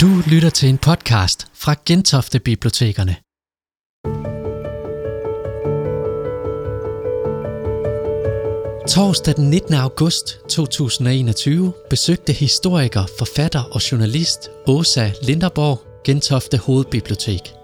Du 0.00 0.22
lytter 0.26 0.50
til 0.50 0.68
en 0.68 0.78
podcast 0.78 1.46
fra 1.54 1.74
Gentofte 1.86 2.38
Bibliotekerne. 2.38 3.16
Torsdag 8.88 9.36
den 9.36 9.50
19. 9.50 9.74
august 9.74 10.38
2021 10.48 11.72
besøgte 11.90 12.32
historiker, 12.32 13.04
forfatter 13.18 13.62
og 13.62 13.92
journalist 13.92 14.50
Åsa 14.66 15.10
Linderborg 15.22 15.80
Gentofte 16.04 16.58
Hovedbibliotek. 16.58 17.54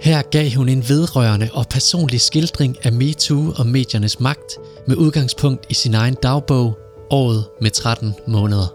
Her 0.00 0.22
gav 0.22 0.50
hun 0.56 0.68
en 0.68 0.88
vedrørende 0.88 1.48
og 1.52 1.66
personlig 1.70 2.20
skildring 2.20 2.76
af 2.84 2.92
MeToo 2.92 3.52
og 3.58 3.66
mediernes 3.66 4.20
magt 4.20 4.58
med 4.86 4.96
udgangspunkt 4.96 5.66
i 5.68 5.74
sin 5.74 5.94
egen 5.94 6.14
dagbog, 6.22 6.78
året 7.10 7.44
med 7.60 7.70
13 7.70 8.14
måneder. 8.26 8.74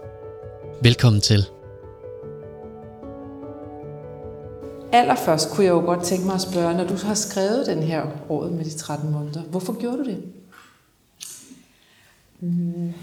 Velkommen 0.82 1.20
til. 1.20 1.46
Allerførst 4.92 5.50
kunne 5.50 5.64
jeg 5.64 5.72
jo 5.72 5.80
godt 5.80 6.04
tænke 6.04 6.26
mig 6.26 6.34
at 6.34 6.40
spørge, 6.40 6.74
når 6.74 6.84
du 6.84 6.96
har 7.06 7.14
skrevet 7.14 7.66
den 7.66 7.82
her 7.82 8.06
året 8.28 8.52
med 8.52 8.64
de 8.64 8.78
13 8.78 9.12
måneder, 9.12 9.42
hvorfor 9.42 9.80
gjorde 9.80 9.98
du 9.98 10.04
det? 10.04 10.22
Mm. 12.40 12.94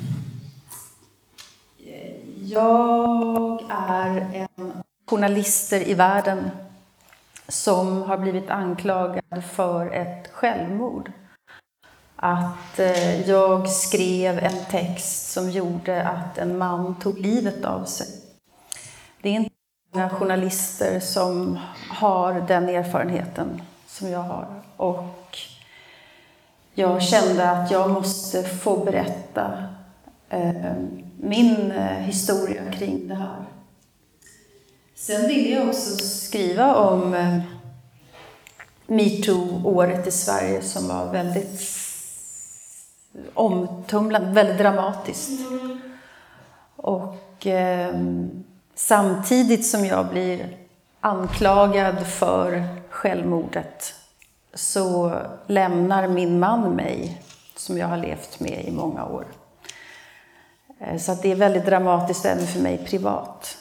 Jag 2.48 3.60
är 3.70 4.48
en 4.58 4.72
journalister 5.10 5.88
i 5.88 5.94
världen 5.94 6.50
som 7.48 8.02
har 8.02 8.18
blivit 8.18 8.50
anklagad 8.50 9.44
för 9.52 9.92
ett 9.92 10.28
självmord. 10.34 11.12
Att 12.16 12.80
eh, 12.80 13.30
jag 13.30 13.70
skrev 13.70 14.40
en 14.40 14.66
text 14.70 15.32
som 15.32 15.50
gjorde 15.50 16.04
att 16.04 16.38
en 16.38 16.58
man 16.58 16.96
tog 17.00 17.20
livet 17.20 17.66
av 17.66 17.86
sig. 17.86 18.08
Det 19.22 19.30
är 19.30 19.34
inte 19.34 19.50
många 19.50 19.85
journalister 20.10 21.00
som 21.00 21.60
har 21.90 22.34
den 22.48 22.70
erfarenheten 22.70 23.62
som 23.88 24.10
jag 24.10 24.20
har. 24.20 24.48
Och 24.78 25.38
jag 26.74 27.04
kände 27.04 27.50
att 27.52 27.72
jag 27.72 27.90
måste 27.90 28.44
få 28.44 28.86
berätta 28.86 29.64
eh, 30.30 30.74
min 31.20 31.72
eh, 31.72 31.98
historia 31.98 32.72
kring 32.72 33.08
det 33.08 33.16
här. 33.16 33.46
Sen 34.96 35.28
ville 35.28 35.50
jag 35.50 35.68
också 35.68 35.98
skriva 35.98 36.76
om 36.76 37.14
eh, 37.14 37.40
metoo-året 38.88 40.08
i 40.08 40.12
Sverige 40.12 40.62
som 40.62 40.88
var 40.88 41.12
väldigt 41.12 41.62
omtumlande, 43.34 44.32
väldigt 44.32 44.58
dramatiskt. 44.58 45.40
Och 46.76 47.48
eh, 47.48 47.96
samtidigt 48.76 49.68
som 49.68 49.86
jag 49.86 50.10
blir 50.10 50.58
anklagad 51.00 52.08
för 52.08 52.64
självmordet 52.90 53.94
så 54.54 55.22
lämnar 55.48 56.08
min 56.08 56.40
man 56.40 56.76
mig, 56.76 57.22
som 57.56 57.78
jag 57.78 57.88
har 57.88 57.98
levt 57.98 58.40
med 58.40 58.66
i 58.66 58.72
många 58.72 59.06
år. 59.06 59.26
Eh, 60.80 60.98
så 60.98 61.12
att 61.12 61.22
det 61.22 61.32
är 61.32 61.36
väldigt 61.36 61.66
dramatiskt 61.66 62.26
även 62.26 62.48
för 62.48 62.60
mig 62.60 62.86
privat. 62.86 63.58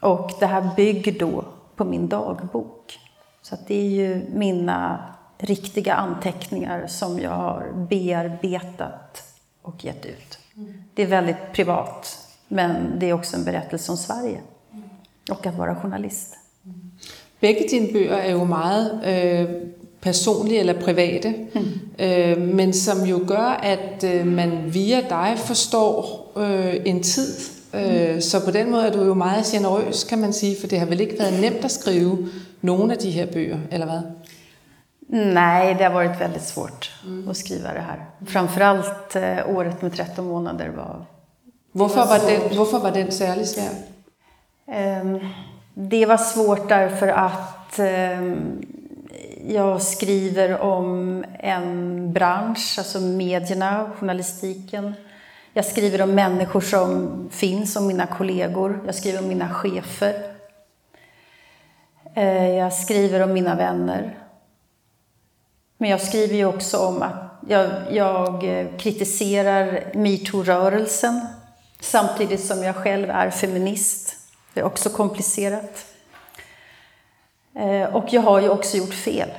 Och 0.00 0.30
det 0.40 0.46
här 0.46 0.70
bygger 0.76 1.18
då 1.18 1.44
på 1.76 1.84
min 1.84 2.08
dagbok. 2.08 2.98
Så 3.42 3.54
att 3.54 3.66
det 3.66 3.74
är 3.74 3.88
ju 3.88 4.26
mina 4.34 5.14
riktiga 5.38 5.94
anteckningar 5.94 6.86
som 6.86 7.18
jag 7.18 7.30
har 7.30 7.72
bearbetat 7.72 9.22
och 9.62 9.84
gett 9.84 10.06
ut. 10.06 10.38
Det 10.94 11.02
är 11.02 11.06
väldigt 11.06 11.52
privat, 11.52 12.25
men 12.48 12.98
det 13.00 13.08
är 13.08 13.12
också 13.12 13.36
en 13.36 13.44
berättelse 13.44 13.92
om 13.92 13.98
Sverige 13.98 14.40
och 15.30 15.46
att 15.46 15.58
vara 15.58 15.74
journalist. 15.74 16.34
Begge 17.40 17.68
dine 17.70 17.92
bøger 17.92 18.16
er 18.16 18.30
jo 18.30 18.44
meget 18.44 19.00
øh, 19.06 19.48
personlige 20.00 20.60
eller 20.60 20.80
private, 20.80 21.34
mm. 21.54 21.64
øh, 21.98 22.38
men 22.38 22.72
som 22.72 23.04
jo 23.04 23.24
gør, 23.26 23.60
at 23.62 24.04
øh, 24.04 24.26
man 24.26 24.74
via 24.74 25.00
dig 25.00 25.34
forstår 25.38 26.32
øh, 26.36 26.74
en 26.84 27.02
tid. 27.02 27.36
Øh, 27.74 28.22
så 28.22 28.44
på 28.44 28.50
den 28.50 28.70
måde 28.70 28.86
er 28.86 28.92
du 28.92 29.04
jo 29.04 29.14
meget 29.14 29.44
generøs, 29.44 30.04
kan 30.04 30.18
man 30.18 30.32
sige, 30.32 30.56
for 30.60 30.66
det 30.66 30.78
har 30.78 30.86
vel 30.86 31.00
ikke 31.00 31.18
været 31.18 31.40
nemt 31.40 31.64
at 31.64 31.70
skrive 31.70 32.28
nogle 32.62 32.92
af 32.92 32.98
de 32.98 33.10
her 33.10 33.26
bøger, 33.26 33.58
eller 33.70 33.86
hvad? 33.86 34.00
Nej, 35.08 35.72
det 35.72 35.82
har 35.82 35.92
varit 35.92 36.20
väldigt 36.20 36.44
svårt 36.44 37.00
mm. 37.06 37.28
att 37.28 37.36
skriva 37.36 37.74
det 37.74 37.80
här. 37.80 38.04
Framförallt 38.26 39.16
eh, 39.16 39.56
året 39.56 39.82
med 39.82 39.90
13 39.92 40.24
månader 40.24 40.68
var... 40.68 41.06
Hvorfor 41.76 42.06
var, 42.06 42.18
den, 42.18 42.56
hvorfor 42.56 42.78
var 42.78 42.90
den 42.90 43.10
særlig 43.12 43.46
svær? 43.48 43.72
Eh, 44.68 45.04
det 45.74 46.06
var 46.06 46.16
svårt 46.16 46.68
därför 46.68 47.08
att 47.08 47.78
eh, 47.78 48.32
jag 49.46 49.82
skriver 49.82 50.60
om 50.60 51.24
en 51.38 52.12
bransch, 52.12 52.74
alltså 52.78 53.00
medierna, 53.00 53.90
journalistiken. 53.98 54.94
Jag 55.52 55.64
skriver 55.64 56.02
om 56.02 56.14
människor 56.14 56.60
som 56.60 57.28
finns, 57.32 57.76
om 57.76 57.86
mina 57.86 58.06
kollegor. 58.06 58.80
Jag 58.86 58.94
skriver 58.94 59.18
om 59.18 59.28
mina 59.28 59.48
chefer. 59.48 60.14
Eh, 62.14 62.50
jag 62.50 62.72
skriver 62.72 63.20
om 63.20 63.32
mina 63.32 63.54
vänner. 63.54 64.18
Men 65.78 65.90
jag 65.90 66.00
skriver 66.00 66.34
ju 66.34 66.44
också 66.44 66.78
om 66.78 67.02
att 67.02 67.40
jag, 67.48 67.70
jag 67.90 68.44
kritiserar 68.78 69.84
metoo-rörelsen 69.94 71.20
samtidigt 71.80 72.44
som 72.44 72.62
jag 72.62 72.76
själv 72.76 73.10
är 73.10 73.30
feminist. 73.30 74.16
Det 74.54 74.60
är 74.60 74.64
också 74.64 74.90
komplicerat. 74.90 75.86
Eh, 77.54 77.94
och 77.94 78.12
jag 78.12 78.22
har 78.22 78.40
ju 78.40 78.48
också 78.48 78.76
gjort 78.76 78.94
fel. 78.94 79.30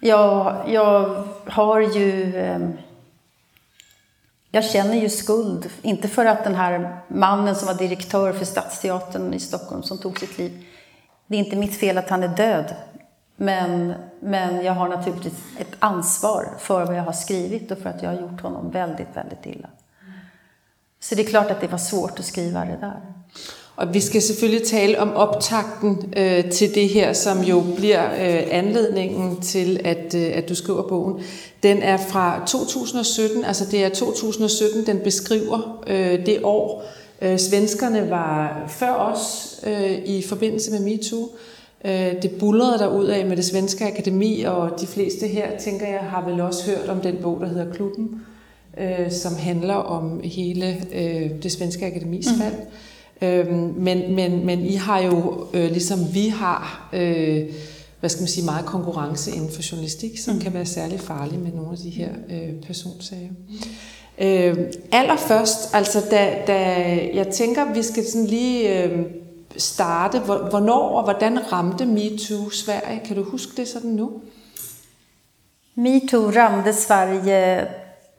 Jag, 0.00 0.64
jag 0.68 1.24
har 1.46 1.80
ju... 1.80 2.40
Ehm, 2.40 2.72
jag 4.54 4.64
känner 4.64 4.94
ju 4.94 5.08
skuld, 5.08 5.70
inte 5.82 6.08
för 6.08 6.26
att 6.26 6.44
den 6.44 6.54
här 6.54 7.00
mannen 7.08 7.56
som 7.56 7.66
var 7.66 7.74
direktör 7.74 8.32
för 8.32 8.44
Stadsteatern 8.44 9.34
i 9.34 9.40
Stockholm 9.40 9.82
som 9.82 9.98
tog 9.98 10.18
sitt 10.18 10.38
liv, 10.38 10.64
det 11.26 11.36
är 11.36 11.38
inte 11.38 11.56
mitt 11.56 11.80
fel 11.80 11.98
att 11.98 12.10
han 12.10 12.22
är 12.22 12.28
död. 12.28 12.74
Men, 13.36 13.94
men 14.20 14.64
jag 14.64 14.72
har 14.72 14.88
naturligtvis 14.88 15.44
ett 15.58 15.76
ansvar 15.78 16.48
för 16.58 16.84
vad 16.84 16.96
jag 16.96 17.02
har 17.02 17.12
skrivit 17.12 17.70
och 17.70 17.78
för 17.78 17.90
att 17.90 18.02
jag 18.02 18.10
har 18.10 18.20
gjort 18.20 18.40
honom 18.40 18.70
väldigt, 18.70 19.16
väldigt 19.16 19.46
illa. 19.46 19.68
Så 21.02 21.14
det 21.14 21.22
är 21.22 21.26
klart 21.26 21.50
att 21.50 21.60
det 21.60 21.70
var 21.70 21.78
svårt 21.78 22.18
att 22.18 22.24
skriva 22.24 22.60
det 22.60 22.78
där. 22.80 23.00
Och 23.74 23.94
vi 23.94 24.00
ska 24.00 24.20
selvfølgelig 24.20 24.66
tale 24.66 25.00
om 25.00 25.12
optakten 25.16 26.14
øh, 26.16 26.50
till 26.50 26.74
det 26.74 26.88
här 26.88 27.12
som 27.12 27.42
jo 27.42 27.64
bliver 27.76 28.04
øh, 28.04 28.42
anledningen 28.50 29.40
till 29.40 29.80
att 29.84 30.14
øh, 30.14 30.30
at 30.34 30.48
du 30.48 30.54
skriver 30.54 30.82
bogen. 30.82 31.22
Den 31.62 31.82
är 31.82 31.96
från 31.96 32.46
2017, 32.46 33.44
altså 33.44 33.64
det 33.70 33.84
är 33.84 33.88
2017, 33.88 34.86
den 34.86 34.98
beskriver 34.98 35.82
øh, 35.86 36.26
det 36.26 36.38
år. 36.44 36.84
Øh, 37.22 37.38
svenskerne 37.38 38.10
var 38.10 38.64
før 38.68 38.92
oss 38.92 39.60
øh, 39.66 39.98
i 40.04 40.22
forbindelse 40.28 40.70
med 40.70 40.80
MeToo. 40.80 41.28
Øh, 41.84 42.22
det 42.22 42.30
bullerede 42.40 42.84
av 42.84 42.98
ud 42.98 43.06
af 43.06 43.26
med 43.26 43.36
det 43.36 43.44
svenska 43.44 43.86
akademi, 43.86 44.44
och 44.46 44.80
de 44.80 44.86
flesta 44.86 45.26
här, 45.26 45.58
tänker 45.64 45.92
jag 45.92 46.02
har 46.02 46.30
väl 46.30 46.40
också 46.40 46.70
hört 46.70 46.88
om 46.88 47.00
den 47.00 47.16
bog, 47.22 47.40
der 47.40 47.46
hedder 47.46 47.74
Klubben, 47.74 48.26
øh, 48.78 49.10
som 49.12 49.36
handler 49.36 49.74
om 49.74 50.20
hele 50.24 50.76
øh, 50.92 51.30
det 51.42 51.52
svenske 51.52 51.86
akademis 51.86 52.26
fald. 52.38 52.54
Mm. 52.54 53.26
Øhm, 53.26 53.74
men, 53.76 54.14
men, 54.14 54.46
men 54.46 54.60
I 54.66 54.74
har 54.74 55.00
jo, 55.00 55.46
øh, 55.52 55.70
ligesom 55.70 56.14
vi 56.14 56.28
har, 56.28 56.88
øh, 56.92 57.44
hvad 58.00 58.10
skal 58.10 58.22
man 58.22 58.28
sige, 58.28 58.44
meget 58.44 58.66
konkurrence 58.66 59.30
inden 59.30 59.50
for 59.50 59.70
journalistik, 59.72 60.18
som 60.18 60.34
mm. 60.34 60.40
kan 60.40 60.54
være 60.54 60.66
særlig 60.66 61.00
farlig 61.00 61.38
med 61.38 61.52
nogle 61.52 61.72
af 61.72 61.78
de 61.78 61.90
her 61.90 62.10
øh, 62.30 62.62
personsager. 62.66 63.30
Øh, 64.18 64.56
allerførst, 64.92 65.74
altså 65.74 65.98
da, 66.10 66.34
da 66.46 66.58
jeg 67.14 67.28
tænker, 67.28 67.74
vi 67.74 67.82
skal 67.82 68.04
sådan 68.06 68.26
lige 68.26 68.82
øh, 68.84 69.04
starte, 69.56 70.18
hvornår 70.18 70.88
og 70.88 71.04
hvordan 71.04 71.52
ramte 71.52 71.86
MeToo 71.86 72.50
Sverige? 72.50 73.00
Kan 73.04 73.16
du 73.16 73.22
huske 73.22 73.52
det 73.56 73.68
sådan 73.68 73.90
nu? 73.90 74.12
MeToo 75.74 76.30
ramte 76.30 76.72
Sverige 76.72 77.66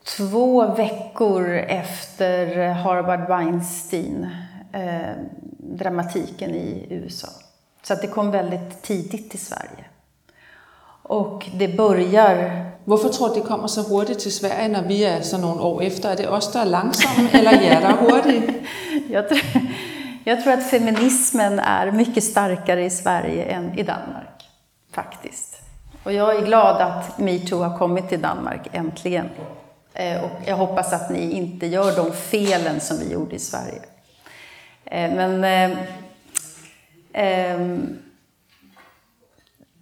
två 0.04 0.76
veckor 0.76 1.54
efter 1.56 2.70
Harvard 2.70 3.28
Weinstein 3.28 4.30
eh, 4.74 5.12
dramatiken 5.58 6.56
i 6.56 6.88
USA. 6.90 7.28
Så 7.84 7.94
att 7.94 8.02
det 8.02 8.08
kom 8.08 8.32
väldigt 8.32 8.82
tidigt 8.82 9.30
till 9.30 9.40
Sverige. 9.40 9.86
Och 11.04 11.50
det 11.54 11.68
börjar... 11.68 12.66
Varför 12.86 13.10
tror 13.10 13.30
du 13.30 13.36
det 13.36 13.42
kommer 13.42 13.68
så 13.68 13.82
hurtigt 13.82 14.20
till 14.20 14.36
Sverige 14.36 14.68
när 14.68 14.84
vi 14.84 15.04
är 15.04 15.22
så 15.22 15.38
några 15.38 15.64
år 15.64 15.84
efter? 15.84 16.12
Är 16.12 16.16
det 16.16 16.28
oss 16.28 16.52
som 16.52 16.62
är 16.62 16.66
långsamma 16.66 17.30
eller 17.32 17.54
er 17.54 17.82
der 17.82 17.92
hurtigt? 17.92 18.68
jag, 19.10 19.30
tror, 19.30 19.42
jag 20.24 20.44
tror 20.44 20.54
att 20.54 20.70
feminismen 20.70 21.60
är 21.60 21.92
mycket 21.92 22.24
starkare 22.24 22.86
i 22.86 22.90
Sverige 22.90 23.44
än 23.44 23.80
i 23.80 23.84
Danmark, 23.84 24.50
faktiskt. 24.92 25.58
Och 26.04 26.14
jag 26.14 26.36
är 26.36 26.46
glad 26.46 26.82
att 26.82 27.20
metoo 27.20 27.64
har 27.64 27.78
kommit 27.78 28.10
till 28.10 28.22
Danmark, 28.22 28.68
äntligen. 28.72 29.30
Eh, 29.94 30.24
och 30.24 30.32
jag 30.46 30.56
hoppas 30.56 30.94
att 30.94 31.10
ni 31.10 31.32
inte 31.32 31.68
gör 31.68 31.96
de 31.96 32.12
felen 32.12 32.80
som 32.80 32.98
vi 32.98 33.14
gjorde 33.14 33.36
i 33.36 33.40
Sverige. 33.40 33.82
Eh, 34.86 35.16
men 35.16 35.44
eh, 35.44 35.78
ehm, 37.14 37.98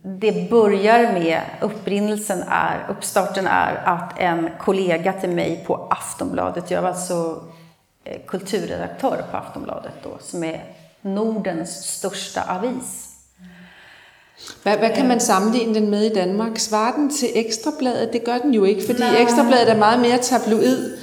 det 0.03 0.49
börjar 0.49 1.13
med, 1.13 1.41
upprinnelsen 1.61 2.43
är, 2.47 2.85
uppstarten 2.89 3.47
är 3.47 3.75
att 3.85 4.19
en 4.19 4.49
kollega 4.59 5.13
till 5.13 5.29
mig 5.29 5.63
på 5.67 5.87
Aftonbladet, 5.89 6.71
jag 6.71 6.81
var 6.81 6.89
alltså 6.89 7.43
eh, 8.03 8.21
kulturredaktör 8.27 9.23
på 9.31 9.37
Aftonbladet 9.37 9.93
då, 10.03 10.17
som 10.19 10.43
är 10.43 10.63
Nordens 11.01 11.83
största 11.83 12.41
avis. 12.41 13.10
Hvad, 14.63 14.77
hvad 14.77 14.89
kan 14.95 15.07
man 15.07 15.19
sammenligne 15.19 15.75
den 15.75 15.89
med 15.89 16.03
i 16.03 16.13
Danmark? 16.13 16.59
Svarer 16.59 16.95
den 16.95 17.09
til 17.09 17.29
Ekstrabladet? 17.35 18.13
Det 18.13 18.23
gør 18.23 18.37
den 18.37 18.53
jo 18.53 18.63
ikke, 18.63 18.85
fordi 18.85 18.99
Nej. 18.99 19.21
Ekstrabladet 19.21 19.69
er 19.69 19.77
meget 19.77 19.99
mere 19.99 20.17
tabloid, 20.17 20.97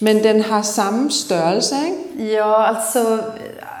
men 0.00 0.24
den 0.24 0.42
har 0.42 0.62
samme 0.62 1.10
størrelse, 1.10 1.74
ikke? 1.84 2.32
Ja, 2.32 2.64
alltså, 2.66 3.22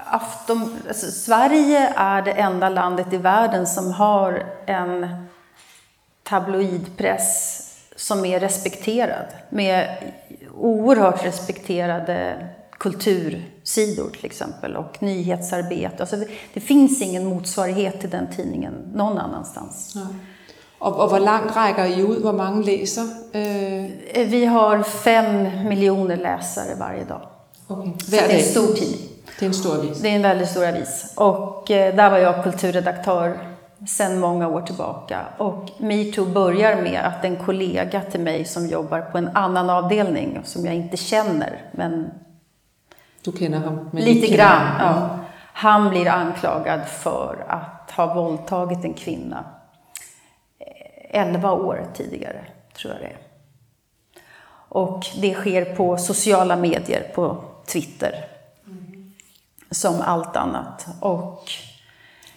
Afton, 0.06 0.82
alltså 0.88 1.10
Sverige 1.10 1.78
är 1.96 2.22
det 2.22 2.32
enda 2.32 2.68
landet 2.68 3.12
i 3.12 3.16
världen 3.16 3.66
som 3.66 3.90
har 3.90 4.42
en 4.66 5.06
tabloidpress 6.24 7.58
som 7.96 8.24
är 8.24 8.40
respekterad. 8.40 9.26
Med 9.50 9.88
oerhört 10.54 11.24
respekterade 11.24 12.34
kultursidor 13.62 14.10
till 14.10 14.26
exempel 14.26 14.76
och 14.76 15.02
nyhetsarbete. 15.02 15.96
Alltså 16.00 16.16
det, 16.16 16.26
det, 16.54 16.60
finns 16.60 17.02
ingen 17.02 17.24
motsvarighet 17.24 18.00
till 18.00 18.10
den 18.10 18.26
tidningen 18.36 18.74
någon 18.94 19.18
annanstans. 19.18 19.92
Ja. 19.94 20.06
Och, 20.78 21.04
och 21.04 21.10
hur 21.12 21.20
långt 21.20 21.56
räcker 21.56 21.86
I 21.86 22.00
ut? 22.00 22.24
Hur 22.24 22.32
många 22.32 22.50
läser? 22.50 23.02
Eh... 23.32 24.26
Vi 24.26 24.44
har 24.44 24.82
fem 24.82 25.48
miljoner 25.68 26.16
läsare 26.16 26.74
varje 26.78 27.04
dag. 27.04 27.28
Okay. 27.68 27.92
Så 27.98 28.10
det 28.10 28.18
är 28.18 28.38
en 28.38 28.42
stor 28.42 28.74
tidning. 28.74 29.08
Det 29.38 29.44
är 29.44 29.48
en 29.48 29.54
stor 29.54 29.78
avis. 29.78 30.00
Det 30.00 30.08
är 30.08 30.16
en 30.16 30.22
väldigt 30.22 30.48
stor 30.48 30.68
avis. 30.68 31.12
Och 31.14 31.70
eh, 31.70 31.94
där 31.94 32.10
var 32.10 32.18
jag 32.18 32.44
kulturredaktör 32.44 33.38
sedan 33.88 34.20
många 34.20 34.48
år 34.48 34.62
tillbaka. 34.62 35.20
Och 35.38 35.70
metoo 35.78 36.26
börjar 36.26 36.82
med 36.82 37.00
att 37.04 37.24
en 37.24 37.36
kollega 37.36 38.00
till 38.00 38.20
mig 38.20 38.44
som 38.44 38.66
jobbar 38.66 39.00
på 39.00 39.18
en 39.18 39.28
annan 39.28 39.70
avdelning, 39.70 40.40
som 40.44 40.66
jag 40.66 40.74
inte 40.74 40.96
känner, 40.96 41.70
men 41.72 42.10
du 43.22 43.32
känner 43.32 43.58
honom? 43.58 43.90
Lite 43.92 44.34
grann, 44.34 44.80
ja. 44.80 45.18
Han 45.52 45.90
blir 45.90 46.08
anklagad 46.08 46.88
för 46.88 47.44
att 47.48 47.90
ha 47.90 48.14
våldtagit 48.14 48.84
en 48.84 48.94
kvinna 48.94 49.44
11 51.10 51.48
eh, 51.48 51.54
år 51.54 51.86
tidigare, 51.94 52.44
tror 52.76 52.92
jag 52.92 53.02
det 53.02 53.06
är. 53.06 53.18
Och 54.68 55.06
det 55.20 55.34
sker 55.34 55.64
på 55.64 55.96
sociala 55.96 56.56
medier, 56.56 57.12
på 57.14 57.44
Twitter, 57.66 58.24
mm. 58.66 59.12
som 59.70 60.00
allt 60.00 60.36
annat. 60.36 60.86
Och 61.00 61.44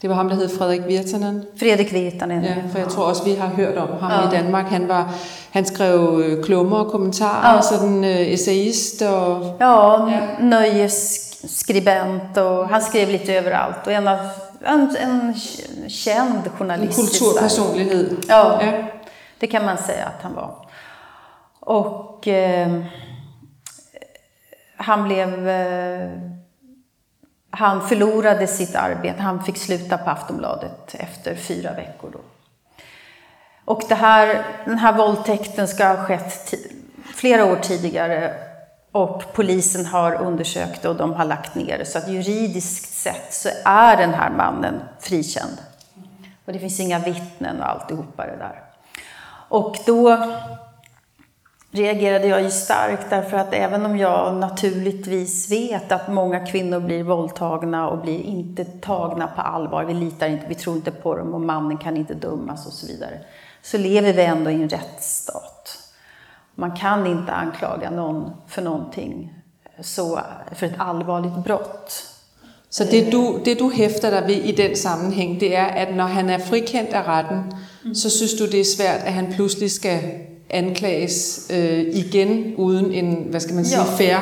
det 0.06 0.10
var 0.10 0.16
ham, 0.16 0.30
der 0.30 0.36
hed 0.36 0.50
Frederik 0.58 0.88
Virtanen. 0.88 1.46
Frederik 1.60 1.94
Virtanen. 1.94 2.44
Ja, 2.44 2.56
for 2.72 2.78
jeg 2.78 2.88
tror 2.88 3.04
også, 3.04 3.24
vi 3.24 3.34
har 3.34 3.48
hørt 3.48 3.78
om 3.78 3.90
ham 4.00 4.12
ja. 4.12 4.28
i 4.28 4.32
Danmark. 4.42 4.66
Han, 4.66 4.88
var, 4.88 5.14
han 5.52 5.66
skrev 5.66 6.22
øh, 6.26 6.44
klummer 6.44 6.78
og 6.78 6.92
kommentarer, 6.92 7.56
ja. 7.56 7.62
sådan 7.62 7.98
uh, 7.98 8.34
essayist 8.34 9.02
og... 9.02 9.56
Ja, 9.60 10.08
ja. 10.10 10.20
nöjesskribent 10.40 12.38
och 12.38 12.70
han 12.70 12.82
skrev 12.82 13.10
lite 13.10 13.34
överallt. 13.34 13.88
Och 13.88 13.94
en, 13.94 14.08
av, 14.08 14.18
en, 14.66 14.80
en 14.80 15.34
känd 15.90 16.50
journalist. 16.58 17.00
En 17.00 17.06
kulturpersonlighet. 17.06 18.26
Ja, 18.28 18.64
ja, 18.64 18.72
det 19.40 19.48
kan 19.48 19.66
man 19.66 19.78
säga 19.78 20.06
att 20.06 20.22
han 20.22 20.34
var. 20.34 20.56
Och 21.60 22.28
eh, 22.28 22.82
han 24.78 25.04
blev... 25.04 25.50
Eh, 25.50 26.10
han 27.56 27.88
förlorade 27.88 28.48
sitt 28.48 28.76
arbete, 28.76 29.22
han 29.22 29.44
fick 29.44 29.58
sluta 29.58 29.98
på 29.98 30.10
Aftonbladet 30.10 30.96
efter 31.00 31.36
fyra 31.36 31.74
veckor. 31.74 32.10
Då. 32.14 32.20
Och 33.66 33.84
det 33.90 33.96
här, 33.96 34.46
den 34.66 34.78
här 34.78 34.94
våldtäkten 34.94 35.68
ska 35.68 35.88
ha 35.88 35.98
skett 35.98 36.54
flera 37.16 37.46
år 37.46 37.56
tidigare 37.56 38.34
och 38.92 39.24
polisen 39.34 39.86
har 39.86 40.16
undersökt 40.16 40.82
det 40.82 40.90
och 40.90 40.96
de 40.96 41.14
har 41.14 41.26
lagt 41.26 41.56
ner 41.56 41.78
det. 41.78 41.86
Så 41.86 41.98
att 41.98 42.08
juridiskt 42.08 42.94
sett 42.94 43.34
så 43.34 43.50
är 43.66 43.98
den 43.98 44.14
här 44.14 44.30
mannen 44.30 44.82
frikänd. 45.00 45.58
Och 46.46 46.54
det 46.54 46.60
finns 46.60 46.80
inga 46.80 47.00
vittnen 47.00 47.60
och 47.62 47.70
alltihopa 47.70 48.26
det 48.26 48.38
där. 48.38 48.64
Och 49.50 49.78
då 49.86 50.18
reagerade 51.76 52.28
jag 52.28 52.42
ju 52.42 52.52
starkt 52.52 53.10
därför 53.10 53.38
att 53.38 53.54
även 53.54 53.86
om 53.86 53.98
jag 53.98 54.36
naturligtvis 54.36 55.52
vet 55.52 55.92
att 55.92 56.08
många 56.08 56.46
kvinnor 56.46 56.80
blir 56.80 57.04
våldtagna 57.04 57.90
och 57.90 57.98
blir 57.98 58.22
inte 58.22 58.66
tagna 58.66 59.28
på 59.28 59.42
allvar, 59.42 59.84
vi 59.84 59.94
litar 59.94 60.28
inte, 60.28 60.46
vi 60.48 60.56
tror 60.56 60.76
inte 60.76 60.92
på 60.92 61.16
dem 61.16 61.34
och 61.34 61.42
mannen 61.42 61.78
kan 61.78 61.98
inte 61.98 62.14
dömas 62.14 62.68
och 62.68 62.74
så 62.74 62.88
vidare, 62.88 63.20
så 63.62 63.78
lever 63.78 64.14
vi 64.14 64.24
ändå 64.24 64.52
i 64.52 64.54
en 64.54 64.70
rättsstat. 64.70 65.78
Man 66.56 66.76
kan 66.76 67.08
inte 67.08 67.32
anklaga 67.32 67.90
någon 67.90 68.32
för 68.48 68.62
någonting, 68.62 69.34
så, 69.82 70.20
för 70.52 70.66
ett 70.66 70.76
allvarligt 70.78 71.38
brott. 71.44 72.12
Så 72.70 72.84
det 72.84 73.12
du, 73.12 73.42
det 73.46 73.56
du 73.56 73.72
häftar 73.74 74.12
dig 74.12 74.26
vid 74.28 74.46
i 74.46 74.52
den 74.52 74.76
sammanhang, 74.76 75.38
det 75.40 75.56
är 75.56 75.88
att 75.88 75.96
när 75.96 76.08
han 76.08 76.30
är 76.30 76.40
frikänd 76.40 76.88
av 76.94 77.06
rätten, 77.06 77.56
så 77.96 78.10
syns 78.10 78.38
du 78.38 78.48
det 78.48 78.58
är 78.58 78.64
svårt 78.64 79.08
att 79.08 79.14
han 79.14 79.34
plötsligt 79.34 79.72
ska 79.72 80.00
anklages 80.50 81.52
øh, 81.54 81.80
igen 81.80 82.56
uden 82.58 82.92
en, 82.94 83.34
vad 83.34 83.40
ska 83.40 83.54
man 83.54 83.66
säga, 83.66 83.82
ja. 83.82 83.98
fair 83.98 84.20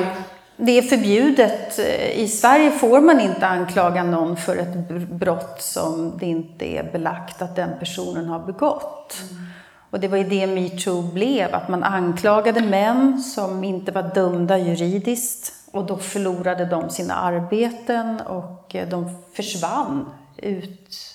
det 0.57 0.77
är 0.77 0.81
förbjudet. 0.81 1.79
I 2.15 2.27
Sverige 2.27 2.71
får 2.71 3.01
man 3.01 3.19
inte 3.19 3.47
anklaga 3.47 4.03
någon 4.03 4.37
för 4.37 4.57
ett 4.57 4.89
brott 5.09 5.61
som 5.61 6.17
det 6.19 6.25
inte 6.25 6.65
är 6.65 6.91
belagt 6.91 7.41
att 7.41 7.55
den 7.55 7.69
personen 7.79 8.25
har 8.25 8.39
begått. 8.39 9.17
Mm. 9.31 9.43
Och 9.89 9.99
det 9.99 10.07
var 10.07 10.17
ju 10.17 10.23
det 10.23 10.47
metoo 10.47 11.01
blev, 11.01 11.55
att 11.55 11.69
man 11.69 11.83
anklagade 11.83 12.61
män 12.61 13.19
som 13.19 13.63
inte 13.63 13.91
var 13.91 14.11
dömda 14.15 14.57
juridiskt 14.57 15.53
och 15.71 15.85
då 15.85 15.97
förlorade 15.97 16.65
de 16.65 16.89
sina 16.89 17.13
arbeten 17.13 18.21
och 18.21 18.75
de 18.89 19.09
försvann 19.33 20.05
ut 20.37 21.12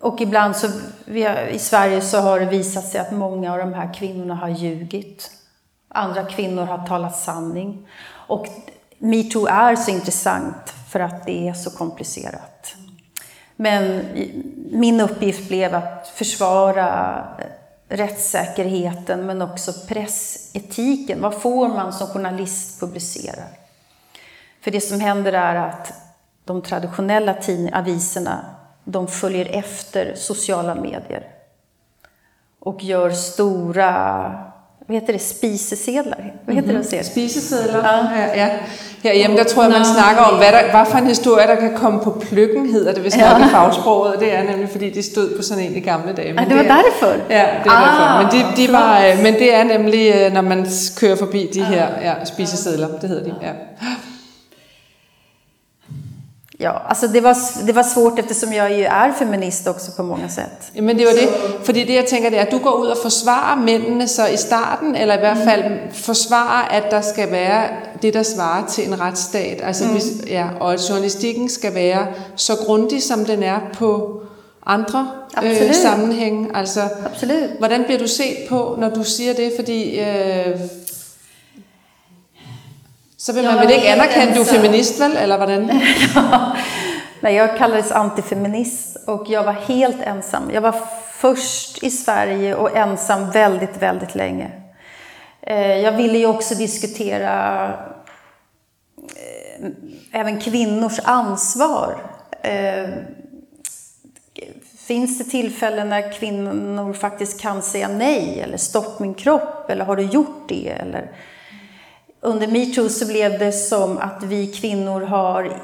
och 0.00 0.20
ibland 0.20 0.56
så, 0.56 0.68
har, 1.06 1.46
i 1.48 1.58
Sverige 1.58 2.00
så 2.00 2.20
har 2.20 2.40
det 2.40 2.46
visat 2.46 2.88
sig 2.88 3.00
att 3.00 3.12
många 3.12 3.52
av 3.52 3.58
de 3.58 3.74
här 3.74 3.94
kvinnorna 3.94 4.34
har 4.34 4.48
ljugit. 4.48 5.30
Andra 5.88 6.24
kvinnor 6.24 6.64
har 6.64 6.86
talat 6.86 7.18
sanning. 7.18 7.88
Och 8.10 8.46
metoo 8.98 9.46
är 9.46 9.76
så 9.76 9.90
intressant 9.90 10.74
för 10.88 11.00
att 11.00 11.26
det 11.26 11.48
är 11.48 11.54
så 11.54 11.70
komplicerat. 11.70 12.74
Men 13.56 14.04
min 14.70 15.00
uppgift 15.00 15.48
blev 15.48 15.74
att 15.74 16.08
försvara 16.14 17.24
rättssäkerheten 17.88 19.26
men 19.26 19.42
också 19.42 19.72
pressetiken. 19.88 21.20
Vad 21.20 21.42
får 21.42 21.68
man 21.68 21.92
som 21.92 22.06
journalist 22.06 22.80
publicera? 22.80 23.42
För 24.60 24.70
det 24.70 24.80
som 24.80 25.00
händer 25.00 25.32
är 25.32 25.54
att 25.54 25.92
de 26.44 26.62
traditionella 26.62 27.36
aviserna 27.72 28.57
de 28.92 29.08
följer 29.08 29.44
efter 29.44 30.14
sociala 30.14 30.74
medier 30.74 31.26
och 32.60 32.84
gör 32.84 33.10
stora 33.10 34.30
vad 34.88 34.94
heter 34.94 35.12
det, 35.12 35.18
spisesedlar? 35.18 36.34
Vad 36.46 36.56
heter 36.56 36.70
mm 36.70 36.82
-hmm. 36.82 36.90
det? 36.90 37.04
Spisesedlar? 37.04 38.12
Ja. 38.16 38.36
ja. 38.36 38.48
Herhjemme, 39.02 39.36
der 39.36 39.44
tror 39.44 39.62
jeg, 39.62 39.72
man 39.72 39.84
snakker 39.84 40.22
om, 40.22 40.38
hvad, 40.38 40.52
der, 40.52 40.70
hvad 40.70 40.86
for 40.90 40.98
en 40.98 41.06
historie, 41.06 41.46
der 41.46 41.54
kan 41.54 41.74
komme 41.76 42.00
på 42.00 42.10
pløkken, 42.10 42.70
hedder 42.70 42.92
det, 42.92 43.02
hvis 43.02 43.16
ja. 43.16 43.38
nok 43.38 43.48
i 43.48 43.50
fagsproget. 43.50 44.20
Det 44.20 44.34
er 44.34 44.42
nemlig, 44.42 44.68
fordi 44.68 44.90
de 44.90 45.02
stod 45.02 45.36
på 45.36 45.42
sådan 45.42 45.64
en 45.64 45.76
i 45.76 45.80
gamle 45.80 46.12
dage. 46.12 46.32
Men 46.32 46.38
ah, 46.38 46.48
det 46.48 46.56
var 46.56 46.62
det 46.62 46.70
er, 46.70 46.76
derfor? 46.76 47.12
Ja, 47.30 47.46
det 47.64 47.70
var 47.70 47.72
ah, 47.72 47.86
derfor. 47.88 48.38
Men, 48.38 48.56
de, 48.56 48.66
de 48.66 48.72
var, 48.72 49.06
øh, 49.06 49.22
men 49.22 49.34
det 49.34 49.54
er 49.54 49.64
nemlig, 49.64 50.14
øh, 50.14 50.32
når 50.32 50.40
man 50.42 50.66
kører 50.96 51.16
forbi 51.16 51.50
de 51.54 51.64
her 51.64 51.86
ja, 52.02 52.24
spisesedler, 52.24 52.88
det 53.00 53.08
hedder 53.08 53.24
de. 53.24 53.34
Ja. 53.42 53.52
Ja, 56.60 56.70
alltså 56.70 57.08
det 57.08 57.20
var, 57.20 57.36
det 57.66 57.72
var 57.72 57.82
svårt 57.82 58.18
eftersom 58.18 58.52
jag 58.52 58.72
ju 58.72 58.84
är 58.84 59.12
feminist 59.12 59.66
också 59.66 59.92
på 59.92 60.02
många 60.02 60.28
sätt. 60.28 60.70
Ja, 60.72 60.82
men 60.82 60.96
det 60.96 61.04
var 61.04 61.12
det, 61.12 61.28
för 61.64 61.72
det 61.72 61.94
jag 61.94 62.06
tänker 62.06 62.30
det 62.30 62.38
är 62.38 62.42
att 62.42 62.50
du 62.50 62.58
går 62.58 62.84
ut 62.86 62.92
och 62.92 63.02
försvarar 63.02 63.56
männen 63.56 64.08
så 64.08 64.28
i 64.28 64.36
starten, 64.36 64.94
eller 64.94 65.22
i 65.22 65.26
alla 65.26 65.44
fall 65.44 65.60
mm. 65.60 65.78
försvarar 65.92 66.64
att 66.70 66.90
det 66.90 67.02
ska 67.02 67.26
vara 67.26 67.64
det, 68.00 68.10
där 68.10 68.22
svarar 68.22 68.62
till 68.62 68.92
en 68.92 68.98
rättsstat. 68.98 69.66
Alltså, 69.66 69.84
mm. 69.84 70.00
ja, 70.26 70.46
och 70.60 70.72
att 70.72 70.80
journalistiken 70.80 71.48
ska 71.48 71.70
vara 71.70 72.06
så 72.36 72.64
grundig 72.64 73.02
som 73.02 73.24
den 73.24 73.42
är 73.42 73.60
på 73.78 74.22
andra 74.60 75.06
äh, 75.42 75.72
sammanhang. 75.72 76.50
Alltså, 76.54 76.80
Absolut. 76.80 77.50
Hvordan 77.58 77.82
blir 77.82 77.98
du 77.98 78.08
sett 78.08 78.48
på, 78.48 78.76
när 78.78 78.90
du 78.90 79.04
säger 79.04 79.34
det? 79.34 79.56
Fordi 79.56 80.00
äh, 80.00 80.60
så 83.18 83.32
vill 83.32 83.44
man 83.44 83.56
väl 83.56 83.70
inte 83.70 83.92
anerkänna 83.92 84.34
du 84.34 84.40
är 84.40 84.44
feminist 84.44 85.00
väl, 85.00 85.16
eller 85.16 85.38
vad 85.38 85.48
den? 85.48 85.66
Nej, 87.20 87.34
jag 87.34 87.58
kallades 87.58 87.92
antifeminist 87.92 88.96
och 89.06 89.24
jag 89.28 89.44
var 89.44 89.52
helt 89.52 90.02
ensam. 90.02 90.50
Jag 90.54 90.60
var 90.60 90.74
först 91.12 91.82
i 91.82 91.90
Sverige 91.90 92.54
och 92.54 92.76
ensam 92.76 93.30
väldigt, 93.30 93.82
väldigt 93.82 94.14
länge. 94.14 94.50
Eh, 95.40 95.76
jag 95.76 95.92
ville 95.92 96.18
ju 96.18 96.26
också 96.26 96.54
diskutera 96.54 97.64
eh, 99.16 99.68
även 100.12 100.40
kvinnors 100.40 101.00
ansvar 101.04 101.96
Eh, 102.42 102.88
finns 104.76 105.18
det 105.18 105.24
tillfällen 105.24 105.88
när 105.88 106.12
kvinnor 106.12 106.92
faktiskt 106.92 107.40
kan 107.40 107.62
säga 107.62 107.88
nej 107.88 108.40
eller 108.40 108.56
stopp 108.56 108.98
min 108.98 109.14
kropp 109.14 109.70
eller 109.70 109.84
har 109.84 109.96
du 109.96 110.02
gjort 110.02 110.48
det? 110.48 110.68
Eller, 110.68 111.10
under 112.20 112.46
metoo 112.46 112.88
så 112.88 113.06
blev 113.06 113.38
det 113.38 113.52
som 113.52 113.98
att 113.98 114.22
vi 114.22 114.46
kvinnor 114.46 115.00
har 115.00 115.62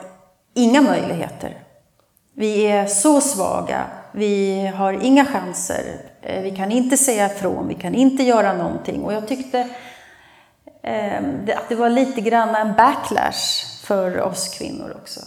inga 0.55 0.83
möjligheter. 0.83 1.59
Vi 2.35 2.67
är 2.67 2.87
så 2.87 3.21
svaga, 3.21 3.85
vi 4.13 4.67
har 4.67 4.93
inga 4.93 5.25
chanser, 5.25 5.85
eh, 6.23 6.43
vi 6.43 6.57
kan 6.57 6.73
inte 6.73 6.97
säga 6.97 7.27
ifrån, 7.27 7.69
vi 7.69 7.75
kan 7.75 7.95
inte 7.95 8.23
göra 8.23 8.53
någonting. 8.53 9.03
Och 9.03 9.13
jag 9.13 9.29
tyckte 9.29 9.69
eh, 10.83 11.23
att 11.57 11.69
det 11.69 11.75
var 11.75 11.91
lite 11.91 12.21
grann 12.21 12.55
en 12.55 12.75
backlash 12.75 13.67
för 13.83 14.21
oss 14.21 14.49
kvinnor 14.59 14.97
också. 15.03 15.21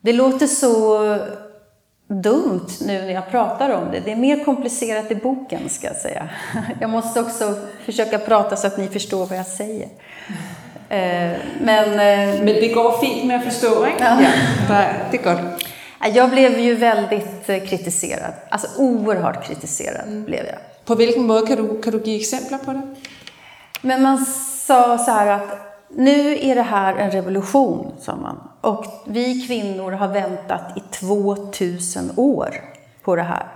Det 0.00 0.12
låter 0.12 0.46
så 0.46 1.04
dumt 2.08 2.68
nu 2.80 3.02
när 3.02 3.12
jag 3.12 3.30
pratar 3.30 3.70
om 3.70 3.90
det. 3.92 4.00
Det 4.00 4.12
är 4.12 4.16
mer 4.16 4.44
komplicerat 4.44 5.10
i 5.10 5.14
boken, 5.14 5.68
ska 5.68 5.86
jag 5.86 5.96
säga. 5.96 6.28
Jag 6.80 6.90
måste 6.90 7.20
också 7.20 7.54
försöka 7.84 8.18
prata 8.18 8.56
så 8.56 8.66
att 8.66 8.78
ni 8.78 8.88
förstår 8.88 9.26
vad 9.26 9.38
jag 9.38 9.46
säger. 9.46 9.88
Eh, 10.88 11.38
men, 11.60 11.88
eh, 11.88 12.44
Men 12.44 12.46
det 12.46 12.72
går 12.74 12.98
fint 12.98 13.24
med 13.26 13.42
inte? 13.86 14.04
Ja. 14.04 14.22
ja 14.68 14.84
det 15.10 15.16
gott. 15.16 15.64
Jag 16.14 16.30
blev 16.30 16.58
ju 16.58 16.74
väldigt 16.74 17.48
eh, 17.48 17.64
kritiserad. 17.64 18.32
Alltså 18.48 18.68
oerhört 18.78 19.46
kritiserad 19.46 20.06
mm. 20.06 20.24
blev 20.24 20.46
jag. 20.46 20.58
På 20.84 20.94
vilken 20.94 21.26
måte 21.26 21.46
kan 21.46 21.66
du, 21.66 21.82
kan 21.82 21.92
du 21.92 22.10
ge 22.10 22.20
exempel 22.20 22.58
på 22.58 22.72
det? 22.72 22.82
Men 23.80 24.02
man 24.02 24.26
sa 24.66 24.98
så 24.98 25.10
här 25.10 25.26
att 25.26 25.73
nu 25.88 26.38
är 26.44 26.54
det 26.54 26.62
här 26.62 26.94
en 26.94 27.10
revolution, 27.10 27.92
sa 28.00 28.16
man. 28.16 28.48
Och 28.60 28.84
vi 29.06 29.46
kvinnor 29.46 29.92
har 29.92 30.08
väntat 30.08 30.76
i 30.76 30.80
2000 30.80 32.10
år 32.16 32.54
på 33.02 33.16
det 33.16 33.22
här. 33.22 33.46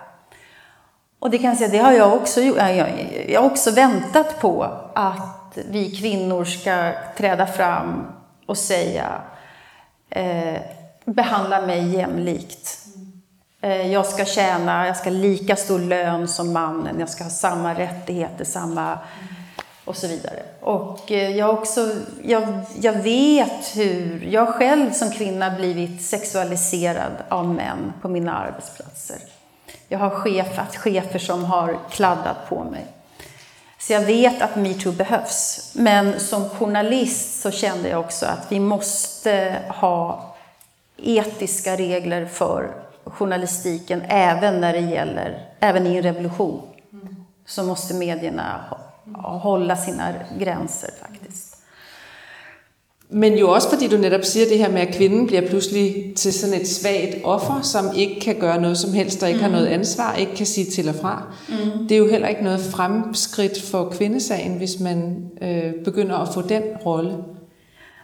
Och 1.18 1.30
det 1.30 1.38
kan 1.38 1.49
jag 1.49 1.58
säga, 1.58 1.70
det 1.70 1.78
har 1.78 1.92
jag 1.92 2.12
också 2.12 2.40
gjort. 2.40 2.56
Jag 3.28 3.40
har 3.40 3.50
också 3.50 3.70
väntat 3.70 4.40
på 4.40 4.62
att 4.94 5.58
vi 5.68 5.97
kvinnor 5.97 6.44
ska 6.44 6.92
träda 7.16 7.47
fram 7.47 8.06
och 8.47 8.58
säga 8.58 9.06
eh, 10.11 10.61
behandla 11.04 11.61
mig 11.61 11.97
jämlikt. 11.97 12.78
Eh, 13.61 13.92
jag 13.92 14.06
ska 14.06 14.25
tjäna, 14.25 14.87
jag 14.87 14.97
ska 14.97 15.11
ha 15.11 15.16
lika 15.16 15.56
stor 15.56 15.78
lön 15.78 16.28
som 16.28 16.52
mannen, 16.52 17.00
jag 17.00 17.08
ska 17.08 17.25
ha 17.25 17.30
samma 17.30 17.75
rättigheter, 17.75 18.44
samma 18.44 18.99
och 19.88 19.97
så 19.97 20.07
vidare. 20.07 20.42
Och 20.61 21.12
eh, 21.12 21.37
jag, 21.37 21.50
också, 21.50 21.90
jag, 22.23 22.61
jag 22.80 22.92
vet 22.92 23.76
hur 23.76 24.28
jag 24.30 24.49
själv 24.49 24.92
som 24.92 25.11
kvinna 25.11 25.50
blivit 25.50 26.02
sexualiserad 26.02 27.12
av 27.28 27.54
män 27.54 27.92
på 28.02 28.09
mina 28.09 28.38
arbetsplatser. 28.38 29.16
Jag 29.88 29.99
har 29.99 30.11
chefat 30.11 30.57
haft 30.57 30.76
chefer 30.76 31.18
som 31.18 31.45
har 31.45 31.78
kladdat 31.90 32.49
på 32.49 32.64
mig. 32.64 32.87
Så 33.78 33.92
jag 33.92 34.00
vet 34.00 34.42
att 34.42 34.57
metoo 34.57 34.92
behövs. 34.92 35.71
Men 35.75 36.21
som 36.21 36.49
journalist 36.49 37.40
så 37.40 37.50
kände 37.50 37.88
jag 37.88 38.00
också 38.00 38.26
att 38.26 38.52
vi 38.52 38.61
måste 38.61 39.57
ha 39.68 40.35
etiska 40.97 41.76
regler 41.76 42.26
för 42.26 42.75
journalistiken 43.04 44.02
även 44.09 44.61
när 44.61 44.73
det 44.73 44.80
gäller, 44.80 45.47
även 45.61 45.87
i 45.87 45.97
en 45.97 46.02
revolution. 46.02 46.62
Så 47.47 47.62
måste 47.62 47.95
medierna 47.95 48.64
hålla 49.14 49.76
sina 49.76 50.14
gränser 50.38 50.90
faktiskt. 51.00 51.58
Men 53.10 53.38
jo 53.38 53.50
også 53.50 53.68
fordi 53.70 53.88
du 53.88 53.96
netop 53.96 54.24
siger 54.24 54.46
det 54.46 54.58
her 54.58 54.70
med, 54.72 54.80
at 54.80 54.94
kvinden 54.94 55.26
bliver 55.26 55.48
pludselig 55.48 56.12
til 56.16 56.32
sådan 56.32 56.60
et 56.60 56.68
svagt 56.68 57.24
offer, 57.24 57.60
som 57.62 57.86
ikke 57.96 58.20
kan 58.20 58.36
gøre 58.40 58.60
noget 58.60 58.78
som 58.78 58.92
helst, 58.92 59.22
og 59.22 59.28
ikke 59.28 59.38
mm. 59.38 59.44
har 59.44 59.50
noget 59.50 59.66
ansvar, 59.66 60.14
ikke 60.14 60.34
kan 60.34 60.46
sige 60.46 60.70
til 60.70 60.88
og 60.88 60.94
fra. 60.94 61.22
Mm. 61.48 61.88
Det 61.88 61.94
er 61.94 61.98
jo 61.98 62.08
heller 62.08 62.28
ikke 62.28 62.44
noget 62.44 62.60
fremskridt 62.60 63.62
for 63.62 63.88
kvindesagen, 63.88 64.56
hvis 64.56 64.80
man 64.80 65.16
øh, 65.42 65.72
begynder 65.84 66.16
at 66.16 66.34
få 66.34 66.42
den 66.42 66.62
rolle. 66.86 67.14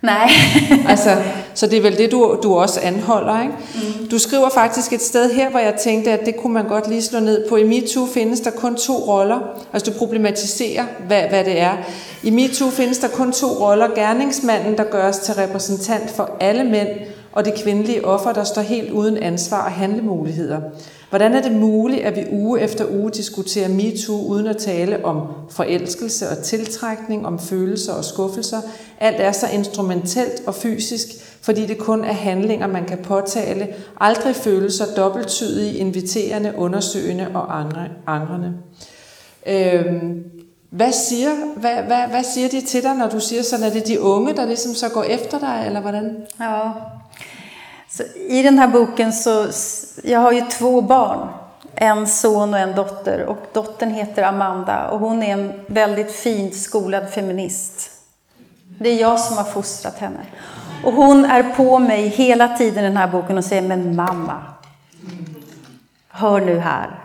Nej. 0.05 0.31
altså, 0.93 1.17
så 1.55 1.67
det 1.67 1.79
er 1.79 1.83
vel 1.83 1.99
det, 1.99 2.13
du, 2.13 2.39
du 2.43 2.55
også 2.55 2.81
anholder, 2.83 3.43
ikke? 3.43 3.55
Mm. 3.75 4.09
Du 4.09 4.19
skriver 4.19 4.49
faktisk 4.49 4.93
et 4.93 5.03
sted 5.03 5.33
her, 5.33 5.51
hvor 5.51 5.59
jeg 5.59 5.75
tænkte, 5.75 6.11
at 6.11 6.27
det 6.27 6.37
kunne 6.37 6.53
man 6.53 6.69
godt 6.69 6.89
lige 6.89 7.03
slå 7.03 7.21
ned 7.21 7.49
på. 7.49 7.57
I 7.57 7.63
MeToo 7.63 8.07
findes 8.07 8.41
der 8.41 8.51
kun 8.51 8.77
to 8.77 8.93
roller. 8.93 9.39
Altså, 9.73 9.91
du 9.91 9.99
problematiserer, 9.99 10.85
hvad, 11.07 11.23
hvad 11.23 11.45
det 11.45 11.61
er. 11.61 11.77
I 12.23 12.31
MeToo 12.31 12.71
findes 12.71 12.99
der 12.99 13.09
kun 13.09 13.33
to 13.33 13.47
roller. 13.47 13.89
Gerningsmanden, 13.95 14.79
der 14.79 14.85
gøres 14.85 15.19
til 15.19 15.35
repræsentant 15.35 16.11
for 16.11 16.31
alle 16.41 16.65
mænd, 16.65 16.89
og 17.33 17.45
det 17.45 17.55
kvindelige 17.63 18.05
offer, 18.05 18.33
der 18.33 18.45
står 18.45 18.63
helt 18.63 18.91
uden 18.91 19.17
ansvar 19.17 19.65
og 19.65 19.73
handlemuligheder. 19.73 20.61
Hvordan 21.15 21.35
er 21.35 21.43
det 21.43 21.53
muligt, 21.53 22.03
at 22.03 22.17
vi 22.17 22.27
uge 22.31 22.61
efter 22.61 22.87
uge 22.91 23.11
diskuterer 23.11 23.69
MeToo 23.69 24.27
uden 24.27 24.47
at 24.47 24.57
tale 24.57 25.05
om 25.05 25.23
forelskelse 25.51 26.29
og 26.29 26.39
tiltrækning, 26.39 27.27
om 27.27 27.39
følelser 27.39 27.93
og 27.93 28.05
skuffelser? 28.05 28.61
Alt 29.01 29.21
er 29.21 29.33
så 29.33 29.47
instrumentelt 29.53 30.43
og 30.47 30.55
fysisk, 30.55 31.07
fordi 31.43 31.67
det 31.67 31.79
kun 31.79 32.05
er 32.05 32.13
handlinger, 32.13 32.67
man 32.67 32.85
kan 32.85 32.99
påtale. 32.99 33.69
Aldrig 34.01 34.37
følelser 34.37 34.85
dobbelttydige, 34.97 35.75
inviterende, 35.75 36.53
undersøgende 36.57 37.27
og 37.35 37.61
andre, 37.61 37.89
angrende. 38.07 38.53
Øhm, 39.47 40.25
hvad 40.71 40.93
siger, 40.93 41.31
hvad, 41.57 41.75
hvad, 41.75 42.09
hvad 42.11 42.25
siger 42.35 42.49
de 42.49 42.61
til 42.61 42.83
dig, 42.83 42.95
når 42.95 43.09
du 43.09 43.21
siger 43.21 43.43
sådan, 43.43 43.67
er 43.67 43.71
det 43.71 43.87
de 43.87 44.01
unge, 44.01 44.35
der 44.37 44.47
ligesom 44.47 44.75
så 44.75 44.89
går 44.89 45.03
efter 45.03 45.39
dig, 45.39 45.63
eller 45.67 45.81
hvordan? 45.81 46.17
Ja, 46.41 46.61
så 47.97 48.03
I 48.15 48.43
den 48.43 48.59
här 48.59 48.69
boken 48.69 49.13
så, 49.13 49.49
jag 50.03 50.21
har 50.21 50.33
ju 50.33 50.41
två 50.41 50.81
barn, 50.81 51.29
en 51.75 52.07
son 52.07 52.55
och 52.55 52.61
en 52.61 52.75
dotter. 52.75 53.27
Och 53.27 53.39
dottern 53.53 53.91
heter 53.91 54.23
Amanda 54.23 54.89
och 54.89 55.01
hon 55.01 55.23
är 55.23 55.33
en 55.33 55.53
väldigt 55.67 56.13
fint 56.13 56.57
skolad 56.57 57.11
feminist. 57.11 57.91
Det 58.79 58.89
är 58.89 59.01
jag 59.01 59.21
som 59.21 59.37
har 59.37 59.45
fostrat 59.45 59.99
henne. 59.99 60.21
Och 60.85 60.93
hon 60.93 61.25
är 61.25 61.43
på 61.43 61.79
mig 61.79 62.09
hela 62.09 62.49
tiden 62.49 62.85
i 62.85 62.89
den 62.89 62.97
här 62.97 63.09
boken 63.09 63.39
och 63.39 63.45
säger, 63.45 63.63
men 63.63 63.97
mamma, 63.97 64.43
hör 66.09 66.41
nu 66.41 66.59
här. 66.59 66.99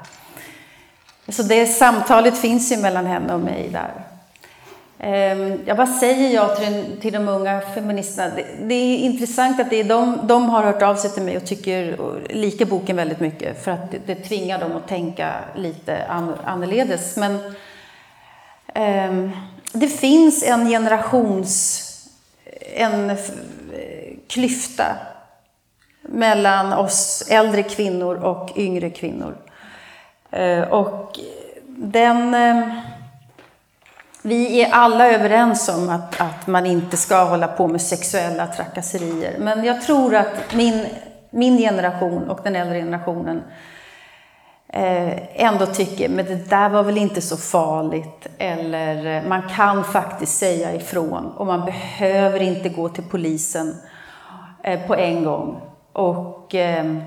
Så 1.27 1.43
det 1.43 1.65
samtalet 1.65 2.37
finns 2.37 2.71
ju 2.71 2.77
mellan 2.77 3.05
henne 3.05 3.33
och 3.33 3.39
mig 3.39 3.69
där. 3.73 4.08
Ehm, 5.01 5.59
jag 5.65 5.77
bara 5.77 5.85
vad 5.85 5.95
säger 5.95 6.35
jag 6.35 6.55
till, 6.55 6.97
till 7.01 7.13
de 7.13 7.27
unga 7.27 7.61
feministerna? 7.61 8.35
Det, 8.35 8.45
det, 8.61 8.73
är 8.75 8.97
intressant 8.97 9.59
att 9.59 9.69
det 9.69 9.79
är 9.79 9.83
de, 9.83 10.19
de 10.23 10.49
har 10.49 10.63
hört 10.63 10.81
av 10.81 10.95
sig 10.95 11.11
till 11.11 11.23
mig 11.23 11.37
och 11.37 11.45
tycker 11.45 12.01
och 12.01 12.15
lika 12.29 12.65
boken 12.65 12.95
väldigt 12.95 13.19
mycket 13.19 13.63
för 13.63 13.71
att 13.71 13.91
det, 13.91 13.99
det 14.05 14.15
tvingar 14.15 14.59
dem 14.59 14.71
att 14.71 14.87
tänka 14.87 15.33
lite 15.55 16.05
an, 16.05 16.33
annorledes. 16.43 17.17
Men 17.17 17.55
um, 19.09 19.31
det 19.73 19.87
finns 19.87 20.43
en 20.43 20.69
generations... 20.69 21.85
en 22.75 23.17
klyfta 24.27 24.85
mellan 26.01 26.73
oss 26.73 27.27
äldre 27.29 27.63
kvinnor 27.63 28.15
och 28.15 28.57
yngre 28.57 28.89
kvinnor. 28.89 29.37
Uh, 30.37 30.61
och 30.61 31.19
den... 31.67 32.33
Uh, 32.33 32.98
vi 34.21 34.61
är 34.61 34.71
alla 34.71 35.11
överens 35.11 35.69
om 35.69 35.89
att, 35.89 36.21
att 36.21 36.47
man 36.47 36.65
inte 36.65 36.97
ska 36.97 37.23
hålla 37.23 37.47
på 37.47 37.67
med 37.67 37.81
sexuella 37.81 38.47
trakasserier. 38.47 39.35
Men 39.39 39.63
jag 39.63 39.81
tror 39.81 40.15
att 40.15 40.55
min, 40.55 40.85
min 41.29 41.57
generation 41.57 42.29
och 42.29 42.39
den 42.43 42.55
äldre 42.55 42.79
generationen 42.79 43.43
eh, 44.67 45.43
ändå 45.45 45.65
tycker, 45.65 46.09
men 46.09 46.25
det 46.25 46.49
där 46.49 46.69
var 46.69 46.83
väl 46.83 46.97
inte 46.97 47.21
så 47.21 47.37
farligt. 47.37 48.27
Eller 48.37 49.17
eh, 49.17 49.27
man 49.27 49.49
kan 49.49 49.83
faktiskt 49.83 50.37
säga 50.37 50.75
ifrån 50.75 51.25
och 51.25 51.45
man 51.45 51.65
behöver 51.65 52.39
inte 52.39 52.69
gå 52.69 52.89
till 52.89 53.03
polisen 53.03 53.75
eh, 54.63 54.87
på 54.87 54.95
en 54.95 55.23
gång. 55.23 55.61
Och 55.93 56.55
eh, 56.55 56.97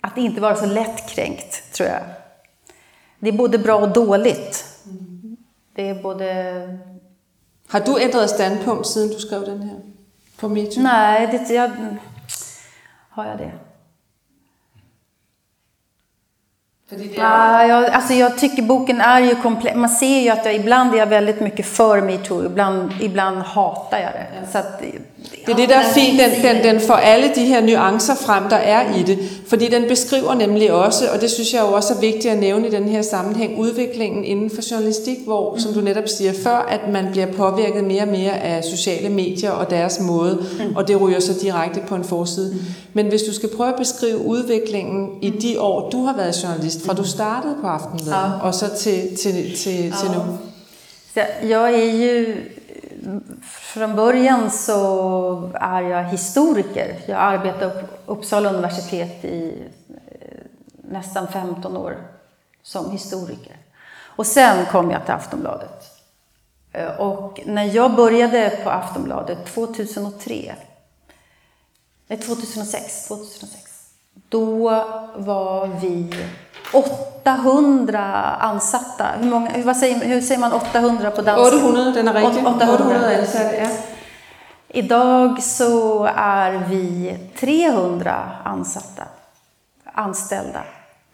att 0.00 0.18
inte 0.18 0.40
vara 0.40 0.54
så 0.54 0.66
lättkränkt, 0.66 1.72
tror 1.72 1.88
jag. 1.88 2.17
Det 3.18 3.28
är 3.28 3.32
både 3.32 3.58
bra 3.58 3.76
och 3.76 3.92
dåligt. 3.92 4.64
Det 5.74 5.88
är 5.88 6.02
både... 6.02 6.78
Har 7.68 7.80
du 7.80 8.02
ändrat 8.02 8.30
standpunkt 8.30 8.86
sedan 8.86 9.08
du 9.08 9.14
skrev 9.14 9.40
den 9.40 9.62
här? 9.62 9.80
På 10.36 10.48
MeToo? 10.48 10.82
Nej, 10.82 11.26
det, 11.26 11.54
jag, 11.54 11.70
har 13.10 13.26
jag 13.26 13.38
det? 13.38 13.52
Ja, 17.16 17.66
jag, 17.66 17.84
alltså 17.84 18.14
jag 18.14 18.38
tycker 18.38 18.62
boken 18.62 19.00
är 19.00 19.20
ju 19.20 19.34
komplex. 19.34 19.76
Man 19.76 19.88
ser 19.88 20.20
ju 20.20 20.28
att 20.28 20.44
jag 20.44 20.54
ibland 20.54 20.94
är 20.94 20.98
jag 20.98 21.06
väldigt 21.06 21.40
mycket 21.40 21.66
för 21.66 22.00
metoo, 22.00 22.46
ibland, 22.46 22.92
ibland 23.00 23.38
hatar 23.38 23.98
jag 23.98 24.12
det. 24.12 24.26
Ja. 24.40 24.46
Så 24.52 24.58
att, 24.58 24.82
Det 25.46 25.52
er 25.52 25.56
det, 25.56 25.68
der 25.68 25.76
er 25.76 25.92
fint. 25.94 26.20
Den, 26.20 26.30
den, 26.56 26.64
den 26.64 26.80
får 26.80 26.94
alle 26.94 27.30
de 27.34 27.44
her 27.44 27.60
nuancer 27.60 28.14
frem, 28.14 28.42
der 28.50 28.56
er 28.56 28.96
i 28.96 29.02
det. 29.02 29.18
Fordi 29.46 29.68
den 29.68 29.88
beskriver 29.88 30.34
nemlig 30.34 30.72
også, 30.72 31.04
og 31.14 31.20
det 31.20 31.30
synes 31.30 31.54
jeg 31.54 31.60
jo 31.62 31.66
også 31.72 31.94
er 31.94 32.00
vigtigt 32.00 32.26
at 32.26 32.38
nævne 32.38 32.66
i 32.68 32.70
den 32.70 32.88
her 32.88 33.02
sammenhæng, 33.02 33.58
udviklingen 33.58 34.24
inden 34.24 34.50
for 34.50 34.62
journalistik, 34.70 35.16
hvor, 35.24 35.56
som 35.58 35.72
du 35.72 35.80
netop 35.80 36.08
siger 36.08 36.32
før, 36.42 36.56
at 36.70 36.80
man 36.92 37.06
bliver 37.10 37.26
påvirket 37.26 37.84
mere 37.84 38.02
og 38.02 38.08
mere 38.08 38.40
af 38.40 38.64
sociale 38.64 39.08
medier 39.08 39.50
og 39.50 39.70
deres 39.70 40.00
måde, 40.00 40.46
og 40.74 40.88
det 40.88 41.00
ryger 41.00 41.20
så 41.20 41.32
direkte 41.42 41.80
på 41.88 41.94
en 41.94 42.04
forside. 42.04 42.54
Men 42.92 43.06
hvis 43.06 43.22
du 43.22 43.34
skal 43.34 43.48
prøve 43.56 43.68
at 43.68 43.78
beskrive 43.78 44.18
udviklingen 44.26 45.08
i 45.22 45.30
de 45.30 45.60
år, 45.60 45.90
du 45.90 46.04
har 46.04 46.16
været 46.16 46.42
journalist, 46.44 46.86
fra 46.86 46.94
du 46.94 47.04
startede 47.04 47.54
på 47.60 47.66
Aftenbladet, 47.66 48.18
Ja. 48.20 48.46
og 48.46 48.54
så 48.54 48.66
til, 48.78 49.16
til, 49.16 49.32
til, 49.56 49.74
til 50.00 50.10
nu. 50.14 50.20
Så 51.14 51.20
jag 51.48 51.74
är 51.74 51.92
ju... 52.04 52.26
Från 53.42 53.96
början 53.96 54.50
så 54.50 55.50
är 55.54 55.82
jag 55.82 56.04
historiker. 56.04 57.00
Jag 57.06 57.18
arbetade 57.18 57.82
på 57.82 58.12
Uppsala 58.12 58.52
universitet 58.52 59.24
i 59.24 59.68
eh, 59.88 60.38
nästan 60.90 61.28
15 61.28 61.76
år 61.76 61.96
som 62.62 62.90
historiker. 62.90 63.56
Och 64.00 64.26
sen 64.26 64.66
kom 64.66 64.90
jag 64.90 65.04
till 65.04 65.14
Aftonbladet. 65.14 65.84
Eh, 66.72 67.00
och 67.00 67.40
när 67.46 67.64
jag 67.64 67.94
började 67.94 68.60
på 68.64 68.70
Aftonbladet 68.70 69.46
2003, 69.46 70.54
nej 72.06 72.18
2006, 72.18 73.08
2006, 73.08 73.67
då 74.28 74.70
var 75.16 75.66
vi 75.66 76.14
800 76.72 78.00
ansatta. 78.40 79.04
Hur, 79.20 79.30
många, 79.30 79.50
vad 79.64 79.76
säger, 79.76 79.96
hur 80.04 80.20
säger 80.20 80.40
man 80.40 80.52
800 80.52 81.10
på 81.10 81.22
danska? 81.22 81.56
800, 81.56 81.90
den 81.90 82.08
er 82.08 82.12
rigtig. 82.12 82.46
800. 82.46 82.74
800 82.74 83.18
ansatte, 83.18 83.56
ja. 83.62 83.68
Idag 84.68 85.42
så 85.42 86.04
är 86.16 86.50
vi 86.68 87.16
300 87.40 88.30
ansatta, 88.44 89.02
anställda. 89.92 90.60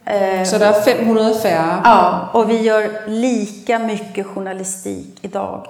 Eh, 0.04 0.44
Så 0.44 0.58
der 0.58 0.68
er 0.68 0.80
500 0.82 1.34
færre, 1.42 1.80
Ja, 1.84 2.28
och 2.32 2.50
vi 2.50 2.62
gör 2.62 2.90
lika 3.06 3.78
mycket 3.78 4.26
journalistik 4.26 5.18
idag 5.22 5.66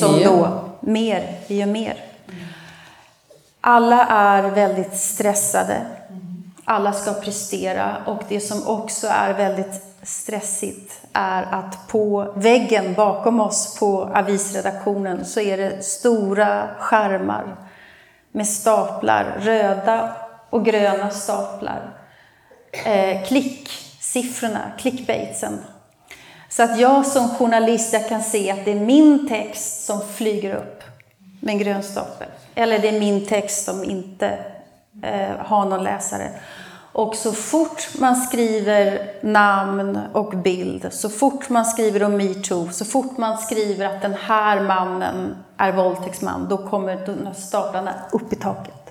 som 0.00 0.12
mere. 0.12 0.24
då. 0.24 0.48
Mer, 0.80 1.34
vi 1.48 1.56
gör 1.58 1.66
mer. 1.66 1.96
Alla 3.60 4.06
är 4.06 4.42
väldigt 4.42 4.96
stressade. 4.96 5.76
Alla 6.72 6.92
ska 6.92 7.12
prestera 7.12 7.96
och 8.06 8.22
det 8.28 8.40
som 8.40 8.66
också 8.66 9.06
är 9.06 9.34
väldigt 9.34 9.82
stressigt 10.02 11.00
är 11.12 11.42
att 11.42 11.88
på 11.88 12.32
väggen 12.36 12.94
bakom 12.94 13.40
oss 13.40 13.78
på 13.78 14.02
avisredaktionen 14.14 15.24
så 15.24 15.40
är 15.40 15.56
det 15.56 15.84
stora 15.84 16.68
skärmar 16.78 17.56
med 18.32 18.46
staplar, 18.46 19.38
röda 19.40 20.16
och 20.50 20.64
gröna 20.64 21.10
staplar. 21.10 21.90
Eh, 22.84 23.26
klicksiffrorna, 23.26 24.72
clickbaitsen. 24.78 25.58
Så 26.48 26.62
att 26.62 26.78
jag 26.78 27.06
som 27.06 27.28
journalist 27.28 27.92
jag 27.92 28.08
kan 28.08 28.22
se 28.22 28.50
att 28.50 28.64
det 28.64 28.70
är 28.70 28.80
min 28.80 29.28
text 29.28 29.84
som 29.84 30.00
flyger 30.14 30.54
upp 30.54 30.82
med 31.40 31.52
en 31.52 31.58
grön 31.58 31.82
stapel. 31.82 32.28
Eller 32.54 32.78
det 32.78 32.88
är 32.88 33.00
min 33.00 33.26
text 33.26 33.64
som 33.64 33.84
inte 33.84 34.38
eh, 35.02 35.36
har 35.38 35.64
någon 35.64 35.84
läsare. 35.84 36.30
Och 36.92 37.16
så 37.16 37.32
fort 37.32 37.88
man 37.98 38.16
skriver 38.16 39.10
namn 39.22 39.98
och 40.12 40.38
bild, 40.38 40.88
så 40.90 41.08
fort 41.08 41.48
man 41.48 41.64
skriver 41.64 42.02
om 42.02 42.16
metoo, 42.16 42.68
så 42.72 42.84
fort 42.84 43.18
man 43.18 43.38
skriver 43.38 43.86
att 43.86 44.02
den 44.02 44.14
här 44.14 44.60
mannen 44.60 45.36
är 45.56 45.72
våldtäktsman, 45.72 46.48
då 46.48 46.68
kommer 46.68 47.32
staplarna 47.34 47.94
upp 48.12 48.32
i 48.32 48.36
taket. 48.36 48.82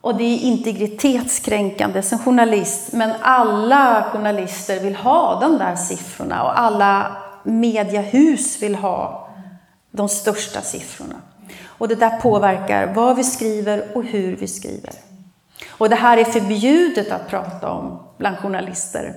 Och 0.00 0.16
det 0.16 0.24
är 0.24 0.38
integritetskränkande 0.38 2.02
som 2.02 2.18
journalist, 2.18 2.92
men 2.92 3.12
alla 3.20 4.04
journalister 4.12 4.80
vill 4.80 4.96
ha 4.96 5.40
de 5.40 5.58
där 5.58 5.76
siffrorna 5.76 6.42
och 6.42 6.60
alla 6.60 7.16
mediehus 7.42 8.62
vill 8.62 8.74
ha 8.74 9.28
de 9.90 10.08
största 10.08 10.60
siffrorna. 10.60 11.16
Och 11.66 11.88
det 11.88 11.94
där 11.94 12.20
påverkar 12.20 12.94
vad 12.94 13.16
vi 13.16 13.24
skriver 13.24 13.96
och 13.96 14.04
hur 14.04 14.36
vi 14.36 14.48
skriver. 14.48 15.05
Och 15.70 15.88
det 15.88 15.96
här 15.96 16.16
är 16.16 16.24
förbjudet 16.24 17.12
att 17.12 17.28
prata 17.28 17.68
om 17.70 17.98
bland 18.18 18.36
journalister. 18.38 19.12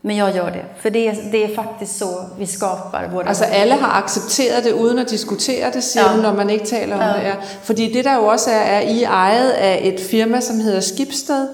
Men 0.00 0.16
jag 0.16 0.36
gör 0.36 0.50
det, 0.50 0.64
för 0.80 0.90
det 0.90 1.08
är, 1.08 1.16
det 1.32 1.44
är 1.44 1.54
faktiskt 1.54 1.98
så 1.98 2.24
vi 2.38 2.46
skapar 2.46 3.08
våra... 3.08 3.28
Altså 3.28 3.44
alle 3.44 3.74
har 3.74 3.98
accepteret 4.02 4.64
det 4.64 4.72
uden 4.72 4.98
at 4.98 5.08
diskutere 5.10 5.70
det, 5.72 5.82
siger 5.82 6.04
Ja. 6.16 6.16
når 6.22 6.32
man 6.32 6.50
ikke 6.50 6.66
taler 6.66 6.94
om 6.94 7.00
Ja. 7.00 7.12
det. 7.30 7.36
Fordi 7.62 7.92
det 7.92 8.04
der 8.04 8.14
jo 8.14 8.26
også 8.26 8.50
er, 8.50 8.54
er 8.54 8.80
I 8.80 9.02
ejet 9.04 9.50
af 9.50 9.80
et 9.84 10.00
firma, 10.10 10.40
som 10.40 10.60
hedder 10.60 10.80
Skibsted. 10.80 11.48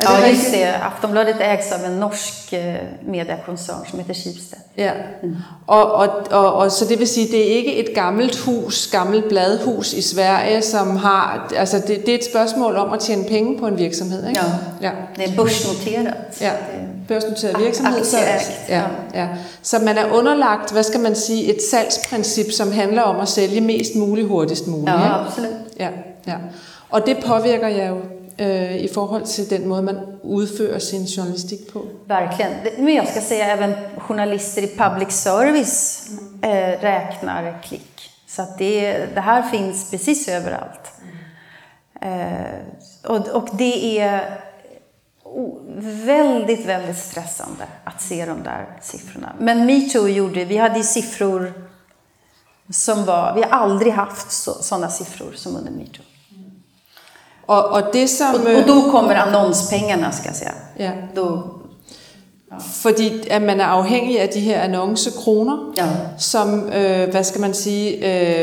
Ja, 0.00 0.28
just 0.28 0.52
det. 0.52 0.64
Aftonbladet 0.64 1.36
ägs 1.40 1.72
av 1.72 1.84
en 1.84 1.92
norsk 2.00 2.52
eh, 2.52 2.74
mediekoncern 3.06 3.86
som 3.90 3.98
heter 3.98 4.14
Schibsted. 4.14 4.58
Ja. 4.76 4.90
Og, 5.66 5.92
og, 5.92 6.08
og, 6.30 6.52
og 6.54 6.72
så 6.72 6.84
det 6.84 6.98
vil 6.98 7.08
sige, 7.08 7.26
det 7.32 7.40
er 7.40 7.56
ikke 7.56 7.76
et 7.76 7.94
gammelt 7.94 8.38
hus, 8.38 8.88
gammelt 8.92 9.28
bladhus 9.28 9.92
i 9.92 10.02
Sverige, 10.02 10.62
som 10.62 10.96
har, 10.96 11.52
altså 11.56 11.78
det, 11.78 12.06
det 12.06 12.08
er 12.08 12.18
et 12.18 12.24
spørgsmål 12.24 12.76
om 12.76 12.92
at 12.92 13.00
tjene 13.00 13.24
penge 13.24 13.58
på 13.58 13.66
en 13.66 13.78
virksomhed, 13.78 14.28
ikke? 14.28 14.40
Ja. 14.80 14.88
ja. 14.88 14.92
Det 15.16 15.24
är 15.24 15.36
börsnoterat. 15.36 16.40
Ja, 16.40 16.50
børsnoteret 17.08 17.58
virksomhed. 17.58 18.04
Så, 18.04 18.16
ja, 18.68 18.82
ja. 19.14 19.28
så 19.62 19.78
man 19.78 19.98
er 19.98 20.12
underlagt, 20.12 20.72
hvad 20.72 20.82
skal 20.82 21.00
man 21.00 21.14
sige, 21.14 21.54
et 21.54 21.62
salgsprincip, 21.70 22.52
som 22.52 22.72
handler 22.72 23.02
om 23.02 23.20
at 23.20 23.28
sælge 23.28 23.60
mest 23.60 23.94
muligt 23.96 24.28
hurtigst 24.28 24.66
muligt. 24.66 24.88
Ja, 24.88 25.26
absolut. 25.26 25.52
Ja, 25.80 25.88
ja. 26.26 26.36
Og 26.90 27.06
det 27.06 27.16
påvirker 27.26 27.68
jeg 27.68 27.88
jo 27.88 27.96
øh, 28.38 28.76
i 28.76 28.88
forhold 28.94 29.26
til 29.26 29.50
den 29.50 29.68
måde, 29.68 29.82
man 29.82 29.98
udfører 30.22 30.78
sin 30.78 31.04
journalistik 31.04 31.72
på. 31.72 31.86
Verkligen. 32.06 32.52
Men 32.78 32.94
jag 32.94 33.08
ska 33.08 33.20
säga 33.20 33.52
även 33.52 33.74
journalister 33.98 34.62
i 34.62 34.66
public 34.66 35.10
service 35.10 36.08
eh, 36.42 36.80
räknar 36.80 37.62
klick. 37.62 38.10
Så 38.26 38.42
att 38.42 38.58
det, 38.58 39.06
det 39.14 39.20
här 39.20 39.42
finns 39.42 39.90
precis 39.90 40.28
överallt. 40.28 40.92
Eh, 42.00 42.58
och, 43.04 43.28
och 43.28 43.48
det 43.52 43.98
är 43.98 44.40
väldigt, 46.06 46.66
väldigt 46.66 46.98
stressande 46.98 47.64
att 47.84 48.02
se 48.02 48.26
de 48.26 48.42
där 48.42 48.66
siffrorna. 48.82 49.32
Men 49.38 49.66
metoo 49.66 50.08
gjorde, 50.08 50.44
vi 50.44 50.56
hade 50.56 50.76
ju 50.76 50.82
siffror 50.82 51.52
som 52.70 53.04
var, 53.04 53.34
vi 53.34 53.42
har 53.42 53.50
aldrig 53.50 53.92
haft 53.92 54.32
så, 54.32 54.52
sådana 54.52 54.88
siffror 54.90 55.32
som 55.34 55.56
under 55.56 55.72
metoo. 55.72 56.04
Og, 57.46 57.64
og 57.64 57.82
det 57.92 58.10
som... 58.10 58.34
Och, 58.34 58.40
och 58.40 58.66
då 58.66 58.90
kommer 58.90 59.14
annonspengarna 59.14 60.12
ska 60.12 60.28
jag 60.28 60.36
säga. 60.36 60.54
Ja, 60.78 60.90
Då, 61.16 61.42
fordi 62.60 63.28
at 63.30 63.42
man 63.42 63.60
er 63.60 63.64
afhængig 63.64 64.20
af 64.20 64.28
de 64.28 64.40
her 64.40 64.60
annoncekroner, 64.60 65.72
ja. 65.76 65.86
som, 66.18 66.68
øh, 66.72 67.10
hvad 67.10 67.24
skal 67.24 67.40
man 67.40 67.54
sige, 67.54 67.90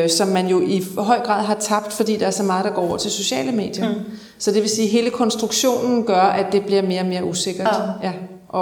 øh, 0.03 0.09
som 0.09 0.27
man 0.27 0.47
jo 0.47 0.61
i 0.61 0.83
høj 0.97 1.19
grad 1.19 1.43
har 1.45 1.53
tabt, 1.55 1.93
fordi 1.93 2.17
der 2.17 2.27
er 2.27 2.31
så 2.31 2.43
meget, 2.43 2.65
der 2.65 2.71
går 2.71 2.81
over 2.87 2.97
til 2.97 3.11
sociale 3.11 3.51
medier. 3.51 3.89
Mm. 3.89 3.95
Så 4.39 4.51
det 4.51 4.61
vil 4.61 4.69
sige, 4.69 4.85
at 4.85 4.91
hele 4.91 5.09
konstruktionen 5.09 6.03
gør, 6.03 6.21
at 6.21 6.45
det 6.51 6.65
bliver 6.65 6.81
mere 6.81 7.01
og 7.01 7.07
mere 7.07 7.25
usikkert 7.25 7.67
Ja. 8.03 8.07
ja, 8.07 8.13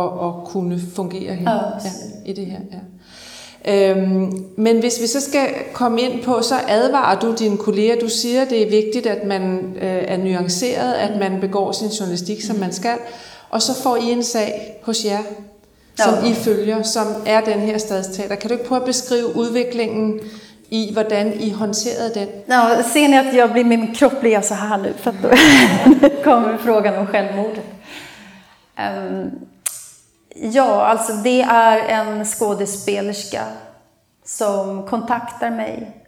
at, 0.03 0.27
at 0.27 0.33
kunne 0.45 0.81
fungere 0.95 1.33
her, 1.35 1.51
Ja. 1.51 1.57
ja, 1.83 1.91
i 2.25 2.33
det 2.33 2.45
her. 2.45 2.59
Øhm, 3.67 4.45
men 4.57 4.79
hvis 4.79 5.01
vi 5.01 5.07
så 5.07 5.21
skal 5.21 5.47
komme 5.73 6.01
ind 6.01 6.23
på, 6.23 6.41
så 6.41 6.55
advarer 6.67 7.19
du 7.19 7.35
dine 7.39 7.57
kolleger, 7.57 7.99
du 7.99 8.09
siger, 8.09 8.45
det 8.45 8.63
er 8.63 8.69
vigtigt, 8.69 9.05
at 9.05 9.27
man 9.27 9.59
øh, 9.75 10.03
er 10.07 10.17
nuanceret, 10.17 10.93
at 10.93 11.19
man 11.19 11.39
begår 11.41 11.71
sin 11.71 11.87
journalistik, 11.87 12.41
som 12.41 12.55
man 12.55 12.73
skal, 12.73 12.97
og 13.49 13.61
så 13.61 13.81
får 13.83 13.95
I 13.95 14.11
en 14.11 14.23
sag 14.23 14.79
hos 14.83 15.05
jer, 15.05 15.19
som 15.95 16.13
Ja. 16.23 16.31
I 16.31 16.33
følger, 16.33 16.83
som 16.83 17.07
er 17.25 17.41
den 17.41 17.59
her 17.59 17.77
stadsteater. 17.77 18.35
Kan 18.35 18.49
du 18.49 18.53
ikke 18.53 18.65
prøve 18.65 18.81
at 18.81 18.85
beskrive 18.85 19.35
udviklingen 19.35 20.19
i, 20.69 20.89
hvordan 20.93 21.41
I 21.41 21.49
håndterede 21.49 22.13
den? 22.13 22.27
Ja, 22.49 22.83
ser 22.93 23.07
ni 23.07 23.17
att 23.17 23.35
jag 23.35 23.51
blir, 23.51 23.63
min 23.63 23.95
kropp 23.95 24.19
blir 24.19 24.41
så 24.41 24.53
här 24.53 24.77
nu 24.77 24.93
för 24.97 25.09
att 25.09 25.21
då 25.21 25.29
kommer 26.23 26.57
frågan 26.57 26.95
om 26.95 27.07
självmordet. 27.07 27.65
Ehm, 28.77 29.31
ja, 30.41 30.85
alltså 30.85 31.13
det 31.13 31.41
är 31.41 31.77
en 31.77 32.25
skådespelerska 32.25 33.43
som 34.23 34.87
kontaktar 34.87 35.51
mig 35.51 36.05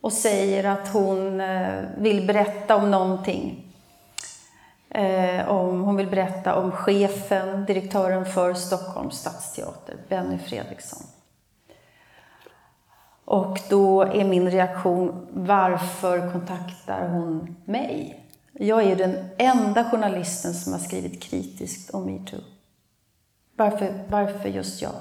och 0.00 0.12
säger 0.12 0.64
att 0.64 0.88
hon 0.88 1.40
eh, 1.40 1.82
vill 1.98 2.26
berätta 2.26 2.76
om 2.76 2.90
någonting. 2.90 3.72
Eh, 4.88 5.48
om, 5.48 5.80
hon 5.80 5.96
vill 5.96 6.06
berätta 6.06 6.54
om 6.54 6.72
chefen, 6.72 7.64
direktören 7.64 8.26
för 8.26 8.54
Stockholms 8.54 9.18
stadsteater, 9.18 9.96
Benny 10.08 10.38
Fredriksson. 10.38 11.02
Och 13.24 13.60
då 13.68 14.02
är 14.02 14.24
min 14.24 14.50
reaktion, 14.50 15.26
varför 15.30 16.32
kontaktar 16.32 17.08
hon 17.08 17.56
mig? 17.64 18.22
Jag 18.52 18.82
är 18.82 18.88
ju 18.88 18.94
den 18.94 19.28
enda 19.38 19.90
journalisten 19.90 20.54
som 20.54 20.72
har 20.72 20.80
skrivit 20.80 21.22
kritiskt 21.22 21.90
om 21.90 22.06
metoo. 22.06 22.40
Varför, 23.56 24.04
varför 24.08 24.48
just 24.48 24.82
jag? 24.82 24.92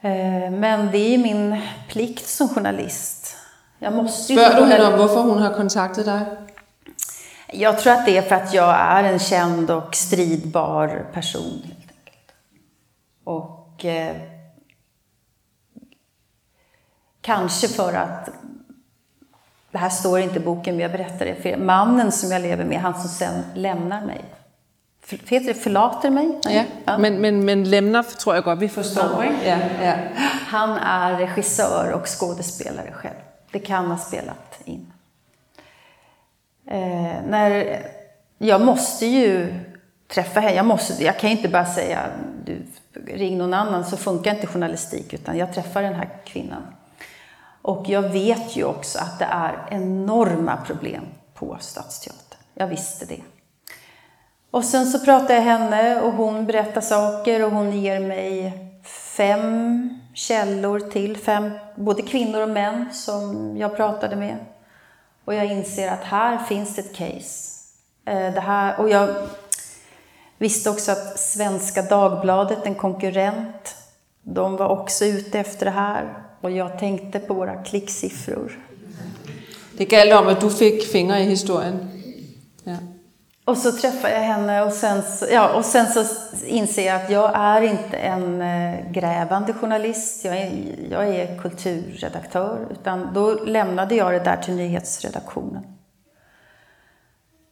Eh, 0.00 0.50
Men 0.50 0.90
det 0.90 1.14
är 1.14 1.18
min 1.18 1.62
plikt 1.88 2.28
som 2.28 2.48
journalist 2.48 3.36
Jag 3.78 3.92
måste 3.92 4.32
ju 4.32 4.38
Spørger 4.38 4.60
du 4.60 4.66
hende 4.66 4.86
om, 4.86 4.98
hvorfor 4.98 5.22
hun 5.22 5.42
har 5.42 5.54
kontaktet 5.54 6.04
dig? 6.06 6.20
Jag 7.52 7.78
tror 7.78 7.92
att 7.92 8.06
det 8.06 8.16
är 8.16 8.22
för 8.22 8.34
att 8.34 8.54
jag 8.54 8.74
är 8.80 9.04
en 9.04 9.18
känd 9.18 9.70
och 9.70 9.94
stridbar 9.94 11.06
person 11.12 11.62
helt 11.64 11.90
enkelt. 11.90 12.32
Och 13.24 13.84
eh, 13.84 14.16
kanske 17.20 17.68
för 17.68 17.92
att, 17.94 18.28
det 19.70 19.78
här 19.78 19.90
står 19.90 20.20
inte 20.20 20.36
i 20.36 20.40
boken 20.40 20.74
men 20.74 20.82
jag 20.82 20.92
berättar 20.92 21.24
det 21.24 21.34
för 21.34 21.48
er, 21.48 21.56
mannen 21.56 22.12
som 22.12 22.30
jag 22.30 22.42
lever 22.42 22.64
med, 22.64 22.80
han 22.80 22.94
som 23.00 23.08
sen 23.08 23.44
lämnar 23.54 24.06
mig. 24.06 24.24
Heter 25.08 25.46
det 25.46 25.54
förlater 25.54 26.10
mig? 26.10 26.40
Ja, 26.42 26.64
ja. 26.84 26.98
Men, 26.98 27.20
men, 27.20 27.44
men 27.44 27.70
lämnar 27.70 28.02
tror 28.02 28.34
jag 28.34 28.44
godt, 28.44 28.58
vi 28.58 28.68
förstår. 28.68 29.26
Ja, 29.46 29.56
ja. 29.82 29.94
Han 30.46 30.70
är 30.70 31.18
regissör 31.18 31.92
och 31.92 32.06
skådespelare 32.20 32.92
själv. 32.92 33.14
Det 33.50 33.58
kan 33.58 33.90
ha 33.90 33.98
spelat 33.98 34.60
in. 34.64 34.92
Eh, 36.66 37.22
när, 37.28 37.82
jag 38.38 38.60
måste 38.60 39.06
ju 39.06 39.54
träffa 40.08 40.40
henne. 40.40 40.54
Jag, 40.54 40.66
måste, 40.66 41.04
jag 41.04 41.18
kan 41.18 41.30
inte 41.30 41.48
bara 41.48 41.66
säga 41.66 42.00
du, 42.44 42.62
ring 43.06 43.38
någon 43.38 43.54
annan 43.54 43.84
så 43.84 43.96
funkar 43.96 44.34
inte 44.34 44.46
journalistik 44.46 45.12
utan 45.12 45.38
jag 45.38 45.54
träffar 45.54 45.82
den 45.82 45.94
här 45.94 46.08
kvinnan. 46.24 46.62
Och 47.62 47.88
jag 47.88 48.02
vet 48.02 48.56
ju 48.56 48.64
också 48.64 48.98
att 48.98 49.18
det 49.18 49.28
är 49.30 49.66
enorma 49.70 50.56
problem 50.56 51.04
på 51.34 51.56
Stadsteatern. 51.60 52.38
Jag 52.54 52.66
visste 52.66 53.06
det. 53.06 53.20
Och 54.54 54.64
sen 54.64 54.86
så 54.86 54.98
pratar 54.98 55.34
jag 55.34 55.42
henne 55.42 56.00
och 56.00 56.12
hon 56.12 56.46
berättar 56.46 56.80
saker 56.80 57.44
och 57.44 57.50
hon 57.50 57.80
ger 57.80 58.00
mig 58.00 58.52
fem 59.16 59.88
källor 60.14 60.80
till, 60.80 61.16
fem, 61.16 61.50
både 61.76 62.02
kvinnor 62.02 62.40
och 62.40 62.48
män 62.48 62.86
som 62.92 63.54
jag 63.56 63.76
pratade 63.76 64.16
med. 64.16 64.36
Och 65.24 65.34
jag 65.34 65.46
inser 65.46 65.88
att 65.88 66.04
här 66.04 66.38
finns 66.38 66.78
ett 66.78 66.96
case. 66.96 67.50
Eh, 68.04 68.34
det 68.34 68.40
här, 68.40 68.80
och 68.80 68.90
jag 68.90 69.08
visste 70.38 70.70
också 70.70 70.92
att 70.92 71.18
Svenska 71.18 71.82
Dagbladet, 71.82 72.66
en 72.66 72.74
konkurrent, 72.74 73.76
de 74.22 74.56
var 74.56 74.68
också 74.68 75.04
ute 75.04 75.38
efter 75.38 75.64
det 75.64 75.72
här. 75.72 76.14
Och 76.40 76.50
jag 76.50 76.78
tänkte 76.78 77.18
på 77.18 77.34
våra 77.34 77.62
klicksiffror. 77.62 78.58
Det 79.76 79.92
gällde 79.92 80.16
om 80.16 80.28
att 80.28 80.40
du 80.40 80.50
fick 80.50 80.92
fingrar 80.92 81.18
i 81.18 81.24
historien. 81.24 81.93
Och 83.44 83.56
så 83.56 83.72
träffar 83.72 84.08
jag 84.08 84.20
henne 84.20 84.62
och 84.62 84.72
sen, 84.72 85.02
så, 85.02 85.26
ja, 85.30 85.48
och 85.48 85.64
sen 85.64 85.86
så 85.86 86.04
inser 86.46 86.86
jag 86.86 87.02
att 87.02 87.10
jag 87.10 87.32
är 87.34 87.62
inte 87.62 87.96
en 87.96 88.42
eh, 88.42 88.92
grävande 88.92 89.52
journalist, 89.52 90.24
jag 90.24 90.36
är, 90.36 90.50
jag 90.90 91.08
är 91.08 91.38
kulturredaktör. 91.38 92.66
Utan 92.70 93.14
då 93.14 93.34
lämnade 93.34 93.94
jag 93.94 94.12
det 94.12 94.18
där 94.18 94.36
till 94.36 94.54
nyhetsredaktionen. 94.54 95.62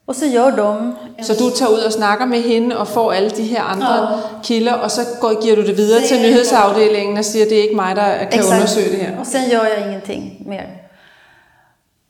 Och 0.04 0.16
så 0.16 0.26
gör 0.26 0.52
de... 0.52 0.96
Så 1.22 1.32
du 1.32 1.50
tar 1.50 1.78
ut 1.78 1.86
och 1.86 1.92
snackar 1.92 2.26
med 2.26 2.42
henne 2.42 2.76
och 2.76 2.88
får 2.88 3.14
alla 3.14 3.28
de 3.28 3.42
här 3.42 3.64
andra 3.64 3.86
ja. 3.86 4.20
kilder 4.42 4.82
och 4.84 4.92
så 4.92 5.04
går, 5.20 5.44
ger 5.44 5.56
du 5.56 5.62
det 5.62 5.72
vidare 5.72 6.00
till 6.00 6.22
nyhetsavdelningen 6.22 7.18
och 7.18 7.24
säger 7.24 7.44
att 7.44 7.50
det 7.50 7.56
är 7.56 7.64
inte 7.64 7.76
mig 7.76 8.18
som 8.18 8.30
kan 8.30 8.40
Exakt. 8.40 8.52
undersöka 8.52 8.96
det 8.96 9.02
här. 9.02 9.20
Och 9.20 9.26
sen 9.26 9.48
gör 9.48 9.66
jag 9.66 9.88
ingenting 9.88 10.42
mer. 10.46 10.88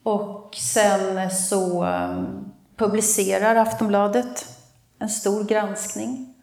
Och 0.03 0.55
sen 0.57 1.31
så 1.31 1.85
um, 1.85 2.52
publicerar 2.83 3.57
Aftonbladet 3.57 4.47
en 4.99 5.09
stor 5.09 5.45
granskning 5.45 6.35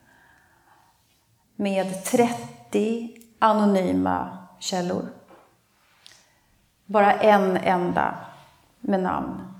med 1.56 2.06
30 2.06 3.10
anonyma 3.40 4.38
källor. 4.60 5.06
Bara 6.86 7.14
en 7.14 7.58
enda 7.58 8.16
med 8.80 9.04
namn. 9.04 9.54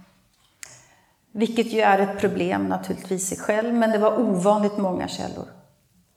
Vilket 1.32 1.66
ju 1.68 1.82
är 1.82 2.00
ett 2.00 2.20
problem 2.20 2.66
naturligtvis 2.66 3.32
i 3.32 3.36
själv, 3.36 3.74
men 3.74 3.92
det 3.92 3.98
var 3.98 4.20
ovanligt 4.20 4.78
många 4.78 5.08
källor. 5.08 5.48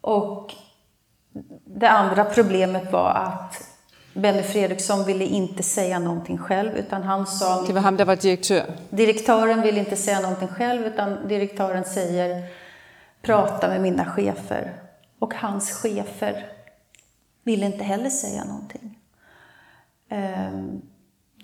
Och 0.00 0.54
det 1.64 1.90
andra 1.90 2.24
problemet 2.24 2.92
var 2.92 3.10
att 3.10 3.71
Benny 4.14 4.42
Fredriksson 4.42 5.04
ville 5.04 5.24
inte 5.24 5.62
säga 5.62 5.98
någonting 5.98 6.38
själv, 6.38 6.76
utan 6.76 7.02
han 7.02 7.26
sa... 7.26 7.62
Det 7.66 7.72
var 7.72 7.80
han, 7.80 7.96
det 7.96 8.04
var 8.04 8.16
direktör? 8.16 8.64
Direktören 8.90 9.62
ville 9.62 9.80
inte 9.80 9.96
säga 9.96 10.20
någonting 10.20 10.48
själv, 10.48 10.86
utan 10.86 11.28
direktören 11.28 11.84
säger 11.84 12.42
prata 13.22 13.68
med 13.68 13.80
mina 13.80 14.04
chefer. 14.04 14.72
Och 15.18 15.34
hans 15.34 15.70
chefer 15.70 16.46
ville 17.44 17.66
inte 17.66 17.84
heller 17.84 18.10
säga 18.10 18.44
någonting. 18.44 18.98
Ehm, 20.08 20.82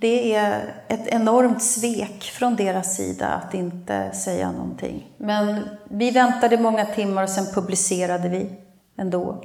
det 0.00 0.34
är 0.34 0.74
ett 0.88 1.06
enormt 1.06 1.62
svek 1.62 2.22
från 2.22 2.56
deras 2.56 2.96
sida 2.96 3.26
att 3.28 3.54
inte 3.54 4.12
säga 4.12 4.52
någonting. 4.52 5.10
Men 5.16 5.68
vi 5.84 6.10
väntade 6.10 6.58
många 6.58 6.86
timmar 6.86 7.22
och 7.22 7.30
sen 7.30 7.54
publicerade 7.54 8.28
vi 8.28 8.52
ändå. 8.96 9.44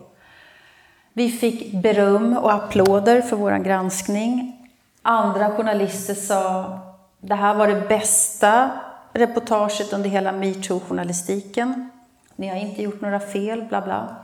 Vi 1.14 1.32
fick 1.32 1.74
beröm 1.74 2.38
och 2.38 2.54
applåder 2.54 3.22
för 3.22 3.36
vår 3.36 3.58
granskning. 3.58 4.60
Andra 5.02 5.52
journalister 5.52 6.14
sa 6.14 6.80
det 7.20 7.36
här 7.36 7.54
var 7.56 7.68
det 7.68 7.82
bästa 7.88 8.72
reportaget 9.14 9.94
under 9.94 10.10
hela 10.10 10.32
metoo-journalistiken. 10.32 11.90
Ni 12.36 12.48
har 12.48 12.56
inte 12.56 12.82
gjort 12.82 13.02
några 13.02 13.20
fel, 13.20 13.64
bla 13.64 13.82
bla. 13.82 14.16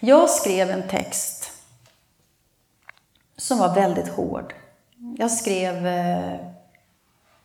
Jag 0.00 0.30
skrev 0.30 0.70
en 0.70 0.88
text 0.88 1.52
som 3.36 3.58
var 3.58 3.74
väldigt 3.74 4.08
hård. 4.08 4.54
Jag 5.18 5.30
skrev 5.30 5.86
eh, 5.86 6.34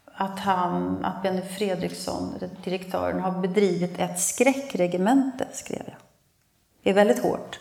att, 0.06 0.40
han, 0.40 1.06
att 1.06 1.24
Benny 1.24 1.42
Fredriksson, 1.42 2.40
direktören, 2.64 3.20
har 3.20 3.32
bedrivit 3.32 4.00
ett 4.00 4.20
skräckregemente, 4.20 5.48
skrev 5.52 5.82
jag. 5.86 5.98
Det 6.84 6.90
är 6.90 6.94
väldigt 6.94 7.24
hårt. 7.24 7.60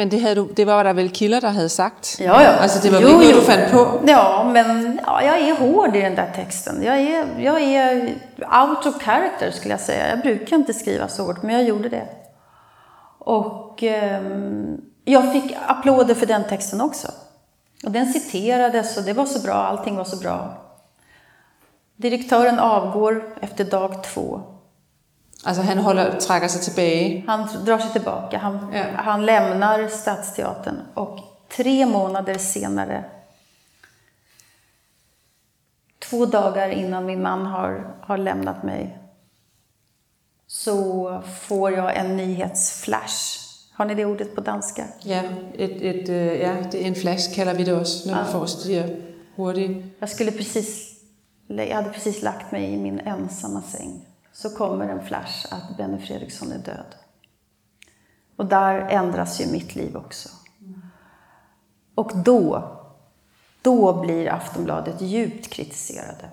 Men 0.00 0.08
det, 0.08 0.18
havde 0.20 0.34
du, 0.34 0.48
det 0.56 0.64
var 0.64 0.84
der 0.84 0.92
väl 0.92 1.10
killar 1.10 1.40
som 1.40 1.54
hade 1.54 1.68
sagt? 1.68 2.16
Ja, 2.20 2.42
ja. 2.42 2.50
Alltså 2.50 2.80
det 2.82 2.90
var 2.90 3.00
jo, 3.00 3.22
inte 3.22 3.32
du 3.32 3.40
fann 3.40 3.70
på? 3.70 4.00
Ja, 4.06 4.50
men 4.52 5.00
ja, 5.06 5.22
jag 5.22 5.38
är 5.38 5.54
hård 5.54 5.96
i 5.96 6.00
den 6.00 6.14
där 6.14 6.32
texten. 6.34 6.82
Jag 6.82 7.00
är, 7.00 7.26
jag 7.38 7.62
är 7.62 8.14
out 8.62 8.86
of 8.86 9.02
character 9.02 9.50
skulle 9.50 9.74
jag 9.74 9.80
säga. 9.80 10.08
Jag 10.08 10.20
brukar 10.20 10.56
inte 10.56 10.74
skriva 10.74 11.08
så 11.08 11.24
hårt, 11.24 11.42
men 11.42 11.54
jag 11.54 11.64
gjorde 11.64 11.88
det. 11.88 12.06
Och 13.18 13.82
eh, 13.82 14.22
jag 15.04 15.32
fick 15.32 15.56
applåder 15.66 16.14
för 16.14 16.26
den 16.26 16.44
texten 16.48 16.80
också. 16.80 17.08
Och 17.84 17.90
den 17.90 18.12
citerades 18.12 18.96
och 18.96 19.02
det 19.02 19.12
var 19.12 19.26
så 19.26 19.38
bra, 19.38 19.54
allting 19.54 19.96
var 19.96 20.04
så 20.04 20.16
bra. 20.16 20.54
Direktören 21.96 22.58
avgår 22.58 23.24
efter 23.40 23.64
dag 23.64 24.04
två. 24.04 24.40
Alltså 25.44 25.62
han 25.62 25.78
håller, 25.78 26.20
träcker 26.20 26.48
sig 26.48 26.62
tillbaka? 26.62 27.32
Han 27.32 27.64
drar 27.64 27.78
sig 27.78 27.92
tillbaka. 27.92 28.38
Han, 28.38 28.72
ja. 28.72 28.84
han 28.96 29.26
lämnar 29.26 29.88
Stadsteatern 29.88 30.76
och 30.94 31.18
tre 31.56 31.86
månader 31.86 32.38
senare, 32.38 33.04
två 35.98 36.26
dagar 36.26 36.68
innan 36.68 37.06
min 37.06 37.22
man 37.22 37.46
har, 37.46 37.94
har 38.02 38.18
lämnat 38.18 38.62
mig, 38.62 38.98
så 40.46 41.22
får 41.48 41.72
jag 41.72 41.96
en 41.96 42.16
nyhetsflash 42.16 43.50
har 43.80 43.86
ni 43.86 43.94
det 43.94 44.04
ordet 44.04 44.34
på 44.34 44.40
danska? 44.40 44.84
Ja, 45.02 45.22
ett, 45.54 45.82
ett, 45.82 46.08
øh, 46.08 46.40
ja 46.40 46.54
det 46.72 46.82
är 46.82 46.86
en 46.86 46.94
flash 46.94 47.34
kallar 47.34 47.54
vi 47.54 47.64
det 47.64 47.80
också 47.80 48.08
när 48.08 48.18
ja. 48.18 48.24
vi 48.24 48.32
får 48.32 48.46
så 48.46 48.82
hurtigt. 49.36 49.86
Jag, 49.98 50.08
skulle 50.08 50.32
precis, 50.32 50.94
jag 51.46 51.76
hade 51.76 51.90
precis 51.90 52.22
lagt 52.22 52.52
mig 52.52 52.72
i 52.72 52.76
min 52.76 53.00
ensamma 53.00 53.62
säng. 53.62 54.06
Så 54.32 54.50
kommer 54.50 54.88
en 54.88 55.06
flash 55.06 55.46
att 55.50 55.76
Benny 55.76 55.98
Fredriksson 55.98 56.52
är 56.52 56.58
död. 56.58 56.94
Och 58.36 58.46
där 58.46 58.78
ändras 58.78 59.40
ju 59.40 59.46
mitt 59.46 59.74
liv 59.74 59.96
också. 59.96 60.28
Och 61.94 62.12
då, 62.16 62.76
då 63.62 64.00
blir 64.00 64.28
Aftonbladet 64.28 65.00
djupt 65.00 65.48
kritiserade. 65.50 66.30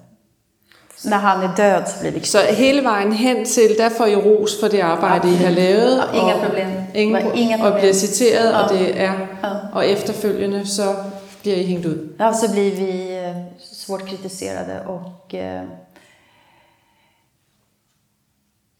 När 1.06 1.18
han 1.18 1.42
är 1.42 1.56
död 1.56 1.88
så 1.88 2.02
blir 2.02 2.12
vi 2.12 2.22
Så 2.22 2.38
hela 2.40 2.92
vägen 2.92 3.12
hen 3.12 3.46
till, 3.46 3.78
där 3.78 3.90
får 3.90 4.08
ju 4.08 4.16
ros 4.16 4.60
för 4.60 4.70
det 4.70 4.82
arbete 4.82 5.28
I 5.28 5.38
har 5.44 5.52
lavet. 5.52 6.10
Ja, 6.14 6.22
inga 6.22 6.46
problem. 6.46 6.84
Ingen, 6.94 7.34
inga 7.36 7.58
problem. 7.58 7.74
Och 7.74 7.80
blir 7.80 7.94
citeret, 7.94 8.54
ja. 8.54 8.64
och 8.64 8.74
det 8.74 9.06
är, 9.06 9.28
och 9.74 9.84
efterföljande 9.84 10.66
så 10.66 10.96
blir 11.42 11.58
I 11.58 11.64
hängt 11.64 11.86
ut. 11.86 12.16
Ja, 12.18 12.34
så 12.34 12.52
blir 12.52 12.76
vi 12.76 13.24
eh, 13.26 13.60
svårt 13.60 14.08
kritiserade 14.08 14.86
och 14.86 15.36
eh, 15.36 15.66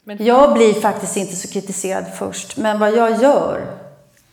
men... 0.08 0.26
Jag 0.26 0.54
blir 0.54 0.74
faktiskt 0.74 1.18
inte 1.18 1.36
så 1.36 1.48
kritiserad 1.48 2.06
först, 2.16 2.58
men 2.58 2.80
vad 2.80 2.96
jag 2.96 3.22
gör, 3.22 3.78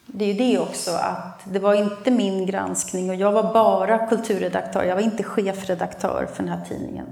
det 0.06 0.24
är 0.24 0.28
ju 0.28 0.34
det 0.34 0.58
också 0.58 0.90
att 0.90 1.40
det 1.44 1.58
var 1.58 1.74
inte 1.74 2.10
min 2.10 2.46
granskning 2.46 3.10
och 3.10 3.16
jag 3.16 3.32
var 3.32 3.52
bara 3.52 4.06
kulturredaktör, 4.06 4.84
jag 4.84 4.94
var 4.94 5.02
inte 5.02 5.22
chefredaktör 5.22 6.28
för 6.34 6.42
den 6.42 6.52
här 6.52 6.64
tidningen. 6.68 7.06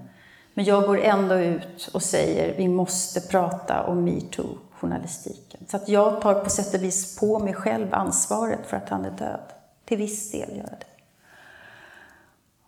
Men 0.55 0.64
jag 0.64 0.87
går 0.87 1.01
ändå 1.01 1.35
ut 1.35 1.90
och 1.92 2.03
säger 2.03 2.57
vi 2.57 2.68
måste 2.68 3.20
prata 3.20 3.83
om 3.83 4.05
metoo-journalistiken. 4.05 5.61
Så 5.68 5.77
att 5.77 5.88
jag 5.88 6.20
tar 6.20 6.35
på 6.35 6.51
sätt 6.51 6.75
och 6.75 6.83
vis 6.83 7.18
på 7.18 7.38
mig 7.38 7.55
själv 7.55 7.94
ansvaret 7.94 8.66
för 8.66 8.77
att 8.77 8.88
han 8.88 9.05
är 9.05 9.11
död. 9.11 9.53
Till 9.85 9.98
viss 9.98 10.31
del 10.31 10.51
gör 10.51 10.57
jag 10.57 10.79
det. 10.81 10.91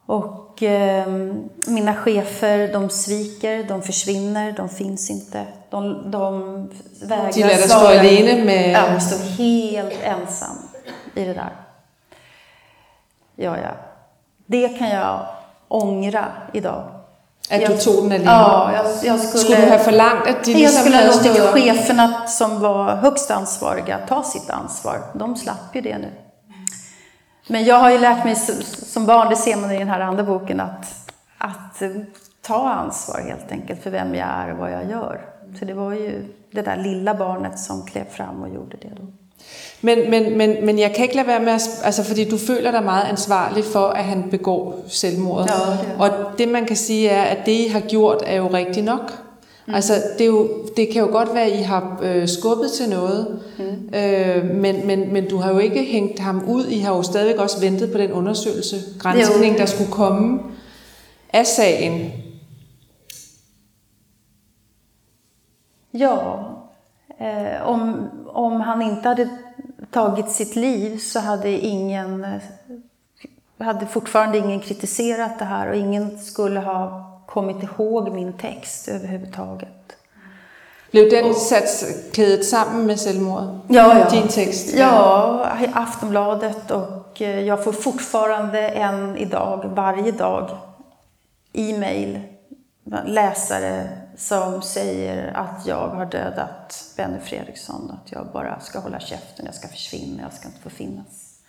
Och 0.06 0.62
eh, 0.62 1.06
mina 1.66 1.94
chefer, 1.94 2.72
de 2.72 2.90
sviker, 2.90 3.64
de 3.68 3.82
försvinner, 3.82 4.52
de 4.52 4.68
finns 4.68 5.10
inte. 5.10 5.46
De, 5.70 6.10
de 6.10 6.42
vägrar 7.02 7.32
De 7.32 7.40
lär 7.40 7.48
dig 7.48 7.68
stå 7.68 7.86
alene 7.86 8.44
med... 8.44 8.72
Ja, 8.72 8.86
jag 9.10 9.18
helt 9.18 10.02
ensam 10.02 10.56
i 11.14 11.24
det 11.24 11.34
där. 11.34 11.56
Ja, 13.36 13.56
ja. 13.58 13.70
Det 14.46 14.68
kan 14.68 14.88
jag 14.88 15.26
ångra 15.68 16.26
idag. 16.52 16.84
Att 17.50 17.62
jag, 17.62 17.70
du 17.70 17.76
tog 17.76 18.10
den 18.10 18.12
alene? 18.12 18.24
Ja, 18.24 18.72
jag, 18.74 18.86
jag 19.04 19.20
skulle... 19.20 19.44
Skulle 19.44 19.60
du 19.60 19.70
ha 19.70 19.78
förlangt 19.78 20.28
att 20.28 20.48
Jag 20.48 20.70
skulle 20.70 20.96
ha 20.96 21.06
låtit 21.06 21.42
cheferna 21.42 22.26
som 22.26 22.60
var 22.60 22.96
högst 22.96 23.30
ansvariga 23.30 23.98
ta 24.08 24.22
sitt 24.22 24.50
ansvar. 24.50 25.02
De 25.14 25.36
slapp 25.36 25.74
ju 25.74 25.80
det 25.80 25.98
nu. 25.98 26.10
Men 27.46 27.64
jag 27.64 27.76
har 27.76 27.90
ju 27.90 27.98
lärt 27.98 28.24
mig 28.24 28.36
som 28.66 29.06
barn, 29.06 29.28
det 29.30 29.36
ser 29.36 29.56
man 29.56 29.70
i 29.70 29.78
den 29.78 29.88
här 29.88 30.00
andra 30.00 30.22
boken, 30.22 30.60
att, 30.60 31.12
att 31.38 31.82
ta 32.42 32.68
ansvar 32.68 33.20
helt 33.20 33.52
enkelt 33.52 33.82
för 33.82 33.90
vem 33.90 34.14
jag 34.14 34.28
är 34.28 34.52
och 34.52 34.58
vad 34.58 34.72
jag 34.72 34.90
gör. 34.90 35.20
Så 35.58 35.64
det 35.64 35.74
var 35.74 35.92
ju 35.92 36.24
det 36.50 36.62
där 36.62 36.76
lilla 36.76 37.14
barnet 37.14 37.58
som 37.58 37.86
klev 37.86 38.04
fram 38.10 38.42
och 38.42 38.48
gjorde 38.48 38.76
det 38.76 38.90
då. 38.96 39.06
Men, 39.80 40.10
men, 40.10 40.38
men, 40.38 40.66
men 40.66 40.78
jeg 40.78 40.94
kan 40.94 41.02
ikke 41.02 41.16
lade 41.16 41.28
være 41.28 41.40
med 41.40 41.52
at... 41.52 41.60
Altså, 41.84 42.04
fordi 42.04 42.30
du 42.30 42.38
føler 42.38 42.70
dig 42.70 42.84
meget 42.84 43.04
ansvarlig 43.04 43.64
for, 43.64 43.88
at 43.88 44.04
han 44.04 44.30
begår 44.30 44.74
selvmordet. 44.88 45.50
Ja, 45.50 45.54
det 45.54 45.94
er. 45.98 46.00
Og 46.00 46.38
det 46.38 46.48
man 46.48 46.64
kan 46.64 46.76
sige 46.76 47.08
er, 47.08 47.22
at 47.22 47.46
det 47.46 47.52
I 47.52 47.68
har 47.68 47.80
gjort 47.80 48.22
er 48.26 48.36
jo 48.36 48.48
rigtigt 48.48 48.84
nok. 48.84 49.23
Mm. 49.66 49.74
Altså, 49.74 49.92
det, 50.18 50.20
er 50.20 50.28
jo, 50.28 50.48
det 50.76 50.88
kan 50.88 51.02
jo 51.02 51.08
godt 51.12 51.34
være, 51.34 51.44
at 51.44 51.58
I 51.58 51.62
har 51.62 52.00
øh, 52.02 52.28
skubbet 52.28 52.72
til 52.72 52.88
noget, 52.88 53.40
mm. 53.58 53.94
øh, 53.94 54.44
men, 54.44 54.86
men, 54.86 55.12
men 55.12 55.28
du 55.28 55.36
har 55.36 55.52
jo 55.52 55.58
ikke 55.58 55.84
hængt 55.84 56.18
ham 56.18 56.44
ud. 56.48 56.66
I 56.66 56.78
har 56.78 56.96
jo 56.96 57.02
stadigvæk 57.02 57.40
også 57.40 57.60
ventet 57.60 57.92
på 57.92 57.98
den 57.98 58.12
undersøgelse, 58.12 58.76
grænsning, 58.98 59.52
Jo. 59.52 59.58
der 59.58 59.66
skulle 59.66 59.90
komme 59.90 60.40
af 61.32 61.46
sagen. 61.46 62.12
Ja, 65.98 66.16
eh, 67.20 67.68
om, 67.68 68.08
om 68.34 68.60
han 68.60 68.82
inte 68.82 69.08
hade 69.08 69.30
tagit 69.92 70.30
sitt 70.30 70.56
liv 70.56 70.98
så 70.98 71.20
hade 71.20 71.50
ingen 71.50 72.24
eh, 72.24 72.42
hade 73.60 73.86
fortfarande 73.86 74.38
ingen 74.38 74.60
kritiserat 74.60 75.38
det 75.38 75.44
här 75.44 75.68
och 75.68 75.76
ingen 75.76 76.18
skulle 76.18 76.60
ha 76.60 77.13
kommit 77.34 77.62
ihåg 77.62 78.12
min 78.12 78.32
text 78.32 78.88
överhuvudtaget. 78.88 79.96
Blev 80.90 81.10
den 81.10 81.34
kædet 82.12 82.46
sammen 82.46 82.86
med 82.86 83.00
selvmordet? 83.00 83.60
Ja, 83.68 83.98
ja. 83.98 84.10
Din 84.10 84.28
tekst? 84.28 84.74
Ja, 84.74 85.58
i 85.62 85.66
Aftonbladet 85.74 86.70
och 86.70 87.22
eh, 87.22 87.40
jag 87.40 87.64
får 87.64 87.72
fortfarande 87.72 88.68
än 88.68 89.16
idag, 89.16 89.64
varje 89.64 90.12
dag, 90.12 90.58
e-mail, 91.52 92.20
läsare 93.04 93.88
som 94.16 94.62
säger 94.62 95.32
att 95.34 95.66
jag 95.66 95.88
har 95.88 96.06
dödat 96.06 96.84
Benny 96.96 97.18
Fredriksson, 97.20 97.90
att 97.90 98.12
jag 98.12 98.26
bara 98.32 98.60
ska 98.60 98.78
hålla 98.78 99.00
käften, 99.00 99.46
jag 99.46 99.54
ska 99.54 99.68
försvinna, 99.68 100.22
jag 100.22 100.32
ska 100.32 100.48
inte 100.48 100.60
få 100.60 100.70
finnas. 100.70 101.40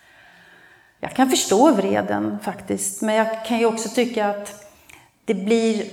Jag 1.00 1.14
kan 1.14 1.30
förstå 1.30 1.72
vreden 1.72 2.38
faktiskt, 2.42 3.02
men 3.02 3.14
jag 3.14 3.44
kan 3.44 3.58
ju 3.58 3.66
också 3.66 3.88
tycka 3.88 4.30
att 4.30 4.65
det 5.26 5.34
blir 5.34 5.84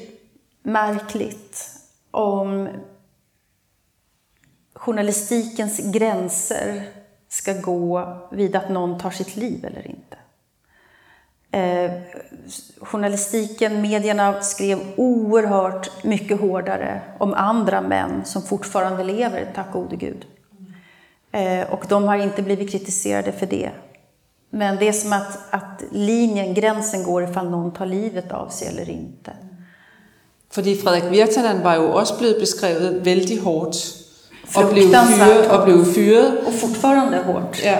märkligt 0.63 1.69
om 2.11 2.69
journalistikens 4.73 5.79
gränser 5.93 6.83
ska 7.29 7.53
gå 7.53 8.17
vid 8.31 8.55
att 8.55 8.69
någon 8.69 8.99
tar 8.99 9.11
sitt 9.11 9.35
liv 9.35 9.65
eller 9.65 9.87
inte. 9.87 10.17
Eh, 11.51 11.91
journalistiken, 12.81 13.81
medierna 13.81 14.41
skrev 14.41 14.79
oerhört 14.97 16.03
mycket 16.03 16.39
hårdare 16.39 17.01
om 17.17 17.33
andra 17.33 17.81
män 17.81 18.25
som 18.25 18.41
fortfarande 18.41 19.03
lever, 19.03 19.51
tack 19.55 19.71
gode 19.73 19.95
gud. 19.95 20.25
Eh, 21.31 21.73
och 21.73 21.85
de 21.89 22.03
har 22.03 22.17
inte 22.17 22.41
blivit 22.41 22.71
kritiserade 22.71 23.31
för 23.31 23.45
det. 23.45 23.71
Men 24.55 24.77
det 24.77 24.87
är 24.87 24.93
som 24.93 25.13
att, 25.13 25.53
att 25.53 25.83
linjen, 25.91 26.53
gränsen 26.53 27.03
går 27.03 27.23
ifall 27.23 27.49
någon 27.49 27.71
tar 27.71 27.85
livet 27.85 28.31
av 28.31 28.49
sig 28.49 28.67
eller 28.67 28.89
inte. 28.89 29.31
Fordi 30.49 30.75
Frederik 30.75 31.03
Virtanen 31.03 31.63
var 31.63 31.75
jo 31.75 31.91
også 31.91 32.17
blevet 32.17 32.39
beskrevet 32.39 33.05
vældig 33.05 33.39
hårdt. 33.39 33.75
Og 34.55 34.69
blev, 34.73 34.83
fyret, 34.83 35.47
hårdt. 35.49 35.65
blev 35.65 35.85
fyret. 35.95 36.47
Och 36.47 36.53
fortfarande 36.53 37.23
hårt. 37.23 37.63
Ja. 37.63 37.77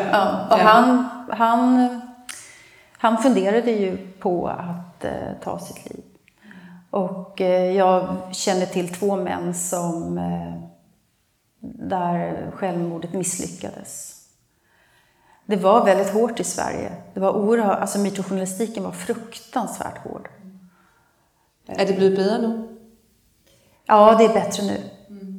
och 0.52 0.60
Ja. 0.60 0.64
Han, 0.64 1.06
han, 1.30 1.90
han 2.98 3.24
funderade 3.24 3.72
ju 3.72 3.98
på 4.20 4.48
att 4.48 5.06
eh, 5.06 5.12
ta 5.44 5.60
sitt 5.60 5.90
liv. 5.90 6.04
Och 6.90 7.42
eh, 7.42 7.76
jag 7.76 8.18
känner 8.32 8.66
till 8.66 8.94
två 8.94 9.16
män 9.16 9.54
som 9.54 10.18
eh, 10.18 10.54
där 11.90 12.52
självmordet 12.56 13.14
misslyckades. 13.14 14.23
Det 15.46 15.56
var 15.56 15.86
väldigt 15.86 16.10
hårt 16.14 16.40
i 16.40 16.44
Sverige. 16.44 16.92
Det 17.14 17.20
var 17.20 17.32
oerhört, 17.32 17.80
alltså 17.80 18.00
metoo-journalistiken 18.00 18.84
var 18.84 18.92
fruktansvärt 18.92 19.98
hård. 19.98 20.30
Er 21.68 21.86
det 21.86 21.94
blevet 21.94 22.18
bedre 22.18 22.38
nu? 22.42 22.78
Ja, 23.86 24.16
det 24.18 24.26
är 24.26 24.34
bättre 24.34 24.64
nu. 24.64 24.78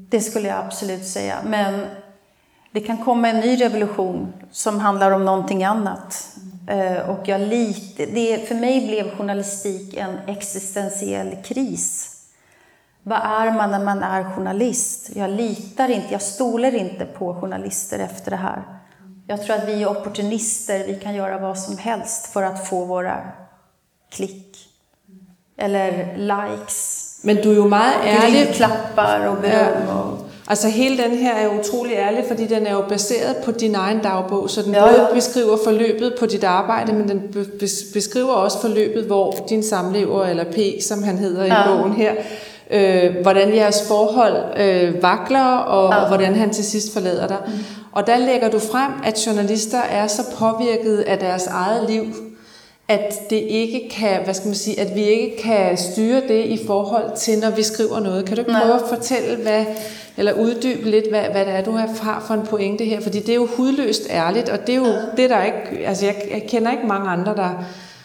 Det 0.08 0.20
skulle 0.20 0.48
jag 0.48 0.58
absolut 0.58 1.06
säga. 1.06 1.38
Men 1.44 1.86
det 2.70 2.80
kan 2.80 3.04
komma 3.04 3.28
en 3.28 3.40
ny 3.40 3.60
revolution 3.60 4.32
som 4.50 4.80
handlar 4.80 5.10
om 5.10 5.24
någonting 5.24 5.64
annat. 5.64 6.28
Eh, 6.68 7.10
Och 7.10 7.28
jag 7.28 7.40
lite, 7.40 8.06
det, 8.06 8.48
för 8.48 8.54
mig 8.54 8.86
blev 8.86 9.16
journalistik 9.16 9.94
en 9.96 10.18
existentiell 10.26 11.36
kris. 11.44 12.10
Vad 13.02 13.18
är 13.18 13.52
man 13.52 13.70
när 13.70 13.84
man 13.84 14.02
är 14.02 14.24
journalist? 14.24 15.10
Jag 15.16 15.30
litar 15.30 15.88
inte, 15.88 16.12
jag 16.12 16.22
stolar 16.22 16.74
inte 16.74 17.04
på 17.04 17.34
journalister 17.34 17.98
efter 17.98 18.30
det 18.30 18.36
här. 18.36 18.62
Jag 19.26 19.46
tror 19.46 19.56
att 19.56 19.68
vi 19.68 19.82
är 19.82 19.90
opportunister, 19.90 20.84
vi 20.86 20.94
kan 21.02 21.14
göra 21.14 21.38
vad 21.38 21.58
som 21.58 21.78
helst 21.78 22.26
för 22.32 22.42
att 22.42 22.68
få 22.68 22.84
våra 22.84 23.16
klick. 24.12 24.56
Eller 25.58 25.90
likes. 26.16 27.10
Men 27.22 27.36
du 27.36 27.50
er 27.50 27.54
jo 27.56 27.68
meget 27.68 27.94
ærlig. 28.06 28.54
Klappar 28.54 29.26
och 29.26 29.36
beröm. 29.42 29.88
Och, 29.98 30.18
Altså 30.46 30.68
hele 30.68 31.02
den 31.02 31.10
her 31.18 31.34
er 31.34 31.48
utrolig 31.60 31.92
ærlig, 31.94 32.24
fordi 32.28 32.46
den 32.46 32.66
er 32.66 32.72
jo 32.72 32.82
baseret 32.88 33.36
på 33.44 33.50
din 33.52 33.74
egen 33.74 33.98
dagbog, 34.02 34.50
så 34.50 34.62
den 34.62 34.72
Ja, 34.74 34.80
både 34.80 35.00
ja. 35.08 35.14
beskriver 35.14 35.56
forløbet 35.64 36.14
på 36.18 36.26
dit 36.26 36.44
arbejde, 36.44 36.92
men 36.92 37.08
den 37.08 37.20
be- 37.32 37.46
bes- 37.62 37.92
beskriver 37.94 38.32
også 38.32 38.60
forløbet, 38.60 39.04
hvor 39.04 39.34
din 39.48 39.62
samlever, 39.62 40.24
eller 40.24 40.44
P, 40.44 40.82
som 40.82 41.02
han 41.02 41.18
hedder 41.18 41.44
i 41.44 41.48
Ja. 41.48 41.66
bogen 41.76 41.92
her, 41.92 42.12
øh, 42.70 43.16
hvordan 43.22 43.54
jeres 43.54 43.88
forhold 43.88 44.36
øh, 44.60 45.02
vakler, 45.02 45.56
og, 45.56 45.92
Ja. 45.92 45.96
og 46.00 46.08
hvordan 46.08 46.34
han 46.34 46.50
til 46.50 46.64
sidst 46.64 46.92
forlader 46.92 47.26
dig. 47.26 47.38
Og 47.94 48.06
der 48.06 48.18
lægger 48.18 48.50
du 48.50 48.58
frem, 48.58 48.92
at 49.04 49.26
journalister 49.26 49.78
er 49.78 50.06
så 50.06 50.22
påvirket 50.38 50.98
af 50.98 51.18
deres 51.18 51.46
eget 51.46 51.90
liv, 51.90 52.04
at 52.88 53.30
det 53.30 53.36
ikke 53.36 53.88
kan, 53.90 54.20
hvad 54.24 54.34
skal 54.34 54.46
man 54.46 54.54
sige, 54.54 54.80
at 54.80 54.94
vi 54.94 55.02
ikke 55.02 55.36
kan 55.42 55.76
styre 55.76 56.20
det 56.28 56.44
i 56.44 56.66
forhold 56.66 57.16
til, 57.16 57.38
når 57.38 57.50
vi 57.50 57.62
skriver 57.62 58.00
noget. 58.00 58.24
Kan 58.24 58.36
du 58.36 58.40
ikke 58.40 58.52
Nej. 58.52 58.60
prøve 58.62 58.74
at 58.74 58.88
fortælle, 58.88 59.36
hvad, 59.36 59.64
eller 60.16 60.32
uddybe 60.32 60.90
lidt, 60.90 61.04
hvad, 61.10 61.22
hvad 61.22 61.46
det 61.46 61.54
er, 61.54 61.64
du 61.64 61.70
har 61.70 62.24
for 62.26 62.34
en 62.34 62.46
pointe 62.46 62.84
her? 62.84 63.00
Fordi 63.00 63.20
det 63.20 63.28
er 63.28 63.34
jo 63.34 63.48
hudløst 63.56 64.02
ærligt, 64.10 64.48
og 64.48 64.66
det 64.66 64.74
er 64.74 64.78
jo 64.78 64.94
det, 65.16 65.30
der 65.30 65.42
ikke, 65.44 65.86
altså 65.86 66.06
jeg, 66.06 66.14
jeg 66.30 66.44
kender 66.48 66.70
ikke 66.70 66.86
mange 66.86 67.10
andre, 67.10 67.36
der 67.36 67.64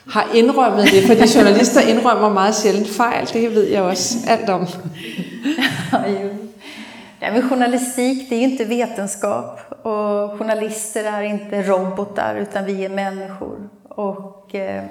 har 0.09 0.27
indrømmet 0.33 0.83
det, 0.91 1.03
fordi 1.03 1.37
journalister 1.37 1.81
indrømmer 1.81 2.29
meget 2.29 2.55
sjældent 2.55 2.89
fejl, 2.89 3.29
det 3.33 3.55
ved 3.55 3.67
jeg 3.67 3.81
også 3.81 4.17
alt 4.27 4.49
om. 4.49 4.67
Ja. 7.19 7.31
Nej, 7.31 7.41
men 7.41 7.49
journalistik, 7.49 8.29
det 8.29 8.35
är 8.35 8.39
ju 8.39 8.45
inte 8.45 8.65
vetenskap 8.65 9.59
och 9.85 10.39
journalister 10.39 11.03
är 11.03 11.21
inte 11.21 11.61
robotar 11.61 12.35
utan 12.35 12.65
vi 12.65 12.85
är 12.85 12.89
människor. 12.89 13.69
Och 13.89 14.55
eh, 14.55 14.83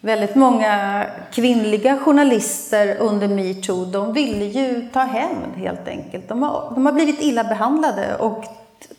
väldigt 0.00 0.34
många 0.34 1.06
kvinnliga 1.32 1.98
journalister 1.98 2.96
under 2.96 3.28
metoo, 3.28 3.84
de 3.84 4.12
ville 4.12 4.44
ju 4.44 4.88
ta 4.92 5.00
hämnd 5.00 5.56
helt 5.56 5.88
enkelt. 5.88 6.28
De 6.28 6.42
har, 6.42 6.72
de 6.74 6.86
har 6.86 6.92
blivit 6.92 7.20
illa 7.20 7.44
behandlade 7.44 8.16
och 8.16 8.44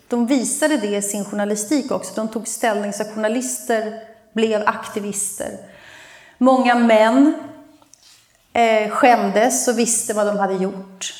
de 0.08 0.28
visade 0.28 0.78
det 0.78 0.98
i 0.98 1.02
sin 1.02 1.26
journalistik 1.26 1.92
också. 1.92 2.14
De 2.16 2.28
tog 2.28 2.48
ställning 2.48 2.94
så 2.94 3.02
att 3.02 3.14
journalister 3.14 4.00
blev 4.34 4.64
aktivister. 4.66 5.58
Många 6.38 6.76
män 6.76 7.34
eh, 8.54 8.90
skämdes 8.90 9.68
och 9.68 9.80
visste 9.80 10.14
vad 10.14 10.28
de 10.28 10.38
hade 10.38 10.54
gjort. 10.54 11.14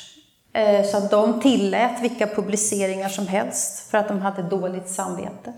Eh, 0.54 0.84
så 0.84 0.96
att 0.96 1.10
de 1.10 1.40
tillät 1.40 2.00
vilka 2.00 2.26
publiceringar 2.26 3.08
som 3.08 3.26
helst 3.26 3.90
för 3.90 3.98
att 3.98 4.08
de 4.08 4.20
hade 4.20 4.42
dåligt 4.42 4.88
samvete. 4.88 5.52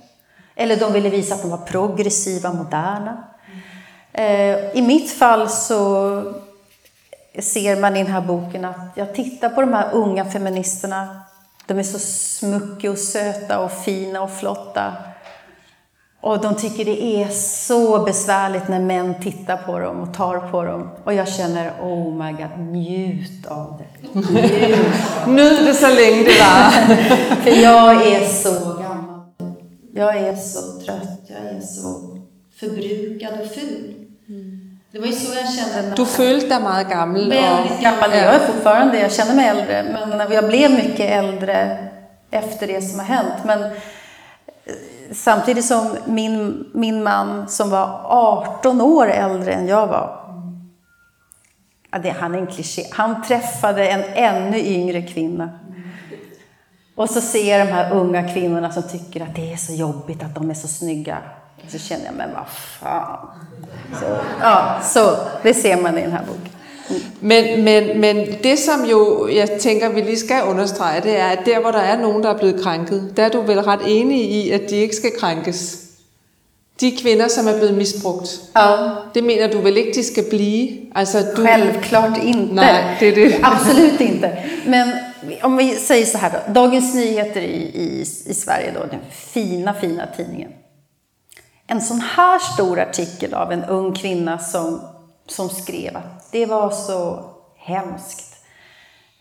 Eller 0.55 0.77
de 0.77 0.93
ville 0.93 1.11
visa 1.11 1.35
att 1.35 1.43
de 1.43 1.51
var 1.51 1.59
progressiva, 1.59 2.53
moderna. 2.53 3.25
Eh, 4.13 4.77
I 4.77 4.83
mitt 4.83 5.11
fall 5.11 5.49
så 5.49 6.35
ser 7.39 7.77
man 7.77 7.97
i 7.97 8.03
den 8.03 8.13
här 8.13 8.21
boken 8.21 8.65
att 8.65 8.91
jag 8.95 9.15
tittar 9.15 9.49
på 9.49 9.61
de 9.61 9.73
här 9.73 9.93
unga 9.93 10.25
feministerna. 10.25 11.21
De 11.67 11.79
är 11.79 11.83
så 11.83 11.99
smuckiga 11.99 12.91
och 12.91 12.99
söta 12.99 13.59
och 13.59 13.73
fina 13.73 14.23
och 14.23 14.33
flotta. 14.33 14.93
Och 16.25 16.41
de 16.41 16.55
tycker 16.55 16.85
det 16.85 17.03
är 17.03 17.29
så 17.29 17.99
besvärligt 17.99 18.69
när 18.69 18.81
män 18.81 19.15
tittar 19.21 19.57
på 19.57 19.79
dem 19.79 20.01
och 20.01 20.15
tar 20.15 20.39
på 20.39 20.65
dem. 20.65 20.91
Och 21.05 21.15
jag 21.15 21.29
känner, 21.29 21.73
oh 21.83 22.15
my 22.15 22.33
god, 22.33 22.59
njut 22.59 23.47
av 23.47 23.79
det. 23.79 24.21
Nyd 25.31 25.67
det 25.67 25.75
så 25.75 25.89
länge 25.89 26.23
det 26.23 26.39
var. 26.41 26.71
För 27.43 27.51
jag 27.51 28.07
är 28.07 28.27
så 28.27 28.51
gammal. 28.83 29.21
Jag 29.95 30.17
är 30.17 30.37
så 30.37 30.81
trött. 30.85 31.21
Jag 31.27 31.57
är 31.57 31.61
så 31.61 32.19
förbrukad 32.61 33.41
och 33.41 33.51
ful. 33.51 33.95
Det 34.93 34.99
var 34.99 35.07
ju 35.07 35.13
så 35.13 35.35
jag 35.35 35.55
kände. 35.55 35.89
När 35.89 35.97
Du 35.97 36.07
følte 36.07 36.49
dig 36.49 36.61
meget 36.61 36.91
gammel. 36.91 37.31
Väldigt 37.31 37.81
gammal. 37.81 38.11
Jag 38.11 38.35
är 38.35 38.47
fortfarande, 38.47 38.99
jag 38.99 39.13
känner 39.13 39.35
mig 39.35 39.49
äldre. 39.49 40.07
Men 40.09 40.33
jag 40.33 40.49
blev 40.49 40.71
mycket 40.71 41.11
äldre 41.11 41.79
efter 42.31 42.67
det 42.67 42.83
som 42.83 42.99
har 42.99 43.07
hänt. 43.07 43.45
Men 43.45 43.71
samtidigt 45.13 45.65
som 45.65 45.97
min, 46.07 46.67
min 46.73 47.03
man 47.03 47.49
som 47.49 47.71
var 47.71 48.01
18 48.05 48.81
år 48.81 49.11
äldre 49.11 49.53
än 49.53 49.67
jag 49.67 49.87
var. 49.87 50.21
Ja, 51.91 51.99
det, 51.99 52.11
han 52.11 52.35
är 52.35 52.39
en 52.39 52.47
kliché. 52.47 52.83
Han 52.93 53.23
träffade 53.23 53.89
en 53.89 54.05
ännu 54.15 54.59
yngre 54.59 55.03
kvinna. 55.03 55.51
Och 56.95 57.11
så 57.11 57.21
ser 57.21 57.59
jag 57.59 57.67
de 57.67 57.73
här 57.73 57.93
unga 57.93 58.29
kvinnorna 58.29 58.73
som 58.73 58.83
tycker 58.83 59.21
att 59.21 59.35
det 59.35 59.53
är 59.53 59.57
så 59.57 59.73
jobbigt 59.73 60.23
att 60.23 60.35
de 60.35 60.51
är 60.51 60.55
så 60.55 60.69
snygga. 60.69 61.19
Och 61.65 61.71
så 61.71 61.79
känner 61.79 62.05
jag, 62.05 62.15
men 62.15 62.35
vad 62.35 62.49
fan. 62.49 63.29
Så, 64.01 64.17
ja, 64.41 64.81
så 64.83 65.17
det 65.43 65.55
ser 65.55 65.83
man 65.83 65.99
i 65.99 66.03
den 66.03 66.13
här 66.13 66.25
boken. 66.27 66.54
Men, 67.21 67.65
men, 67.65 68.01
men 68.01 68.27
det 68.43 68.59
som 68.59 68.85
jo, 68.85 69.29
jeg 69.29 69.51
tænker, 69.61 69.89
vi 69.89 70.01
lige 70.01 70.19
skal 70.19 70.43
understrege, 70.45 71.01
det 71.01 71.19
er, 71.19 71.27
at 71.27 71.39
der 71.47 71.61
hvor 71.61 71.71
der 71.71 71.79
er 71.79 72.01
nogen, 72.01 72.23
der 72.23 72.31
er 72.31 72.39
blevet 72.39 72.63
krænket, 72.63 73.13
der 73.17 73.23
er 73.25 73.29
du 73.29 73.41
vel 73.41 73.61
ret 73.61 73.81
enig 73.87 74.31
i, 74.31 74.51
at 74.51 74.71
de 74.71 74.77
ikke 74.77 74.97
skal 74.97 75.11
krænkes. 75.19 75.81
De 76.81 76.97
kvinder, 77.03 77.29
som 77.29 77.47
er 77.47 77.57
blevet 77.59 77.75
misbrugt. 77.75 78.41
Ja. 78.57 78.77
Det 79.15 79.25
mener 79.25 79.51
du 79.51 79.61
vel 79.61 79.77
ikke, 79.77 79.93
de 79.95 80.05
skal 80.05 80.25
blive? 80.31 80.69
Altså, 80.95 81.19
du, 81.37 81.43
Självklart 81.43 82.19
inte. 82.25 82.55
Nej, 82.55 82.97
det 83.01 83.09
är 83.09 83.15
det. 83.15 83.35
Absolut 83.43 84.01
inte. 84.01 84.37
Men 84.67 84.89
om 85.43 85.57
vi 85.57 85.75
säger 85.75 86.07
så 86.07 86.19
här 86.19 86.31
då. 86.31 86.53
Dagens 86.53 86.95
Nyheter 86.95 87.41
i, 87.41 87.63
i, 87.75 88.01
i 88.27 88.35
Sverige 88.35 88.73
då, 88.75 88.81
den 88.91 89.01
fina, 89.11 89.75
fina 89.75 90.09
tidningen. 90.17 90.51
En 91.67 91.81
sån 91.81 92.01
här 92.01 92.39
stor 92.39 92.81
artikel 92.81 93.35
av 93.35 93.53
en 93.53 93.65
ung 93.65 93.95
kvinna 93.95 94.39
som, 94.39 94.81
som 95.27 95.49
skrev 95.49 95.97
att 95.97 96.33
det 96.33 96.47
var 96.47 96.71
så 96.71 97.31
hemskt. 97.57 98.45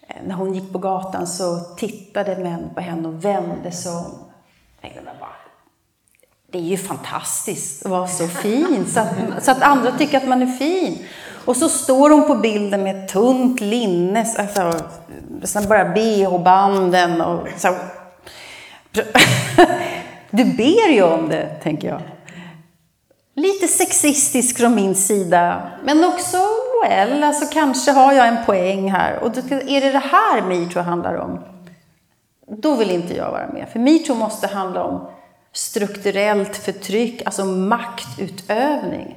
Eh, 0.08 0.16
när 0.26 0.36
hon 0.36 0.54
gick 0.54 0.72
på 0.72 0.80
gatan 0.80 1.28
så 1.28 1.60
tittade 1.60 2.36
män 2.36 2.70
på 2.76 2.82
henne 2.82 3.08
och 3.08 3.26
vände 3.26 3.72
sig 3.72 3.92
om. 3.92 4.24
Det 6.52 6.60
är 6.60 6.63
ju 6.63 6.78
fantastiskt 6.78 7.86
att 7.86 7.92
vara 7.92 8.08
så 8.08 8.28
fin, 8.28 8.86
så 8.88 9.00
att, 9.00 9.44
så 9.44 9.52
att 9.52 9.62
andra 9.62 9.92
tycker 9.92 10.18
att 10.18 10.28
man 10.28 10.42
är 10.42 10.48
fin. 10.48 11.06
Och 11.46 11.58
så 11.58 11.70
står 11.70 12.10
hon 12.10 12.28
på 12.28 12.36
bilden 12.36 12.84
med 12.84 13.04
ett 13.04 13.12
tunt 13.12 13.62
linne, 13.62 14.26
alltså, 14.38 14.74
sen 15.44 15.68
bara 15.68 15.86
bh-banden 15.86 17.22
och 17.22 17.48
så. 17.58 17.76
Du 20.36 20.46
ber 20.46 20.92
ju 20.92 21.04
om 21.04 21.30
det, 21.30 21.46
tänker 21.63 21.88
jag. 21.88 22.02
Lite 23.36 23.67
sexistisk 23.67 24.58
från 24.58 24.76
min 24.76 24.96
sida, 24.96 25.72
men 25.84 26.04
också, 26.04 26.38
well, 26.84 27.24
alltså 27.24 27.46
kanske 27.54 27.91
har 27.91 28.13
jag 28.13 28.28
en 28.28 28.46
poäng 28.46 28.91
här. 28.91 29.19
Och 29.19 29.38
är 29.52 29.82
det 29.82 29.91
det 29.91 30.00
här 30.00 30.41
metoo 30.41 30.82
handlar 30.82 31.15
om? 31.15 31.39
Då 32.48 32.76
vill 32.76 32.91
inte 32.91 33.15
jag 33.15 33.32
vara 33.32 33.48
med. 33.54 33.69
För 33.69 33.80
metoo 33.80 34.15
måste 34.15 34.48
handla 34.48 34.84
om 34.84 35.08
strukturellt 35.54 36.58
förtryck, 36.58 37.22
alltså 37.26 37.46
maktutövning. 37.46 39.15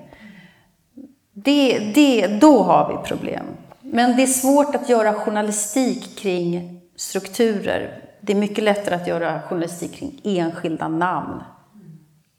Det, 1.33 1.79
det, 1.95 2.27
då 2.27 2.63
har 2.63 2.89
vi 2.89 3.09
problem. 3.09 3.47
Men 3.81 4.17
det 4.17 4.23
är 4.23 4.27
svårt 4.27 4.75
att 4.75 4.89
göra 4.89 5.15
journalistik 5.15 6.19
kring 6.19 6.81
strukturer. 6.97 8.03
Det 8.21 8.33
är 8.33 8.37
mycket 8.37 8.65
lättare 8.65 8.95
att 8.95 9.07
göra 9.07 9.43
journalistik 9.43 9.95
kring 9.95 10.21
enskilda 10.25 10.89
namn 10.89 11.43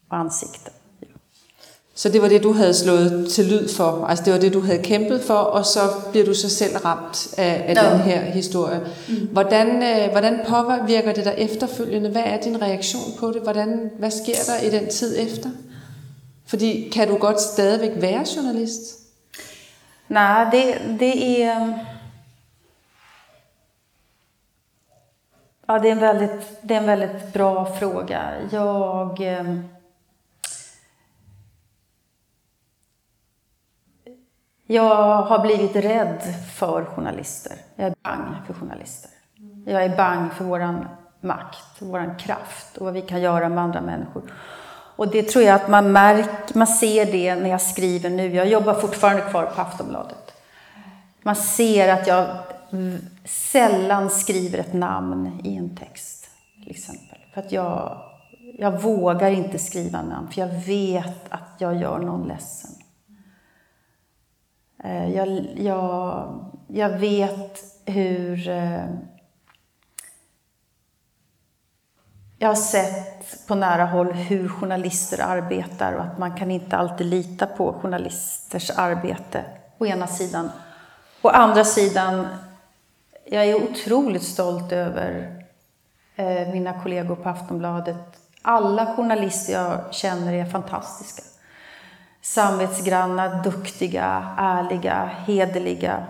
och 0.08 0.16
ansikten. 0.16 0.72
Så 1.98 2.08
det 2.08 2.22
var 2.22 2.28
det, 2.28 2.42
du 2.42 2.52
havde 2.52 2.74
slået 2.74 3.28
til 3.30 3.44
lyd 3.44 3.68
for. 3.68 4.06
Altså 4.06 4.24
det 4.24 4.32
var 4.32 4.38
det, 4.38 4.52
du 4.52 4.60
havde 4.60 4.82
kæmpet 4.82 5.22
for, 5.22 5.34
og 5.34 5.64
så 5.64 5.80
bliver 6.10 6.26
du 6.26 6.34
så 6.34 6.50
selv 6.50 6.76
ramt 6.76 7.34
af, 7.38 7.64
af 7.68 7.74
den 7.74 8.00
her 8.00 8.20
historie. 8.20 8.80
Hvordan, 9.32 9.82
øh, 9.82 10.10
hvordan 10.10 10.40
påvirker 10.48 11.12
det 11.12 11.24
dig 11.24 11.34
efterfølgende? 11.38 12.10
Hvad 12.10 12.22
er 12.24 12.40
din 12.40 12.62
reaktion 12.62 13.12
på 13.18 13.30
det? 13.32 13.42
Hvordan, 13.42 13.90
hvad 13.98 14.10
sker 14.10 14.34
der 14.46 14.66
i 14.66 14.70
den 14.70 14.90
tid 14.90 15.18
efter? 15.18 15.50
Fordi 16.46 16.90
kan 16.94 17.08
du 17.08 17.16
godt 17.16 17.40
stadigvæk 17.40 17.92
være 17.96 18.26
journalist? 18.36 18.98
Nej, 20.08 20.50
det, 20.50 20.64
det 21.00 21.42
är... 21.42 21.74
Ja, 25.68 25.78
det 25.78 25.88
är, 25.88 25.92
en 25.92 26.00
väldigt, 26.00 26.68
det 26.68 26.74
är 26.74 26.80
en 26.80 26.86
väldigt 26.86 27.32
bra 27.32 27.76
fråga. 27.78 28.20
Jag... 28.52 29.20
eh, 29.20 29.77
Jag 34.70 35.22
har 35.22 35.38
blivit 35.38 35.76
rädd 35.76 36.34
för 36.54 36.84
journalister. 36.84 37.52
Jag 37.76 37.86
är 37.86 37.94
bang 38.02 38.34
för 38.46 38.54
journalister. 38.54 39.10
Jag 39.66 39.84
är 39.84 39.96
bang 39.96 40.32
för 40.32 40.44
våran 40.44 40.88
makt, 41.20 41.82
våran 41.82 42.16
kraft 42.16 42.76
och 42.76 42.84
vad 42.84 42.94
vi 42.94 43.02
kan 43.02 43.20
göra 43.20 43.48
med 43.48 43.64
andra 43.64 43.80
människor. 43.80 44.22
Och 44.96 45.08
det 45.08 45.22
tror 45.22 45.44
jag 45.44 45.54
att 45.54 45.68
man 45.68 45.92
märker, 45.92 46.58
man 46.58 46.66
ser 46.66 47.12
det 47.12 47.34
när 47.34 47.50
jag 47.50 47.60
skriver 47.60 48.10
nu. 48.10 48.34
Jag 48.34 48.48
jobbar 48.48 48.74
fortfarande 48.74 49.22
kvar 49.22 49.46
på 49.46 49.60
Aftonbladet. 49.60 50.32
Man 51.22 51.36
ser 51.36 51.92
att 51.92 52.06
jag 52.06 52.26
sällan 53.24 54.10
skriver 54.10 54.58
ett 54.58 54.74
namn 54.74 55.40
i 55.44 55.56
en 55.56 55.76
text, 55.76 56.30
till 56.62 56.70
exempel. 56.70 57.18
För 57.34 57.40
att 57.40 57.52
jag, 57.52 57.98
jag 58.58 58.82
vågar 58.82 59.30
inte 59.30 59.58
skriva 59.58 60.02
namn, 60.02 60.28
för 60.30 60.40
jag 60.40 60.66
vet 60.66 61.26
att 61.28 61.54
jag 61.58 61.76
gör 61.76 61.98
någon 61.98 62.28
ledsen. 62.28 62.77
Eh, 64.84 65.14
jag, 65.16 65.46
jag, 65.56 66.44
jag 66.68 66.98
vet 66.98 67.64
hur... 67.84 68.48
Eh, 68.48 68.84
jag 72.40 72.48
har 72.48 72.54
sett 72.54 73.46
på 73.46 73.54
nära 73.54 73.84
håll 73.84 74.12
hur 74.12 74.48
journalister 74.48 75.20
arbetar 75.22 75.92
och 75.92 76.02
att 76.02 76.18
man 76.18 76.36
kan 76.36 76.50
inte 76.50 76.76
alltid 76.76 77.06
lita 77.06 77.46
på 77.46 77.72
journalisters 77.72 78.70
arbete, 78.70 79.44
å 79.78 79.86
ena 79.86 80.06
sidan. 80.06 80.50
Å 81.22 81.28
andra 81.28 81.64
sidan, 81.64 82.26
jag 83.24 83.44
är 83.44 83.70
otroligt 83.70 84.22
stolt 84.22 84.72
över 84.72 85.42
eh, 86.16 86.48
mina 86.48 86.82
kollegor 86.82 87.16
på 87.16 87.28
Aftonbladet. 87.28 87.96
Alla 88.42 88.96
journalister 88.96 89.52
jag 89.52 89.94
känner 89.94 90.32
är 90.32 90.44
fantastiska. 90.44 91.22
Samvetsgranna, 92.22 93.42
duktiga, 93.42 94.34
ärliga, 94.38 95.10
hederliga. 95.26 96.06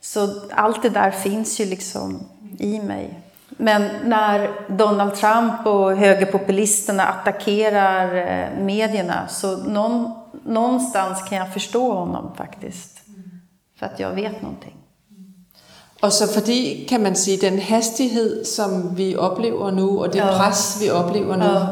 Så 0.00 0.40
allt 0.54 0.82
det 0.82 0.88
där 0.88 1.10
finns 1.10 1.60
ju 1.60 1.64
liksom 1.66 2.28
i 2.58 2.80
mig. 2.80 3.20
Men 3.48 3.88
när 4.04 4.50
Donald 4.68 5.14
Trump 5.14 5.66
och 5.66 5.96
högerpopulisterna 5.96 7.04
attackerar 7.06 8.16
eh, 8.16 8.58
medierna 8.64 9.28
så 9.28 9.56
någon, 9.56 10.12
någonstans 10.44 11.28
kan 11.28 11.38
jag 11.38 11.52
förstå 11.52 11.92
honom 11.92 12.34
faktiskt. 12.36 13.00
För 13.78 13.86
att 13.86 14.00
jag 14.00 14.10
vet 14.10 14.42
någonting. 14.42 14.76
Og 16.02 16.12
så 16.12 16.26
fordi, 16.26 16.86
kan 16.88 17.02
man 17.02 17.14
sige, 17.16 17.36
den 17.50 17.60
hastighed, 17.60 18.46
som 18.46 18.94
vi 18.94 19.16
oplever 19.16 19.70
nu, 19.70 19.82
og 19.82 20.12
det 20.12 20.18
Ja. 20.18 20.38
pres, 20.38 20.78
vi 20.80 20.90
oplever 20.90 21.36
nu, 21.36 21.66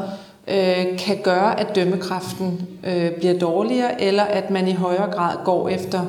øh, 0.51 0.99
kan 0.99 1.17
gøre, 1.23 1.61
at 1.61 1.75
dømmekraften 1.75 2.69
øh, 2.87 3.11
bliver 3.11 3.39
dårligere, 3.39 4.03
eller 4.03 4.23
at 4.23 4.51
man 4.51 4.69
i 4.69 4.73
højere 4.73 5.11
grad 5.13 5.37
går 5.45 5.69
efter 5.69 6.01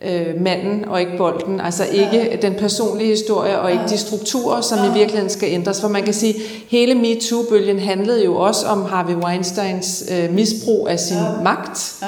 øh, 0.00 0.40
manden 0.40 0.84
og 0.88 1.00
ikke 1.00 1.16
bolden. 1.16 1.60
Altså 1.60 1.84
ikke 1.92 2.38
den 2.42 2.54
personlige 2.54 3.10
historie, 3.10 3.58
og 3.58 3.72
ikke 3.72 3.84
de 3.88 3.98
strukturer, 3.98 4.60
som 4.60 4.78
i 4.78 4.98
virkeligheden 4.98 5.30
skal 5.30 5.48
ændres. 5.52 5.80
For 5.80 5.88
man 5.88 6.02
kan 6.02 6.14
sige, 6.14 6.34
hele 6.68 6.94
MeToo-bølgen 6.94 7.78
handlede 7.78 8.24
jo 8.24 8.36
også 8.36 8.66
om 8.66 8.84
Harvey 8.84 9.14
Weinsteins 9.14 10.04
øh, 10.12 10.34
misbrug 10.34 10.88
af 10.88 11.00
sin 11.00 11.16
magt. 11.42 12.04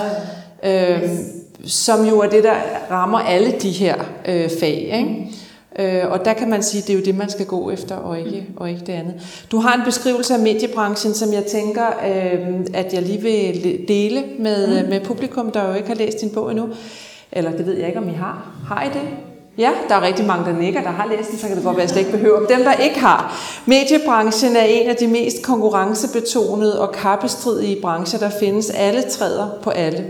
Øh, 0.65 1.11
som 1.67 2.07
jo 2.07 2.21
er 2.21 2.29
det, 2.29 2.45
der 2.45 2.55
rammer 2.91 3.19
alle 3.19 3.55
de 3.63 3.71
her 3.71 3.95
øh, 4.29 4.51
fag. 4.61 4.91
Ikke? 4.99 5.31
Øh, 5.79 6.11
og 6.11 6.25
der 6.25 6.33
kan 6.33 6.51
man 6.51 6.63
sige, 6.63 6.83
at 6.83 6.87
det 6.87 6.93
er 6.95 6.99
jo 6.99 7.05
det, 7.05 7.17
man 7.17 7.31
skal 7.31 7.47
gå 7.47 7.71
efter, 7.71 7.97
og 7.97 8.19
ikke, 8.19 8.47
og 8.57 8.71
ikke 8.71 8.83
det 8.87 8.93
andet. 8.93 9.15
Du 9.51 9.59
har 9.59 9.75
en 9.75 9.85
beskrivelse 9.85 10.35
af 10.35 10.41
mediebranchen, 10.41 11.15
som 11.15 11.33
jeg 11.33 11.45
tænker, 11.45 11.87
øh, 11.87 12.67
at 12.75 12.95
jeg 12.95 13.03
lige 13.03 13.21
vil 13.21 13.85
dele 13.89 14.25
med, 14.39 14.83
mm. 14.83 14.89
med 14.89 15.01
publikum, 15.01 15.51
der 15.51 15.69
jo 15.69 15.75
ikke 15.75 15.89
har 15.89 15.95
læst 15.95 16.21
din 16.21 16.31
bog 16.31 16.51
endnu. 16.51 16.69
Eller 17.33 17.51
det 17.51 17.67
ved 17.67 17.75
jeg 17.75 17.87
ikke, 17.87 17.99
om 17.99 18.09
I 18.09 18.13
har. 18.13 18.51
Har 18.69 18.83
I 18.83 18.89
det? 18.89 19.09
Ja, 19.59 19.71
der 19.89 19.95
er 19.95 20.03
rigtig 20.03 20.27
mange, 20.27 20.45
der 20.45 20.59
nikker, 20.59 20.83
der 20.83 20.91
har 20.91 21.09
læst 21.17 21.31
den, 21.31 21.39
så 21.39 21.47
kan 21.47 21.57
det 21.57 21.65
godt 21.65 21.77
være, 21.77 21.83
at 21.83 21.89
jeg 21.89 21.91
slet 21.91 22.07
ikke 22.07 22.19
behøver. 22.19 22.47
Dem, 22.47 22.65
der 22.65 22.73
ikke 22.73 23.01
har. 23.01 23.35
Mediebranchen 23.67 24.57
er 24.57 24.65
en 24.65 24.89
af 24.89 24.97
de 24.97 25.07
mest 25.07 25.43
konkurrencebetonede 25.43 26.81
og 26.81 26.93
kappestridige 26.93 27.81
brancher, 27.81 28.19
der 28.19 28.31
findes. 28.41 28.71
Alle 28.71 29.03
træder 29.03 29.49
på 29.63 29.71
alle. 29.71 30.05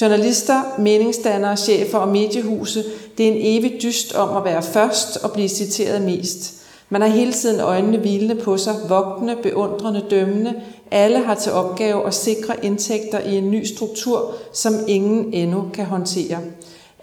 Journalister, 0.00 0.62
meningsdannere, 0.78 1.56
chefer 1.56 1.98
og 1.98 2.08
mediehuse, 2.08 2.84
det 3.18 3.28
er 3.28 3.32
en 3.32 3.38
evig 3.40 3.78
dyst 3.82 4.14
om 4.14 4.36
at 4.36 4.44
være 4.44 4.62
først 4.62 5.16
og 5.16 5.32
blive 5.32 5.48
citeret 5.48 6.02
mest. 6.02 6.54
Man 6.88 7.00
har 7.00 7.08
hele 7.08 7.32
tiden 7.32 7.60
øjnene 7.60 7.98
hvilende 7.98 8.34
på 8.34 8.56
sig, 8.56 8.74
vogtende, 8.88 9.36
beundrende, 9.42 10.04
dømmende. 10.10 10.54
Alle 10.90 11.18
har 11.18 11.34
til 11.34 11.52
opgave 11.52 12.06
at 12.06 12.14
sikre 12.14 12.64
indtægter 12.64 13.20
i 13.20 13.36
en 13.36 13.50
ny 13.50 13.64
struktur, 13.64 14.34
som 14.52 14.74
ingen 14.88 15.34
endnu 15.34 15.64
kan 15.74 15.84
håndtere. 15.84 16.38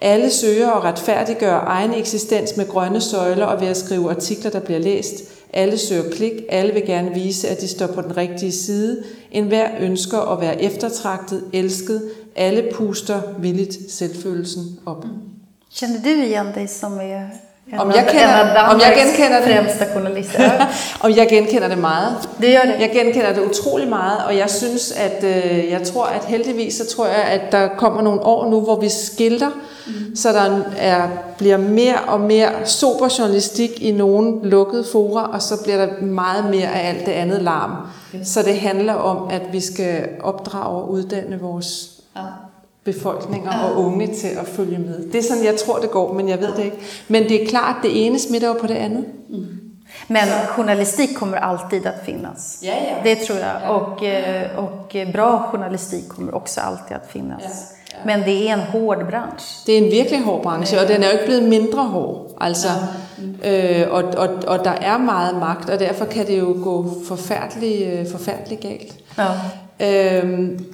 Alle 0.00 0.30
søger 0.30 0.70
at 0.70 0.84
retfærdiggøre 0.84 1.60
egen 1.60 1.94
eksistens 1.94 2.56
med 2.56 2.68
grønne 2.68 3.00
søjler 3.00 3.46
og 3.46 3.60
ved 3.60 3.68
at 3.68 3.76
skrive 3.76 4.10
artikler, 4.10 4.50
der 4.50 4.60
bliver 4.60 4.80
læst. 4.80 5.14
Alle 5.52 5.78
søger 5.78 6.10
klik, 6.10 6.32
alle 6.48 6.72
vil 6.72 6.86
gerne 6.86 7.14
vise, 7.14 7.48
at 7.48 7.60
de 7.60 7.68
står 7.68 7.86
på 7.86 8.02
den 8.02 8.16
rigtige 8.16 8.52
side. 8.52 9.02
En 9.32 9.44
hver 9.44 9.68
ønsker 9.80 10.18
at 10.18 10.40
være 10.40 10.62
eftertragtet, 10.62 11.44
elsket. 11.52 12.02
Alle 12.38 12.62
puster 12.74 13.20
villigt 13.38 13.76
selvfølelsen 13.92 14.78
op. 14.86 15.04
Känner 15.74 15.98
du 16.04 16.10
igen 16.24 16.46
dig 16.54 16.68
som 16.68 16.92
är 17.00 17.30
en 17.72 17.78
Om 17.80 17.88
av, 17.88 17.96
jag 17.96 18.08
känner- 18.08 18.64
av 18.64 18.74
om 18.74 18.80
jag 18.80 18.94
genkender 18.96 19.40
det? 19.40 19.46
främsta 19.46 19.84
journalister? 19.94 20.66
Og 21.02 21.16
jeg 21.16 21.28
genkender 21.28 21.68
det 21.68 21.78
meget. 21.78 22.28
Du 22.42 22.46
gör 22.46 22.62
det? 22.66 22.80
Jeg 22.80 22.90
genkender 22.92 23.32
det 23.34 23.42
utrolig 23.42 23.88
meget, 23.88 24.18
og 24.26 24.36
jeg 24.36 24.50
synes, 24.50 24.92
at 24.92 25.24
øh, 25.24 25.70
jeg 25.70 25.82
tror, 25.82 26.04
at 26.04 26.24
heldigvis, 26.24 26.74
så 26.74 26.86
tror 26.96 27.06
jeg, 27.06 27.24
at 27.24 27.52
der 27.52 27.68
kommer 27.78 28.02
nogle 28.02 28.20
år 28.20 28.50
nu, 28.50 28.60
hvor 28.60 28.80
vi 28.80 28.88
skilter, 28.88 29.50
mm. 29.86 30.16
så 30.16 30.32
der 30.32 30.60
er, 30.78 31.08
bliver 31.38 31.56
mere 31.56 31.94
og 32.08 32.20
mere 32.20 32.48
sober 32.64 33.08
journalistik 33.18 33.82
i 33.82 33.92
nogle 33.92 34.48
lukkede 34.48 34.84
fora, 34.92 35.30
og 35.32 35.42
så 35.42 35.62
bliver 35.62 35.86
der 35.86 36.02
meget 36.02 36.44
mere 36.50 36.68
af 36.74 36.88
alt 36.88 37.06
det 37.06 37.12
andet 37.12 37.42
larm. 37.42 37.70
Så 38.24 38.42
det 38.42 38.58
handler 38.58 38.94
om, 38.94 39.28
at 39.30 39.42
vi 39.52 39.60
skal 39.60 40.08
opdrage 40.22 40.82
og 40.82 40.90
uddanne 40.90 41.40
vores. 41.40 41.97
Befolkninger 42.84 43.50
og 43.50 43.84
unge 43.84 44.06
til 44.06 44.28
at 44.28 44.46
følge 44.46 44.78
med. 44.78 45.12
Det 45.12 45.18
er 45.18 45.22
sådan, 45.22 45.44
jeg 45.44 45.56
tror, 45.56 45.78
det 45.78 45.90
går, 45.90 46.12
men 46.12 46.28
jeg 46.28 46.40
ved 46.40 46.52
det 46.56 46.64
ikke. 46.64 46.76
Men 47.08 47.22
det 47.22 47.42
er 47.42 47.46
klart, 47.46 47.76
det 47.82 48.06
ene 48.06 48.18
smitter 48.18 48.48
jo 48.48 48.54
på 48.60 48.66
det 48.66 48.74
andet. 48.74 49.04
Men 50.08 50.22
journalistik 50.56 51.16
kommer 51.16 51.36
alltid 51.36 51.86
att 51.86 52.04
finnas. 52.04 52.60
Ja, 52.62 52.72
ja. 52.72 52.96
Det 53.04 53.16
tror 53.16 53.38
jag. 53.38 53.76
Och, 53.76 54.04
eh, 54.04 54.58
och 54.58 54.96
bra 55.12 55.48
journalistik 55.52 56.08
kommer 56.08 56.34
också 56.34 56.60
alltid 56.60 56.96
att 56.96 57.10
finnas. 57.10 57.74
Men 58.04 58.20
det 58.20 58.48
är 58.48 58.52
en 58.52 58.60
hård 58.60 59.06
bransch. 59.10 59.66
Det 59.66 59.78
er 59.78 59.78
en 59.78 59.90
virkelig 59.90 60.22
hård 60.22 60.42
branche, 60.42 60.80
og 60.80 60.88
den 60.88 61.02
er 61.02 61.06
jo 61.06 61.12
ikke 61.12 61.24
blevet 61.24 61.48
mindre 61.48 61.84
hård. 61.84 62.36
Altså, 62.40 62.68
øh, 63.44 63.86
og, 63.90 64.04
og, 64.04 64.28
og 64.46 64.64
der 64.64 64.70
er 64.70 64.98
meget 64.98 65.36
magt, 65.36 65.70
og 65.70 65.78
derfor 65.78 66.04
kan 66.04 66.26
det 66.26 66.38
jo 66.38 66.56
gå 66.64 66.90
forfærdeligt, 67.08 67.92
øh, 67.92 68.10
forfærdeligt 68.10 68.60
galt. 68.60 68.94
Ja. 69.18 69.24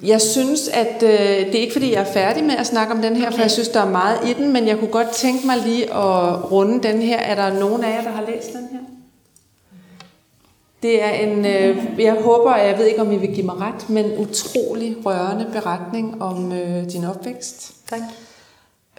Jeg 0.03 0.21
synes, 0.21 0.67
at 0.67 1.03
øh, 1.03 1.09
det 1.19 1.55
er 1.55 1.61
ikke 1.61 1.73
fordi, 1.73 1.91
jeg 1.91 2.01
er 2.01 2.13
færdig 2.13 2.43
med 2.43 2.55
at 2.55 2.67
snakke 2.67 2.93
om 2.93 3.01
den 3.01 3.15
her, 3.15 3.31
for 3.31 3.41
jeg 3.41 3.51
synes, 3.51 3.69
der 3.69 3.79
er 3.79 3.89
meget 3.89 4.29
i 4.29 4.33
den, 4.33 4.53
men 4.53 4.67
jeg 4.67 4.77
kunne 4.77 4.91
godt 4.91 5.09
tænke 5.09 5.47
mig 5.47 5.57
lige 5.65 5.83
at 5.83 6.51
runde 6.51 6.87
den 6.87 7.01
her. 7.01 7.17
Er 7.17 7.35
der 7.35 7.59
nogen 7.59 7.83
af 7.83 7.89
jer, 7.89 8.03
der 8.03 8.11
har 8.11 8.23
læst 8.27 8.53
den 8.53 8.67
her? 8.71 8.79
Det 10.83 11.03
er 11.03 11.09
en, 11.09 11.45
øh, 11.45 11.99
jeg 11.99 12.13
håber, 12.13 12.51
og 12.51 12.67
jeg 12.67 12.77
ved 12.77 12.85
ikke, 12.85 13.01
om 13.01 13.11
I 13.11 13.17
vil 13.17 13.33
give 13.33 13.45
mig 13.45 13.55
ret, 13.61 13.89
men 13.89 14.05
utrolig 14.17 14.97
rørende 15.05 15.47
beretning 15.53 16.21
om 16.21 16.51
øh, 16.51 16.91
din 16.91 17.03
opvækst. 17.03 17.73
Tack. 17.89 18.01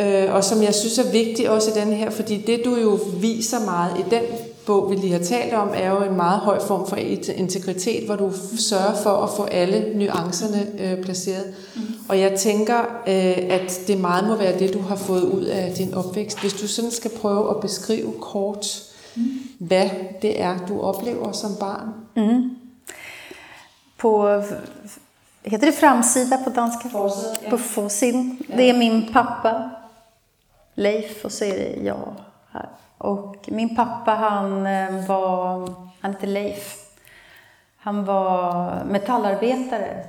Øh, 0.00 0.34
og 0.34 0.44
som 0.44 0.62
jeg 0.62 0.74
synes 0.74 0.98
er 0.98 1.12
vigtigt 1.12 1.48
også 1.48 1.70
i 1.70 1.80
den 1.84 1.92
her, 1.92 2.10
fordi 2.10 2.36
det 2.36 2.62
du 2.64 2.76
jo 2.76 2.98
viser 3.20 3.64
meget 3.64 3.98
i 3.98 4.04
den 4.10 4.22
bog, 4.66 4.90
vi 4.90 4.96
lige 4.96 5.12
har 5.12 5.24
talt 5.24 5.54
om, 5.54 5.70
er 5.74 5.90
jo 5.90 6.02
en 6.02 6.16
meget 6.16 6.40
høj 6.40 6.60
form 6.60 6.86
for 6.86 6.96
integritet, 7.36 8.06
hvor 8.06 8.16
du 8.16 8.32
sørger 8.58 8.94
for 9.02 9.10
at 9.10 9.30
få 9.36 9.44
alle 9.44 9.98
nuancerne 9.98 10.66
øh, 10.78 11.04
placeret. 11.04 11.54
Mm. 11.76 11.82
Og 12.08 12.20
jeg 12.20 12.38
tænker, 12.38 12.80
øh, 13.06 13.50
at 13.50 13.80
det 13.86 14.00
meget 14.00 14.28
må 14.28 14.36
være 14.36 14.58
det, 14.58 14.74
du 14.74 14.80
har 14.80 14.96
fået 14.96 15.22
ud 15.22 15.44
af 15.44 15.74
din 15.74 15.94
opvækst. 15.94 16.40
Hvis 16.40 16.52
du 16.52 16.68
sådan 16.68 16.90
skal 16.90 17.10
prøve 17.20 17.50
at 17.50 17.60
beskrive 17.60 18.12
kort, 18.20 18.82
mm. 19.16 19.22
hvad 19.58 19.90
det 20.22 20.40
er, 20.40 20.58
du 20.68 20.80
oplever 20.80 21.32
som 21.32 21.50
barn. 21.60 21.88
På, 23.98 24.40
heter 25.44 25.66
det 25.66 25.74
framsida 25.74 26.36
på 26.44 26.50
danska? 26.50 26.88
På 27.50 27.56
fåsin. 27.56 28.38
Det 28.56 28.70
är 28.70 28.78
min 28.78 29.08
pappa, 29.12 29.70
Leif, 30.74 31.24
och 31.24 31.32
så 31.32 31.44
är 31.44 31.58
det 31.58 31.84
jag 31.84 32.14
här. 32.52 32.68
Och 33.06 33.36
min 33.48 33.76
pappa 33.76 34.10
han 34.14 34.66
eh, 34.66 35.06
var, 35.06 35.58
han 36.00 36.12
hette 36.14 36.26
Leif. 36.26 36.76
Han 37.76 38.04
var 38.04 38.84
metallarbetare 38.84 40.04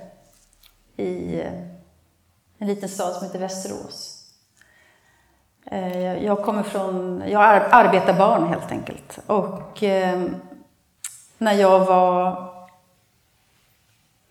i 0.95 1.41
en 2.57 2.67
liten 2.67 2.89
stad 2.89 3.13
som 3.13 3.27
heter 3.27 3.39
Västerås. 3.39 4.13
Eh, 5.65 6.23
jag- 6.23 6.43
kommer 6.43 6.63
från, 6.63 7.23
jag 7.27 7.43
är 7.43 7.67
arbetarbarn 7.71 8.47
helt 8.47 8.71
enkelt. 8.71 9.19
Och 9.27 9.83
eh, 9.83 10.25
när 11.37 11.53
jag 11.53 11.85
var 11.85 12.49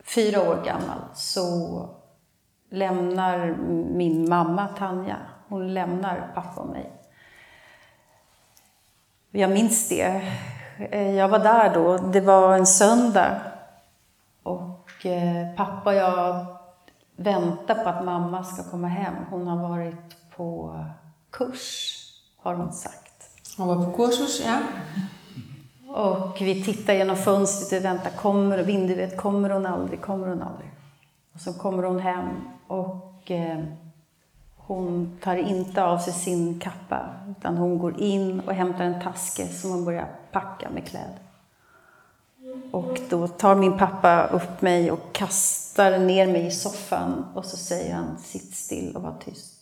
fyra 0.05 0.51
år 0.51 0.63
gammal 0.65 0.99
så 1.15 1.89
lämnar 2.71 3.57
min 3.95 4.29
mamma 4.29 4.69
Tanja, 4.69 5.17
hon 5.49 5.75
lämnar 5.75 6.33
pappa 6.35 6.61
och 6.61 6.69
mig. 6.69 6.93
Jag 9.37 9.51
minns 9.51 9.89
det. 9.89 10.23
Eh, 10.91 11.11
Jag 11.11 11.29
var 11.29 11.39
där 11.39 11.75
då, 11.75 11.97
det 11.97 12.21
var 12.21 12.57
en 12.57 12.67
söndag. 12.67 13.41
Och 14.43 15.07
eh, 15.07 15.55
pappa 15.57 15.91
och 15.91 15.97
jag 15.97 16.47
väntar 17.17 17.75
på 17.75 17.89
att 17.89 18.05
mamma 18.05 18.45
ska 18.45 18.71
komma 18.71 18.89
hem. 18.89 19.15
Hon 19.31 19.47
har 19.47 19.69
varit 19.69 20.31
på 20.37 20.79
kurs, 21.31 21.95
har 22.43 22.55
hon 22.55 22.73
sagt. 22.73 23.13
Og 23.59 23.67
var 23.67 23.85
på 23.85 23.93
kursus, 23.93 24.43
ja. 24.45 24.59
Och 25.95 26.41
vi 26.41 26.65
tittar 26.65 26.95
genom 26.95 27.17
fönstret 27.17 27.81
och 27.81 27.85
väntar, 27.85 28.11
kommer 28.11 28.59
vinduet, 28.59 29.17
kommer 29.17 29.51
hon 29.51 29.67
aldrig, 29.67 30.01
kommer 30.01 30.29
hon 30.29 30.43
aldrig? 30.43 30.71
Och 31.35 31.41
så 31.41 31.53
kommer 31.53 31.83
hon 31.83 31.99
hem 32.01 32.29
och 32.67 33.31
eh, 33.31 33.65
hon 34.67 35.19
tar 35.23 35.37
inte 35.37 35.85
av 35.85 35.99
sig 35.99 36.13
sin 36.13 36.61
kappa, 36.61 37.11
utan 37.31 37.57
hon 37.57 37.79
går 37.79 38.01
in 38.01 38.41
och 38.41 38.53
hämtar 38.53 38.85
en 38.85 39.03
taske 39.03 39.49
som 39.49 39.71
hon 39.71 39.85
börjar 39.85 40.09
packa 40.33 40.71
med 40.71 40.89
kläder. 40.89 41.19
Och 42.71 42.99
då 43.09 43.29
tar 43.29 43.55
min 43.55 43.79
pappa 43.79 44.27
upp 44.27 44.63
mig 44.63 44.91
och 44.91 45.13
kastar 45.13 45.99
ner 45.99 46.27
mig 46.27 46.47
i 46.47 46.51
soffan 46.51 47.25
och 47.35 47.45
så 47.45 47.57
säger 47.57 47.95
han, 47.95 48.19
sitt 48.19 48.55
still 48.55 48.97
och 48.97 49.03
var 49.03 49.15
tyst. 49.25 49.55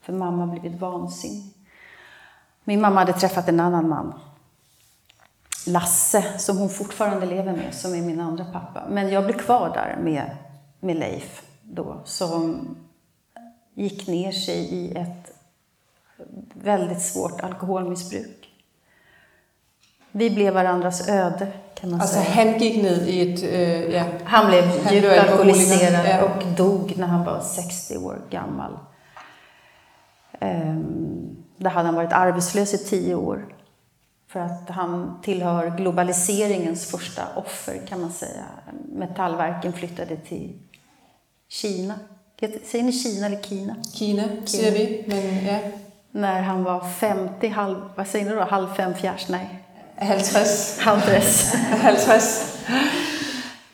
För 0.00 0.12
mamma 0.12 0.46
har 0.46 0.58
blivit 0.58 0.80
vansinnig. 0.80 1.54
Min 2.64 2.80
mamma 2.80 3.00
hade 3.00 3.12
träffat 3.12 3.48
en 3.48 3.60
annan 3.60 3.88
man. 3.88 4.14
Lasse, 5.66 6.38
som 6.38 6.58
hon 6.58 6.68
fortfarande 6.68 7.26
lever 7.26 7.52
med, 7.52 7.74
som 7.74 7.94
är 7.94 8.02
min 8.02 8.20
andra 8.20 8.44
pappa. 8.44 8.82
Men 8.88 9.08
jag 9.08 9.24
blev 9.24 9.38
kvar 9.38 9.70
där 9.74 9.98
med, 10.02 10.36
med 10.80 10.96
Leif 10.96 11.42
då, 11.62 12.00
som 12.04 12.66
gick 13.74 14.06
ner 14.08 14.32
sig 14.32 14.58
i 14.74 14.92
ett 14.96 15.32
väldigt 16.54 17.02
svårt 17.02 17.40
alkoholmissbruk. 17.40 18.48
Vi 20.12 20.30
blev 20.30 20.54
varandras 20.54 21.08
öde, 21.08 21.52
kan 21.74 21.90
man 21.90 22.00
Altså 22.00 22.14
säga. 22.14 22.30
han 22.44 22.58
gik 22.58 22.82
ned 22.82 23.06
i 23.08 23.32
et, 23.32 23.42
øh, 23.42 23.92
ja, 23.92 24.04
Han 24.24 24.46
blev 24.46 24.62
Han 24.62 24.94
djupt 24.94 25.06
alkoholiserad 25.06 26.06
ja. 26.08 26.24
och 26.24 26.42
dog 26.58 26.92
när 26.96 27.06
han 27.06 27.24
var 27.24 27.40
60 27.40 27.96
år 27.96 28.18
gammal. 28.30 28.78
Ehm, 30.40 31.36
Där 31.56 31.70
hade 31.70 31.86
han 31.86 31.94
varit 31.94 32.12
arbetslös 32.12 32.74
i 32.74 32.78
10 32.78 33.14
år. 33.14 33.54
För 34.28 34.40
att 34.40 34.68
han 34.70 35.20
tillhör 35.22 35.76
globaliseringens 35.76 36.90
första 36.90 37.22
offer 37.36 37.86
kan 37.88 38.00
man 38.00 38.12
säga. 38.12 38.44
Metallverken 38.92 39.72
flyttade 39.72 40.16
till 40.16 40.58
Kina. 41.48 41.94
Säger 42.64 42.84
ni 42.84 42.92
Kina 42.92 43.26
eller 43.26 43.42
Kina? 43.42 43.76
Kina, 43.94 44.22
siger 44.44 44.70
vi, 44.70 45.04
men 45.06 45.46
ja, 45.46 45.58
När 46.12 46.42
han 46.42 46.64
var 46.64 46.80
50, 46.88 47.48
halv, 47.48 47.76
vad 47.96 48.06
säger 48.06 48.24
ni 48.24 48.30
då? 48.30 48.40
Halv 48.42 48.74
fem 48.74 48.94
fjärs? 48.94 49.28
Nej, 49.28 49.64
50, 49.98 50.80
halv 50.80 51.00
tres. 51.00 51.52
50. 51.82 52.02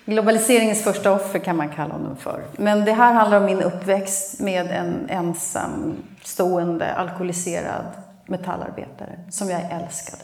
Globaliseringens 0.05 0.83
första 0.85 1.12
offer 1.12 1.39
kan 1.39 1.57
man 1.57 1.69
kalla 1.69 1.93
honom 1.93 2.16
för. 2.16 2.45
Men 2.57 2.85
det 2.85 2.93
här 2.93 3.12
handlar 3.12 3.39
om 3.39 3.45
min 3.45 3.62
uppväxt 3.62 4.41
med 4.41 4.66
en 4.66 5.07
ensam, 5.11 5.97
stående, 6.25 6.95
alkoholiserad 6.95 7.85
metallarbetare 8.27 9.19
som 9.31 9.51
jag 9.51 9.61
älskade. 9.61 10.23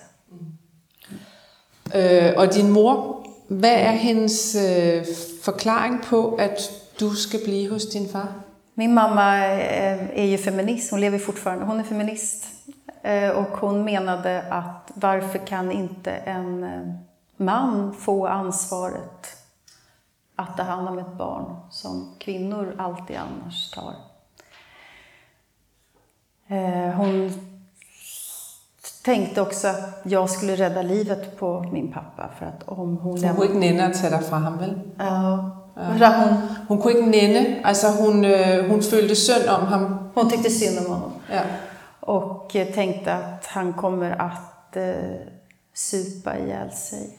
Øh, 1.95 2.33
og 2.37 2.55
din 2.55 2.71
mor, 2.71 3.27
hvad 3.49 3.75
er 3.75 3.93
hendes 3.93 4.55
øh, 4.55 5.05
forklaring 5.43 6.03
på, 6.03 6.35
at 6.35 6.71
du 6.99 7.11
skal 7.11 7.41
blive 7.41 7.73
hos 7.73 7.91
din 7.91 8.09
far? 8.09 8.29
Min 8.75 8.95
mamma 8.95 9.37
eh, 9.47 10.19
är 10.19 10.25
ju 10.25 10.39
feminist, 10.39 10.91
hon 10.91 11.01
lever 11.01 11.19
fortfarande, 11.19 11.65
hon 11.65 11.81
är 11.81 11.85
feminist. 11.85 12.45
Eh, 13.03 13.31
och 13.31 13.49
hon 13.49 13.85
menade 13.85 14.43
att 14.51 14.91
varför 14.95 15.47
kan 15.47 15.73
inte 15.73 16.11
en 16.11 16.65
eh, 16.65 16.95
man 17.37 17.95
få 17.95 18.27
ansvaret 18.27 19.37
att 20.37 20.57
ta 20.57 20.63
hand 20.63 20.89
om 20.89 20.99
ett 20.99 21.19
barn 21.19 21.57
som 21.71 22.15
kvinnor 22.19 22.75
alltid 22.79 23.17
annars 23.17 23.71
tar. 23.71 23.95
Hon 26.97 27.33
tänkte 29.05 29.41
också 29.41 29.69
att 29.69 30.01
jag 30.03 30.31
skulle 30.31 30.57
rädda 30.57 30.83
livet 30.83 31.39
på 31.39 31.61
min 31.73 31.93
pappa 31.93 32.31
för 32.39 32.47
att 32.47 32.63
om 32.69 32.97
hon... 32.97 33.25
Hon 33.25 33.35
kunne 33.35 33.45
ikke 33.45 33.59
nænde 33.59 33.85
at 33.85 33.95
tage 33.95 34.11
dig 34.11 34.23
fra 34.23 34.39
Ja. 35.77 36.09
Hon, 36.09 36.37
hon 36.69 36.83
kunne 36.83 36.93
ikke 36.93 37.11
nænde, 37.11 37.61
alltså 37.65 37.87
hon, 37.89 38.25
øh, 38.25 38.71
hon 38.71 38.83
følte 38.83 39.15
synd 39.15 39.49
om 39.49 39.67
ham. 39.67 39.99
Hon 40.15 40.31
tyckte 40.31 40.59
synd 40.59 40.79
om 40.79 40.93
honom. 40.93 41.13
Ja. 41.31 41.43
Och 42.01 42.51
tänkte 42.75 43.13
att 43.13 43.47
han 43.47 43.73
kommer 43.73 44.11
att 44.11 44.77
eh, 44.77 45.17
supa 45.75 46.39
ihjäl 46.39 46.71
sig 46.71 47.19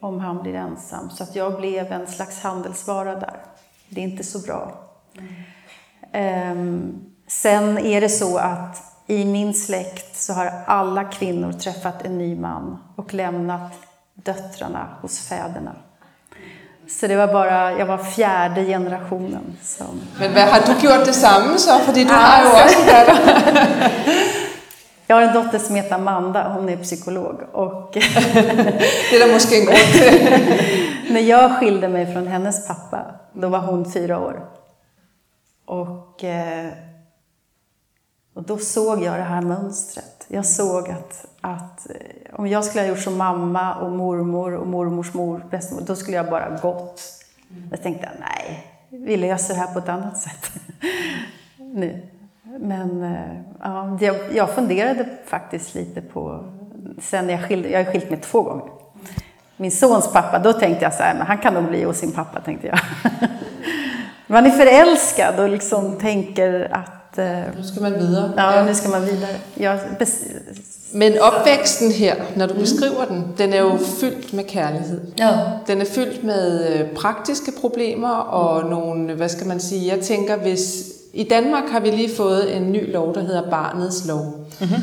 om 0.00 0.20
han 0.20 0.42
blir 0.42 0.54
ensam. 0.54 1.10
Så 1.10 1.22
att 1.22 1.36
jag 1.36 1.56
blev 1.56 1.92
en 1.92 2.06
slags 2.06 2.42
handelsvara 2.42 3.14
där. 3.14 3.36
Det 3.88 4.00
är 4.00 4.04
inte 4.04 4.24
så 4.24 4.38
bra. 4.38 4.74
Mm. 6.12 7.00
sen 7.26 7.78
är 7.78 8.00
det 8.00 8.08
så 8.08 8.38
att 8.38 8.82
i 9.06 9.24
min 9.24 9.54
släkt 9.54 10.16
så 10.16 10.32
har 10.32 10.46
alla 10.66 11.04
kvinnor 11.04 11.52
träffat 11.52 12.02
en 12.02 12.18
ny 12.18 12.36
man 12.36 12.78
och 12.96 13.14
lämnat 13.14 13.72
döttrarna 14.14 14.96
hos 15.02 15.28
fäderna. 15.28 15.76
Så 16.88 17.06
det 17.06 17.16
var 17.16 17.26
bara, 17.26 17.78
jag 17.78 17.86
var 17.86 17.98
fjärde 17.98 18.64
generationen 18.64 19.56
som... 19.62 20.00
Men 20.18 20.34
vad, 20.34 20.42
har 20.42 20.60
du 20.60 20.88
gjort 20.88 21.04
detsamma 21.06 21.58
så? 21.58 21.78
För 21.78 21.92
du 21.92 22.04
har 22.04 22.42
ju 22.42 22.48
också 22.64 22.78
Jag 25.06 25.16
har 25.16 25.22
en 25.22 25.34
dotter 25.34 25.58
som 25.58 25.74
heter 25.74 25.94
Amanda, 25.94 26.48
hon 26.48 26.68
är 26.68 26.76
psykolog. 26.76 27.40
Och 27.52 27.90
det 29.10 29.16
är 29.16 29.32
måske 29.32 29.60
en 29.60 29.66
grund 29.66 29.78
När 31.10 31.20
jag 31.20 31.58
skilde 31.58 31.88
mig 31.88 32.12
från 32.12 32.26
hennes 32.26 32.68
pappa, 32.68 33.06
då 33.32 33.48
var 33.48 33.58
hon 33.58 33.92
fyra 33.92 34.18
år. 34.18 34.44
Och, 35.66 36.24
eh, 36.24 36.66
och 38.38 38.44
då 38.44 38.58
såg 38.58 39.02
jag 39.02 39.18
det 39.18 39.22
här 39.22 39.40
mönstret. 39.40 40.26
Jag 40.28 40.46
såg 40.46 40.90
att, 40.90 41.26
att 41.40 41.90
eh, 41.90 42.34
om 42.34 42.46
jag 42.46 42.64
skulle 42.64 42.82
ha 42.82 42.88
gjort 42.88 42.98
som 42.98 43.16
mamma 43.16 43.74
och 43.74 43.90
mormor 43.92 44.54
och 44.54 44.66
mormors 44.66 45.14
mor, 45.14 45.42
bästmor, 45.50 45.80
då 45.80 45.96
skulle 45.96 46.16
jag 46.16 46.30
bara 46.30 46.58
gått. 46.62 47.02
Jag 47.70 47.82
tänkte, 47.82 48.10
nej, 48.20 48.66
vi 48.88 49.16
löser 49.16 49.54
det 49.54 49.60
här 49.60 49.72
på 49.72 49.78
ett 49.78 49.88
annat 49.88 50.18
sätt 50.18 50.50
nu. 51.56 52.02
Men 52.42 53.02
eh, 53.02 53.40
ja, 53.62 53.98
jag, 54.00 54.16
jag 54.34 54.50
funderade 54.50 55.08
faktiskt 55.26 55.74
lite 55.74 56.00
på, 56.00 56.44
sen 57.00 57.28
jag 57.28 57.48
skilde, 57.48 57.68
jag 57.68 57.84
har 57.84 57.92
skilt 57.92 58.10
mig 58.10 58.20
två 58.20 58.42
gånger. 58.42 58.68
Min 59.56 59.70
sons 59.70 60.12
pappa, 60.12 60.38
då 60.38 60.52
tänkte 60.52 60.84
jag 60.84 60.94
så 60.94 61.02
här, 61.02 61.14
men 61.14 61.26
han 61.26 61.38
kan 61.38 61.54
nog 61.54 61.64
bli 61.64 61.84
hos 61.84 61.96
sin 61.96 62.12
pappa, 62.12 62.40
tänkte 62.40 62.66
jag. 62.66 62.78
Man 64.26 64.46
är 64.46 64.50
förälskad 64.50 65.40
och 65.40 65.48
liksom 65.48 65.98
tänker 65.98 66.68
att... 66.72 66.97
Eh, 67.18 67.56
nu 67.56 67.62
ska 67.62 67.80
man 67.80 67.92
vidare. 67.92 68.32
Ja, 68.36 68.64
nu 68.64 68.74
ska 68.74 68.88
man 68.88 69.04
vidare. 69.04 69.36
Jag, 69.54 69.78
men 70.92 71.12
uppväxten 71.12 71.90
här, 71.90 72.16
när 72.34 72.46
du 72.46 72.52
mm. 72.52 72.62
beskriver 72.62 73.06
den, 73.08 73.34
den 73.36 73.52
är 73.52 73.56
ju 73.56 73.78
fylld 73.78 74.34
med 74.34 74.50
kärlek. 74.50 74.82
Ja. 75.16 75.60
Den 75.66 75.80
är 75.80 75.84
fylld 75.84 76.24
med 76.24 76.80
øh, 76.80 76.88
praktiska 76.94 77.52
problem 77.60 78.04
och 78.04 78.60
mm. 78.60 78.70
någon, 78.70 79.18
vad 79.18 79.30
ska 79.30 79.44
man 79.44 79.60
säga, 79.60 79.96
jag 79.96 80.04
tänker, 80.04 80.36
hvis 80.36 80.92
i 81.12 81.24
Danmark 81.24 81.70
har 81.70 81.80
vi 81.80 81.90
lige 81.90 82.16
fået 82.16 82.56
en 82.56 82.72
ny 82.72 82.92
lov, 82.92 83.14
der 83.14 83.20
hedder 83.20 83.50
Barnets 83.50 84.06
Lov. 84.06 84.46
Mm-hmm. 84.60 84.82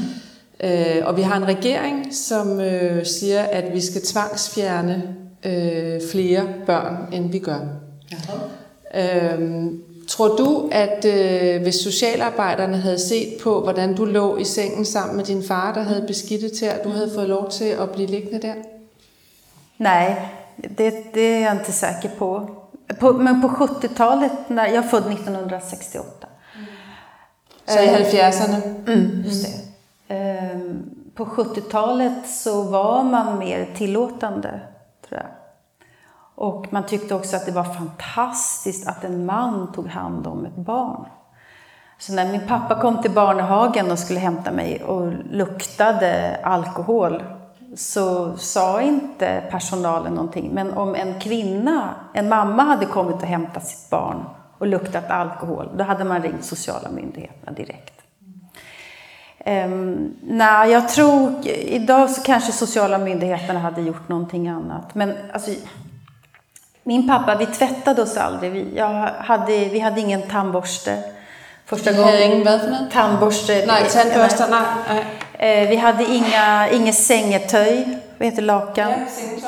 Øh, 0.60 1.06
og 1.06 1.18
vi 1.18 1.22
har 1.22 1.38
en 1.38 1.48
regering, 1.48 2.16
som 2.16 2.60
øh, 2.60 3.06
siger, 3.06 3.44
at 3.44 3.74
vi 3.74 3.82
skal 3.82 4.02
tvangsfjerne 4.02 5.04
øh, 5.46 6.02
flere 6.12 6.42
børn, 6.66 7.14
end 7.14 7.32
vi 7.32 7.40
gør. 7.40 7.60
Øhm, 8.96 9.82
tror 10.08 10.36
du, 10.36 10.70
at 10.72 11.06
øh, 11.06 11.62
hvis 11.62 11.76
socialarbejderne 11.76 12.78
havde 12.78 13.00
set 13.00 13.38
på, 13.44 13.62
hvordan 13.62 13.96
du 13.96 14.06
lå 14.06 14.38
i 14.38 14.44
sengen 14.44 14.86
sammen 14.86 15.18
med 15.18 15.26
din 15.26 15.44
far, 15.48 15.74
der 15.74 15.82
havde 15.82 16.04
beskidtet 16.08 16.52
til, 16.52 16.66
at 16.66 16.84
du 16.84 16.90
havde 16.90 17.12
fået 17.16 17.30
lov 17.30 17.50
til 17.52 17.66
at 17.66 17.90
blive 17.90 18.08
liggende 18.08 18.42
der? 18.48 18.54
Nej, 19.78 20.16
det, 20.78 20.94
det 21.14 21.34
är 21.34 21.40
jag 21.40 21.52
inte 21.52 21.72
säker 21.72 22.10
på. 22.18 22.50
På, 23.00 23.14
men 23.14 23.42
på 23.42 23.48
70-talet, 23.48 24.32
när, 24.48 24.68
jag 24.68 24.76
är 24.76 24.90
född 24.90 25.12
1968. 25.14 26.28
Mm. 26.56 26.66
Så 27.66 27.80
i 27.80 27.88
70-arna? 27.88 28.62
Mm, 28.88 29.24
just 29.26 29.46
det. 29.46 30.16
Mm. 30.16 30.90
På 31.16 31.26
70-talet 31.26 32.28
så 32.28 32.64
var 32.64 33.04
man 33.04 33.40
mer 33.40 33.68
tillåtande. 33.78 34.60
Och 36.36 36.74
man 36.74 36.86
tyckte 36.86 37.16
också 37.16 37.36
att 37.36 37.46
det 37.46 37.52
var 37.52 37.64
fantastiskt 37.64 38.88
att 38.88 39.04
en 39.04 39.26
man 39.26 39.72
tog 39.72 39.88
hand 39.88 40.28
om 40.28 40.46
ett 40.46 40.56
barn. 40.56 41.06
Så 41.98 42.14
när 42.14 42.32
min 42.32 42.48
pappa 42.48 42.82
kom 42.82 43.02
till 43.02 43.12
barnhagen 43.12 43.92
och 43.92 44.00
skulle 44.00 44.20
hämta 44.20 44.52
mig 44.52 44.84
och 44.84 45.14
luktade 45.32 46.40
alkohol 46.44 47.24
så 47.76 48.38
sa 48.38 48.82
inte 48.82 49.44
personalen 49.52 50.14
någonting. 50.14 50.52
Men 50.54 50.74
om 50.74 50.96
en 50.96 51.20
kvinna, 51.20 51.96
en 52.14 52.30
mamma 52.30 52.64
hade 52.64 52.86
kommit 52.86 53.16
och 53.16 53.28
hämtat 53.28 53.68
sitt 53.68 53.90
barn 53.90 54.26
och 54.58 54.68
luktat 54.68 55.10
alkohol, 55.10 55.70
då 55.78 55.84
hade 55.84 56.04
man 56.04 56.22
ringt 56.22 56.46
sociala 56.46 56.90
myndigheterna 56.90 57.52
direkt. 57.52 58.02
Um, 59.46 60.16
nej, 60.24 60.72
jag 60.72 60.90
tror, 60.90 61.48
idag 61.48 62.10
så 62.10 62.22
kanske 62.22 62.52
sociala 62.52 62.98
myndigheterna 62.98 63.60
hade 63.60 63.82
gjort 63.82 64.10
någonting 64.10 64.48
annat. 64.48 64.96
Men 64.96 65.14
alltså, 65.34 65.52
min 66.88 67.08
pappa, 67.08 67.36
vi 67.36 67.46
tvättade 67.46 68.02
oss 68.02 68.18
aldrig. 68.18 68.52
Vi, 68.52 68.80
hade, 69.20 69.66
vi 69.66 69.80
hade 69.80 70.02
ingen 70.02 70.22
tandborste. 70.22 71.04
Första 71.66 71.92
gången. 71.92 72.48
Tandborste. 72.92 73.66
Nej, 73.68 73.90
tandborste, 73.90 74.48
nej. 74.50 75.06
Eh, 75.34 75.70
vi 75.70 75.76
hade 75.76 76.04
inga, 76.04 76.70
inget 76.70 76.96
sängetöj, 76.96 77.98
vad 78.18 78.26
heter 78.26 78.42
lakan? 78.42 78.92
Ja, 78.92 78.98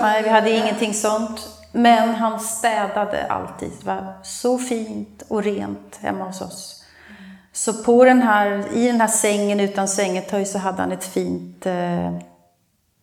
Nej, 0.02 0.24
vi 0.24 0.30
hade 0.30 0.52
ingenting 0.52 0.94
sånt. 0.94 1.50
Men 1.72 2.16
han 2.16 2.40
städade 2.40 3.26
alltid. 3.30 3.72
Det 3.80 3.86
var 3.86 4.14
så 4.24 4.58
fint 4.58 5.24
och 5.28 5.44
rent 5.44 6.00
hemma 6.02 6.26
hos 6.26 6.42
oss. 6.42 6.84
Så 7.54 7.84
på 7.84 8.06
den 8.06 8.22
här, 8.22 8.64
i 8.74 8.88
den 8.88 9.02
här 9.02 9.08
sängen 9.08 9.60
utan 9.60 9.88
sängetöj 9.88 10.46
så 10.46 10.58
hade 10.58 10.82
han 10.82 10.92
ett 10.92 11.04
fint 11.04 11.66
eh, 11.66 12.18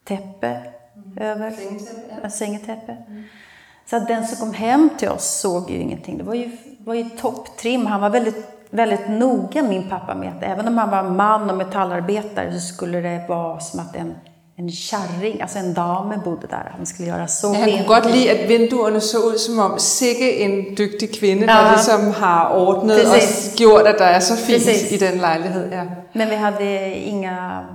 täppe 0.05 0.63
mm. 0.97 1.19
över. 1.19 1.51
Sängetäppe. 1.51 2.31
Sängetäppe. 2.31 2.97
Mm. 3.09 3.25
Så 3.87 3.97
att 3.97 4.09
den 4.09 4.27
som 4.27 4.39
kom 4.39 4.55
hem 4.55 4.91
till 4.99 5.09
oss 5.09 5.41
såg 5.41 5.71
ju 5.71 5.77
ingenting. 5.77 6.19
Det 6.19 6.25
var 6.25 6.35
ju, 6.35 6.57
var 6.85 6.95
ju 6.95 7.05
topptrim. 7.05 7.87
Han 7.87 8.01
var 8.01 8.11
väldigt 8.11 8.55
väldigt 8.75 9.09
noga, 9.09 9.63
min 9.63 9.89
pappa, 9.89 10.15
med 10.15 10.29
att 10.29 10.43
även 10.43 10.69
om 10.69 10.79
han 10.79 10.91
var 10.91 11.03
man 11.03 11.51
och 11.51 11.57
metallarbetare 11.57 12.53
så 12.53 12.75
skulle 12.75 13.01
det 13.01 13.25
vara 13.29 13.61
som 13.61 13.81
att 13.81 13.97
en, 13.97 14.15
en 14.57 14.71
kärring, 14.71 15.43
alltså 15.43 15.59
en 15.59 15.75
dam 15.75 16.21
bodde 16.25 16.47
där. 16.47 16.73
Han 16.77 16.87
skulle 16.87 17.09
göra 17.09 17.27
så 17.27 17.47
ja, 17.47 17.61
Han 17.61 17.71
kunde 17.71 17.85
gott 17.85 18.11
lide 18.11 18.33
att 18.33 18.51
vinduerna 18.51 19.01
såg 19.01 19.35
ut 19.35 19.41
som 19.41 19.59
om 19.59 19.79
sikke 19.79 20.33
en 20.33 20.75
duktig 20.75 21.15
kvinna 21.15 21.47
ja. 21.47 21.73
liksom 21.77 22.13
har 22.13 22.57
ordnat 22.57 23.03
Precis. 23.03 23.55
och 23.55 23.61
gjort 23.61 23.87
att 23.87 23.99
det 23.99 24.05
är 24.05 24.21
så 24.21 24.37
fint 24.37 24.65
Precis. 24.65 24.93
i 24.93 24.97
den 24.97 25.19
lägenheten. 25.19 25.73
Ja. 25.73 25.85
Men 26.13 26.31
vi 26.31 26.37
hade 26.37 26.95
inga... 26.99 27.67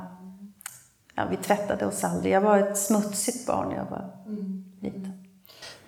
Ja, 1.16 1.24
vi 1.30 1.38
tvättade 1.38 1.86
oss 1.86 2.04
aldrig. 2.04 2.34
Jag 2.34 2.42
var 2.42 2.58
ett 2.58 2.78
smutsigt 2.78 3.48
barn 3.48 3.70
när 3.70 3.76
jag 3.76 3.86
var 3.86 4.06
mm. 4.28 4.64
liten. 4.82 5.09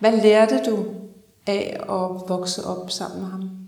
Vad 0.02 0.22
lärde 0.22 0.62
du 0.64 1.80
av 1.86 2.16
att 2.16 2.30
växa 2.30 2.62
upp 2.62 2.92
samman 2.92 3.20
med 3.20 3.30
honom? 3.30 3.58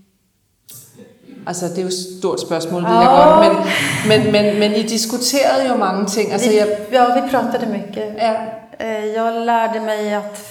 Altså, 1.47 1.67
det 1.67 1.77
er 1.77 1.81
jo 1.81 1.87
et 1.87 1.93
stort 1.93 2.41
spørgsmål, 2.41 2.83
det 2.83 2.89
jeg 2.89 3.09
godt, 3.17 3.43
men, 3.43 3.55
men, 4.07 4.31
men, 4.31 4.59
men 4.59 4.73
I 4.73 4.83
diskuterade 4.83 5.63
ju 5.63 5.77
många 5.77 6.05
ting. 6.05 6.31
Alltså, 6.31 6.49
vi, 6.49 6.59
jag... 6.59 6.67
Ja, 6.91 7.21
vi 7.21 7.29
pratade 7.29 7.65
mycket. 7.65 8.17
Ja. 8.17 8.35
Eh, 8.79 9.05
jag 9.05 9.45
lärde 9.45 9.79
mig 9.79 10.13
att 10.13 10.41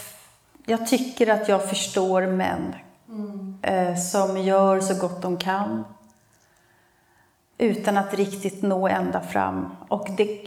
jag 0.67 0.87
tycker 0.87 1.27
att 1.29 1.49
jag 1.49 1.69
förstår 1.69 2.27
män 2.27 2.75
mm. 3.09 3.59
Eh, 3.63 3.97
som 3.97 4.39
gör 4.43 4.81
så 4.81 4.95
gott 4.95 5.23
de 5.23 5.37
kan 5.37 5.85
utan 7.59 7.97
att 7.97 8.15
riktigt 8.15 8.63
nå 8.63 8.89
ända 8.89 9.21
fram. 9.21 9.77
Och 9.89 10.09
det, 10.17 10.41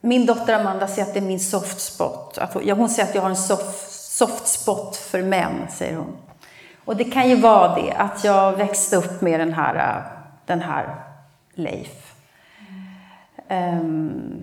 min 0.00 0.26
dotter 0.26 0.54
Amanda 0.54 0.88
säger 0.88 1.02
att 1.02 1.14
det 1.14 1.20
är 1.20 1.24
min 1.24 1.40
soft 1.40 1.80
spot. 1.80 2.38
ja, 2.62 2.74
hon 2.74 2.88
säger 2.88 3.08
att 3.08 3.14
jag 3.14 3.22
har 3.22 3.30
en 3.30 3.36
soft, 3.36 3.92
soft 4.14 4.46
spot 4.46 4.96
för 4.96 5.22
män, 5.22 5.66
säger 5.70 5.96
hon. 5.96 6.16
Och 6.84 6.96
det 6.96 7.04
kan 7.04 7.28
ju 7.28 7.36
vara 7.36 7.74
det, 7.74 7.92
att 7.92 8.24
jag 8.24 8.52
växte 8.52 8.96
upp 8.96 9.20
med 9.20 9.40
den 9.40 9.52
här, 9.52 10.02
den 10.46 10.60
här 10.60 11.04
Leif. 11.54 12.14
Um, 13.48 14.42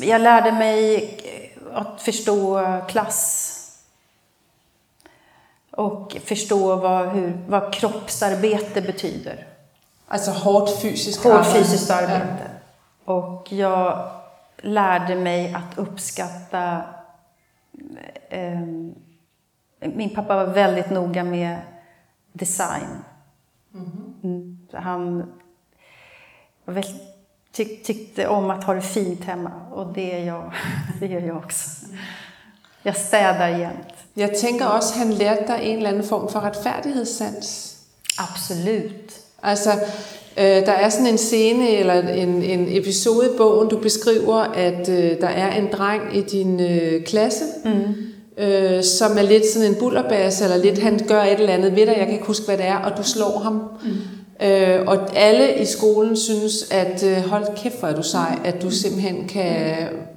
jag 0.00 0.20
lärde 0.20 0.52
mig 0.52 1.10
att 1.74 2.02
förstå 2.02 2.60
klass. 2.88 3.50
Och 5.70 6.16
förstå 6.24 6.76
vad, 6.76 7.08
hur, 7.08 7.38
vad 7.48 7.72
kroppsarbete 7.74 8.80
betyder. 8.82 9.46
Alltså 10.08 10.30
hårt 10.30 10.80
fysiskt 10.82 11.24
hårt 11.24 11.32
arbete. 11.32 11.58
fysiskt 11.58 11.90
arbete. 11.90 12.50
Och 13.04 13.52
jag 13.52 14.10
lärde 14.56 15.14
mig 15.14 15.54
att 15.54 15.78
uppskatta 15.78 16.82
eh, 18.28 18.60
min 19.94 20.14
pappa 20.14 20.36
var 20.36 20.54
väldigt 20.54 20.90
noga 20.90 21.24
med 21.24 21.58
design. 22.32 23.04
Mm. 24.22 24.58
Han 24.72 25.32
tyck, 27.52 27.84
tyckte 27.84 28.28
om 28.28 28.50
att 28.50 28.64
ha 28.64 28.74
det 28.74 28.82
fint 28.82 29.24
hemma 29.24 29.52
och 29.70 29.92
det 29.92 30.20
är 30.20 30.24
jag. 30.24 30.52
det 31.00 31.06
gör 31.06 31.20
jag 31.20 31.36
också. 31.36 31.86
Jag 32.82 32.96
städar 32.96 33.48
jämt. 33.48 33.94
Jag 34.14 34.38
tänker 34.38 34.76
också 34.76 34.98
han 34.98 35.14
lärde 35.14 35.46
dig 35.46 35.72
en 35.72 35.78
eller 35.78 35.90
annan 35.90 36.02
form 36.02 36.28
för 36.28 36.40
rättfärdighetssans. 36.40 37.76
Absolut. 38.18 39.20
Altså, 39.40 39.70
øh, 40.38 40.44
der 40.44 40.72
er 40.72 40.88
sådan 40.88 41.06
en 41.06 41.18
scene 41.18 41.70
eller 41.70 42.08
en, 42.08 42.42
en 42.42 42.66
episode 42.68 43.26
i 43.26 43.36
bogen, 43.36 43.68
du 43.68 43.78
beskriver, 43.78 44.36
at 44.36 44.88
øh, 44.88 45.20
der 45.20 45.28
er 45.28 45.56
en 45.56 45.68
dreng 45.72 46.02
i 46.16 46.20
din 46.20 46.60
øh, 46.60 47.04
klasse, 47.04 47.44
mm. 47.64 48.44
øh, 48.44 48.82
som 48.82 49.18
er 49.18 49.22
lidt 49.22 49.46
sådan 49.46 49.68
en 49.68 49.74
bullerbas, 49.74 50.42
eller 50.42 50.56
lidt, 50.56 50.78
han 50.78 51.00
gør 51.08 51.22
et 51.22 51.40
eller 51.40 51.52
andet 51.52 51.76
ved 51.76 51.86
dig, 51.86 51.94
jeg 51.98 52.06
kan 52.06 52.14
ikke 52.14 52.26
huske, 52.26 52.46
hvad 52.46 52.56
det 52.56 52.66
er, 52.66 52.76
og 52.76 52.98
du 52.98 53.02
slår 53.02 53.38
ham. 53.38 53.62
Mm. 53.84 54.46
Øh, 54.46 54.80
og 54.86 55.16
alle 55.16 55.62
i 55.62 55.64
skolen 55.64 56.16
synes, 56.16 56.70
at 56.70 57.04
øh, 57.06 57.16
hold 57.16 57.44
kæft, 57.56 57.78
hvor 57.78 57.88
er 57.88 57.94
du 57.94 58.02
sej, 58.02 58.38
at 58.44 58.62
du 58.62 58.70
simpelthen 58.70 59.28
kan 59.28 59.74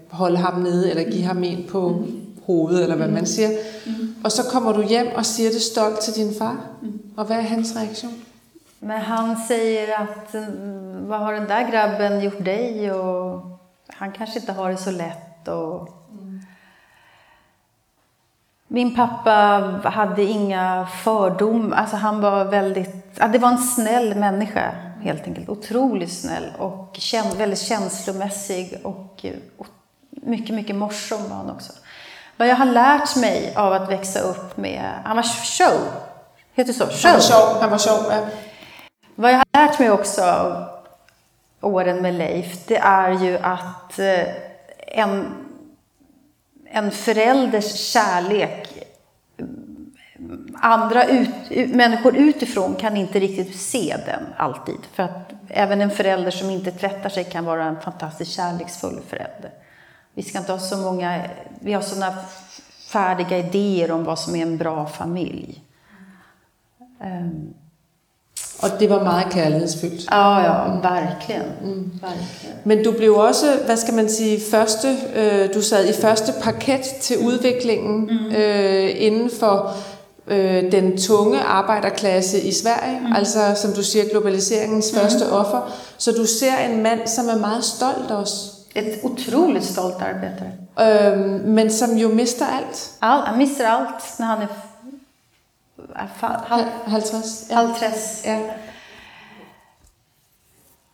holde 0.10 0.38
ham 0.38 0.62
nede, 0.62 0.90
eller 0.90 1.04
give 1.04 1.24
ham 1.24 1.44
en 1.44 1.66
på 1.70 1.90
mm. 1.90 2.12
hovedet, 2.44 2.84
eller 2.84 2.96
hvad 2.96 3.08
man 3.08 3.26
siger. 3.26 3.50
Mm. 3.86 3.92
Og 4.24 4.32
så 4.32 4.44
kommer 4.44 4.72
du 4.74 4.82
hjem 4.82 5.08
og 5.16 5.26
siger 5.26 5.50
det 5.50 5.62
stolt 5.62 6.00
til 6.00 6.14
din 6.16 6.34
far. 6.38 6.70
Mm. 6.82 6.88
Og 7.18 7.26
hvad 7.26 7.36
er 7.36 7.42
hans 7.42 7.74
reaktion? 7.76 8.14
Men 8.80 9.02
han 9.02 9.36
säger 9.36 10.02
att 10.02 10.34
mm, 10.34 11.08
vad 11.08 11.20
har 11.20 11.34
den 11.34 11.48
där 11.48 11.72
grabben 11.72 12.22
gjort 12.22 12.46
dig 12.46 12.92
och 12.92 13.42
han 13.88 14.12
kanske 14.12 14.40
inte 14.40 14.52
har 14.52 14.70
det 14.70 14.78
så 14.78 14.92
lätt. 14.92 15.48
Och... 15.48 15.90
Min 18.68 18.96
pappa 18.96 19.32
hade 19.84 20.24
inga 20.24 20.88
fördomar, 21.04 21.78
alltså 21.78 21.96
han 21.96 22.22
var 22.22 22.46
väldigt, 22.46 23.06
ja, 23.20 23.28
det 23.28 23.40
var 23.40 23.50
en 23.50 23.58
snäll 23.58 24.16
människa 24.16 24.72
helt 25.02 25.28
enkelt. 25.28 25.50
Otroligt 25.50 26.14
snäll 26.14 26.52
och 26.58 27.00
väldigt 27.38 27.60
känslomässig 27.60 28.80
och, 28.84 29.26
och 29.58 29.68
mycket, 30.10 30.56
mycket 30.56 30.76
morsom 30.76 31.30
var 31.30 31.36
han 31.36 31.50
också. 31.50 31.74
Vad 32.38 32.48
jag 32.48 32.56
har 32.56 32.66
lärt 32.66 33.16
mig 33.16 33.54
av 33.56 33.74
att 33.74 33.92
växa 33.92 34.20
upp 34.20 34.58
med, 34.58 34.92
han 35.04 35.16
var 35.16 35.24
show, 35.24 35.80
heter 36.54 36.74
det 36.74 36.80
så? 36.80 36.86
Show. 36.86 37.62
Han 37.62 37.70
var 37.70 37.78
sjov, 37.78 38.12
han 38.12 38.20
var 38.20 38.28
ja. 38.28 38.28
Vad 39.20 39.32
jag 39.32 39.38
har 39.38 39.68
lärt 39.68 39.80
mig 39.80 39.92
också 39.92 40.22
av 40.24 40.66
åren 41.62 42.02
med 42.02 42.14
Leif, 42.14 42.66
det 42.68 42.78
är 42.78 43.12
ju 43.12 43.38
att 43.38 44.00
eh, 44.00 44.28
en, 44.78 45.26
en 46.66 46.92
förälders 46.92 47.76
kärlek 47.76 48.84
eh, 49.38 49.46
andra 50.54 51.06
ut, 51.06 51.30
människor 51.74 52.16
utifrån 52.16 52.76
kan 52.76 52.98
inte 52.98 53.20
riktigt 53.20 53.56
se 53.56 53.98
den 54.06 54.24
alltid. 54.38 54.80
För 54.94 55.04
att 55.04 55.34
även 55.48 55.82
en 55.82 55.92
förälder 55.92 56.32
som 56.32 56.50
inte 56.50 56.72
tvättar 56.72 57.10
sig 57.10 57.24
kan 57.24 57.46
vara 57.46 57.66
en 57.66 57.82
fantastiskt 57.82 58.32
kärleksfull 58.32 59.00
förälder. 59.08 59.52
Vi 60.14 60.24
ska 60.24 60.38
inte 60.38 60.52
ha 60.52 60.60
så 60.60 60.78
många, 60.78 61.22
vi 61.60 61.74
har 61.74 61.82
sådana 61.82 62.14
färdiga 62.92 63.38
idéer 63.38 63.92
om 63.92 64.04
vad 64.04 64.20
som 64.20 64.36
är 64.36 64.42
en 64.42 64.58
bra 64.58 64.86
familj. 64.86 65.64
Um, 67.02 67.54
Og 68.62 68.70
det 68.80 68.90
var 68.90 69.04
meget 69.04 69.34
kærlighedsfyldt. 69.34 70.12
Ja, 70.12 70.40
ja, 70.40 70.70
verkligen. 70.70 71.44
Mm. 71.62 71.92
verkligen. 72.02 72.56
Men 72.64 72.84
du 72.84 72.92
blev 72.92 73.16
også, 73.16 73.46
hvad 73.66 73.78
skal 73.78 73.94
man 73.94 74.10
sige, 74.10 74.42
første, 74.52 74.98
øh, 75.16 75.54
du 75.54 75.62
sad 75.62 75.90
i 75.90 75.94
første 75.94 76.34
parket 76.42 76.82
til 77.02 77.18
udviklingen 77.18 78.02
mm. 78.02 78.36
øh, 78.36 78.90
inden 78.96 79.30
for 79.40 79.74
øh, 80.28 80.72
den 80.72 80.98
tunge 80.98 81.40
arbejderklasse 81.40 82.42
i 82.42 82.52
Sverige, 82.52 83.00
mm. 83.00 83.16
altså 83.16 83.40
som 83.56 83.74
du 83.74 83.84
siger, 83.84 84.06
globaliseringens 84.12 84.92
mm. 84.94 85.00
første 85.00 85.32
offer. 85.32 85.72
Så 85.98 86.12
du 86.12 86.26
ser 86.26 86.58
en 86.70 86.84
mand, 86.84 87.08
som 87.08 87.30
er 87.30 87.38
meget 87.38 87.64
stolt 87.64 88.12
også. 88.12 88.36
Et 88.76 89.00
otroligt 89.04 89.66
stolt 89.66 89.96
arbetare. 90.00 90.52
Men 91.46 91.72
som 91.72 91.98
jo 91.98 92.10
mister 92.10 92.46
alt. 92.46 92.92
All, 93.02 93.22
han 93.22 93.38
mister 93.38 93.68
alt, 93.68 94.20
når 94.20 94.26
han 94.26 94.42
er 94.42 94.48
Halv, 95.96 96.10
50. 96.86 97.16
Ja. 97.50 97.56
Halv 97.56 97.74
Ja. 98.26 98.54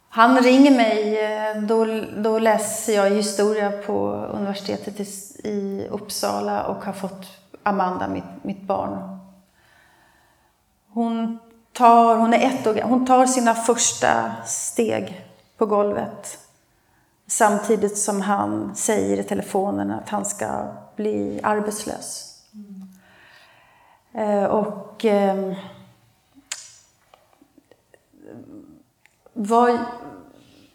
Han 0.10 0.38
ringer 0.38 0.72
mig, 0.72 1.18
då, 1.68 1.86
då 2.18 2.40
läser 2.40 2.94
jag 2.94 3.10
historia 3.10 3.72
på 3.72 4.10
universitetet 4.12 5.00
i, 5.00 5.04
i 5.50 5.88
Uppsala 5.92 6.64
och 6.64 6.86
har 6.86 6.94
fått 6.94 7.26
Amanda, 7.64 8.08
mitt, 8.08 8.24
mitt 8.42 8.62
barn. 8.62 9.20
Hon 10.90 11.40
tar, 11.72 12.16
hon 12.16 12.34
är 12.34 12.48
ett 12.48 12.68
år, 12.68 12.82
hon 12.82 13.06
tar 13.06 13.26
sina 13.26 13.56
första 13.56 14.32
steg 14.46 15.26
på 15.58 15.66
golvet. 15.66 16.38
Samtidigt 17.28 17.98
som 17.98 18.22
han 18.22 18.76
säger 18.76 19.20
i 19.20 19.24
telefonen 19.24 19.92
att 19.92 20.10
han 20.10 20.26
ska 20.26 20.66
bli 20.96 21.40
arbetslös. 21.44 22.33
Eh, 24.14 24.44
och 24.44 25.06
eh, 25.06 25.54
vad, 29.34 29.80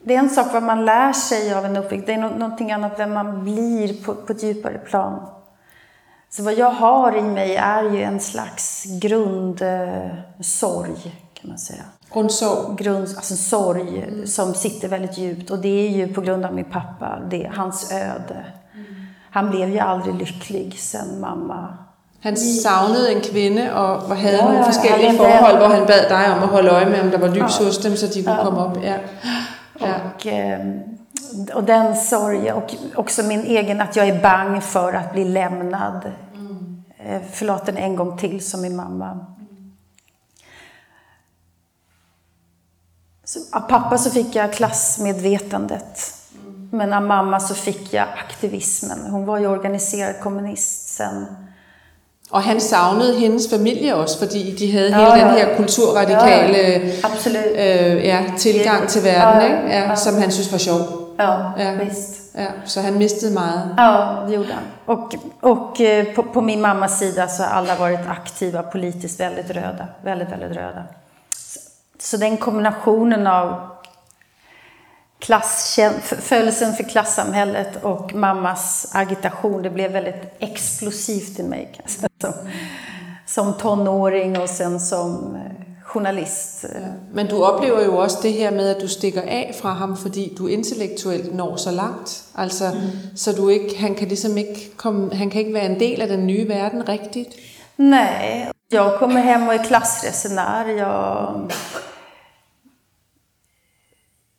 det 0.03 0.15
är 0.15 0.19
en 0.19 0.31
sak 0.31 0.53
vad 0.53 0.63
man 0.63 0.85
lär 0.85 1.13
sig 1.13 1.55
av 1.55 1.65
en 1.65 1.77
uppväxt, 1.77 2.07
det 2.07 2.15
är 2.15 2.19
någonting 2.19 2.73
annat 2.73 2.99
vem 2.99 3.15
man 3.15 3.45
blir 3.45 4.05
på, 4.05 4.15
på 4.15 4.33
ett 4.33 4.43
djupare 4.43 4.79
plan. 4.79 5.27
Så 6.31 6.43
vad 6.43 6.55
jag 6.55 6.71
har 6.71 7.17
i 7.17 7.23
mig 7.23 7.57
är 7.57 7.83
ju 7.83 8.03
en 8.03 8.21
slags 8.21 8.85
grundsorg, 9.01 10.91
eh, 10.91 11.13
kan 11.35 11.49
man 11.49 11.59
säga. 11.59 11.83
Grundsorg? 12.13 12.77
Grund, 12.77 13.09
alltså 13.17 13.37
sorg 13.37 14.03
mm. 14.03 14.27
som 14.27 14.55
sitter 14.55 14.89
väldigt 14.89 15.19
djupt. 15.19 15.51
Och 15.51 15.59
det 15.59 15.69
är 15.69 15.89
ju 15.89 16.15
på 16.15 16.21
grund 16.21 16.45
av 16.45 16.55
min 16.55 16.65
pappa, 16.65 17.19
det, 17.31 17.51
hans 17.55 17.93
öde. 17.93 18.47
Mm. 18.75 18.87
Han 19.31 19.51
blev 19.51 19.69
ju 19.69 19.79
aldrig 19.79 20.15
lycklig 20.15 20.79
sen 20.79 21.21
mamma 21.21 21.77
han 22.21 22.37
savnede 22.37 23.13
en 23.13 23.21
kvinde 23.21 23.75
og 23.75 24.17
havde 24.17 24.37
ja, 24.37 24.45
nogle 24.45 24.65
forskellige 24.65 25.17
forhold, 25.17 25.57
hvor 25.57 25.67
han 25.67 25.87
bad 25.87 26.09
dig 26.09 26.37
om 26.37 26.43
at 26.43 26.49
holde 26.49 26.71
øje 26.71 26.87
med, 26.87 27.01
om 27.01 27.11
der 27.11 27.19
var 27.19 27.29
lys 27.29 27.61
ja. 27.61 27.65
hos 27.65 27.79
dem, 27.79 27.97
så 27.97 28.07
de 28.07 28.23
kunne 28.23 28.37
ja. 28.37 28.45
komma 28.45 28.71
upp. 28.71 28.85
Ja. 28.85 28.95
Ja. 29.81 29.95
Och, 30.15 30.27
ehm, 30.27 30.81
och 31.55 31.65
den 31.65 31.97
sorgen, 31.97 32.55
och 32.55 32.75
också 32.95 33.23
min 33.23 33.41
egen, 33.41 33.81
att 33.81 33.97
jag 33.97 34.09
är 34.09 34.23
bang 34.23 34.63
för 34.63 34.93
att 34.93 35.13
bli 35.13 35.25
lämnad. 35.25 36.13
Mm. 36.35 36.83
Eh, 36.99 37.23
förlåt 37.33 37.69
en 37.69 37.97
gång 37.97 38.19
till 38.19 38.45
som 38.45 38.61
min 38.61 38.77
mamma. 38.77 39.27
Så, 43.25 43.39
av 43.53 43.61
pappa 43.61 43.99
så 43.99 44.11
fick 44.11 44.35
jag 44.35 44.53
klassmedvetandet. 44.53 46.15
Mm. 46.43 46.69
Men 46.73 46.93
av 46.93 47.03
mamma 47.03 47.41
så 47.41 47.55
fick 47.55 47.93
jag 47.93 48.07
aktivismen. 48.19 49.11
Hon 49.11 49.27
var 49.27 49.39
ju 49.39 49.47
organiserad 49.47 50.21
kommunist 50.21 50.89
sen 50.89 51.27
og 52.31 52.43
han 52.43 52.61
savnede 52.61 53.15
hendes 53.15 53.51
familie 53.51 53.95
også, 53.95 54.19
fordi 54.19 54.57
de 54.59 54.73
havde 54.73 54.95
hele 54.95 55.11
den 55.11 55.31
her 55.31 55.57
kulturradikale 55.57 56.59
ja, 56.59 57.97
øh, 57.97 58.05
ja, 58.05 58.25
tilgang 58.39 58.89
til 58.89 59.05
verden, 59.05 59.43
ja, 59.43 59.47
ikke? 59.47 59.69
Ja, 59.69 59.95
som 59.95 60.15
han 60.15 60.31
synes 60.31 60.53
var 60.53 60.59
sjov. 60.59 60.79
Ja, 61.19 61.33
ja. 61.59 61.75
visst. 61.85 62.19
Ja, 62.35 62.47
så 62.65 62.81
han 62.81 62.99
mistade 62.99 63.35
meget. 63.35 63.75
Ja, 63.79 64.27
det 64.27 64.35
gjorde 64.35 64.53
han. 64.53 64.63
Och, 64.87 65.15
och 65.41 65.81
eh, 65.81 66.15
på, 66.15 66.23
på 66.23 66.41
min 66.41 66.61
mammas 66.61 66.99
sida 66.99 67.29
så 67.29 67.43
har 67.43 67.51
alla 67.51 67.77
varit 67.77 68.07
aktiva 68.09 68.63
politiskt 68.63 69.21
väldigt 69.21 69.51
röda. 69.51 69.87
Väldigt, 70.05 70.33
väldigt 70.33 70.51
röda. 70.51 70.85
Så, 71.33 71.61
så 71.99 72.17
den 72.17 72.37
kombinationen 72.37 73.27
av 73.27 73.78
födelsen 76.01 76.75
för 76.75 76.85
klassamhället 76.85 77.85
och 77.85 78.15
mammas 78.15 78.91
agitation, 78.93 79.63
det 79.63 79.71
blev 79.71 79.93
väldigt 79.93 80.37
explosivt 80.39 81.39
i 81.39 81.43
mig. 81.43 81.81
Som, 82.21 82.33
som 83.27 83.55
tonåring 83.55 84.41
och 84.41 84.51
sen 84.51 84.81
som 84.81 85.35
eh, 85.35 85.69
journalist. 85.89 86.65
Men 87.13 87.27
du 87.27 87.35
upplever 87.35 87.83
ju 87.83 87.89
också 87.89 88.19
det 88.23 88.31
här 88.31 88.51
med 88.51 88.71
att 88.71 88.81
du 88.81 88.89
sticker 88.89 89.49
av 89.49 89.53
från 89.53 89.77
honom 89.77 89.97
för 89.97 90.09
att 90.09 90.15
du 90.37 90.51
intellektuellt 90.51 91.35
når 91.35 91.57
så 91.57 91.71
långt. 91.71 92.25
Alltså, 92.35 92.65
mm. 92.65 92.91
så 93.17 93.33
du 93.33 93.55
inte, 93.55 93.77
han 93.77 93.95
kan 93.95 94.09
liksom 94.09 94.39
inte 94.39 94.61
kom, 94.77 95.11
han 95.11 95.31
kan 95.31 95.41
inte 95.41 95.53
vara 95.53 95.63
en 95.63 95.79
del 95.79 96.03
av 96.03 96.09
den 96.09 96.27
nya 96.27 96.45
världen 96.45 96.85
riktigt. 96.85 97.35
Nej, 97.77 98.51
jag 98.69 98.99
kommer 98.99 99.21
hem 99.21 99.49
och 99.49 99.55
är 99.55 99.65
klassresenär. 99.65 100.69
Jag 100.69 101.53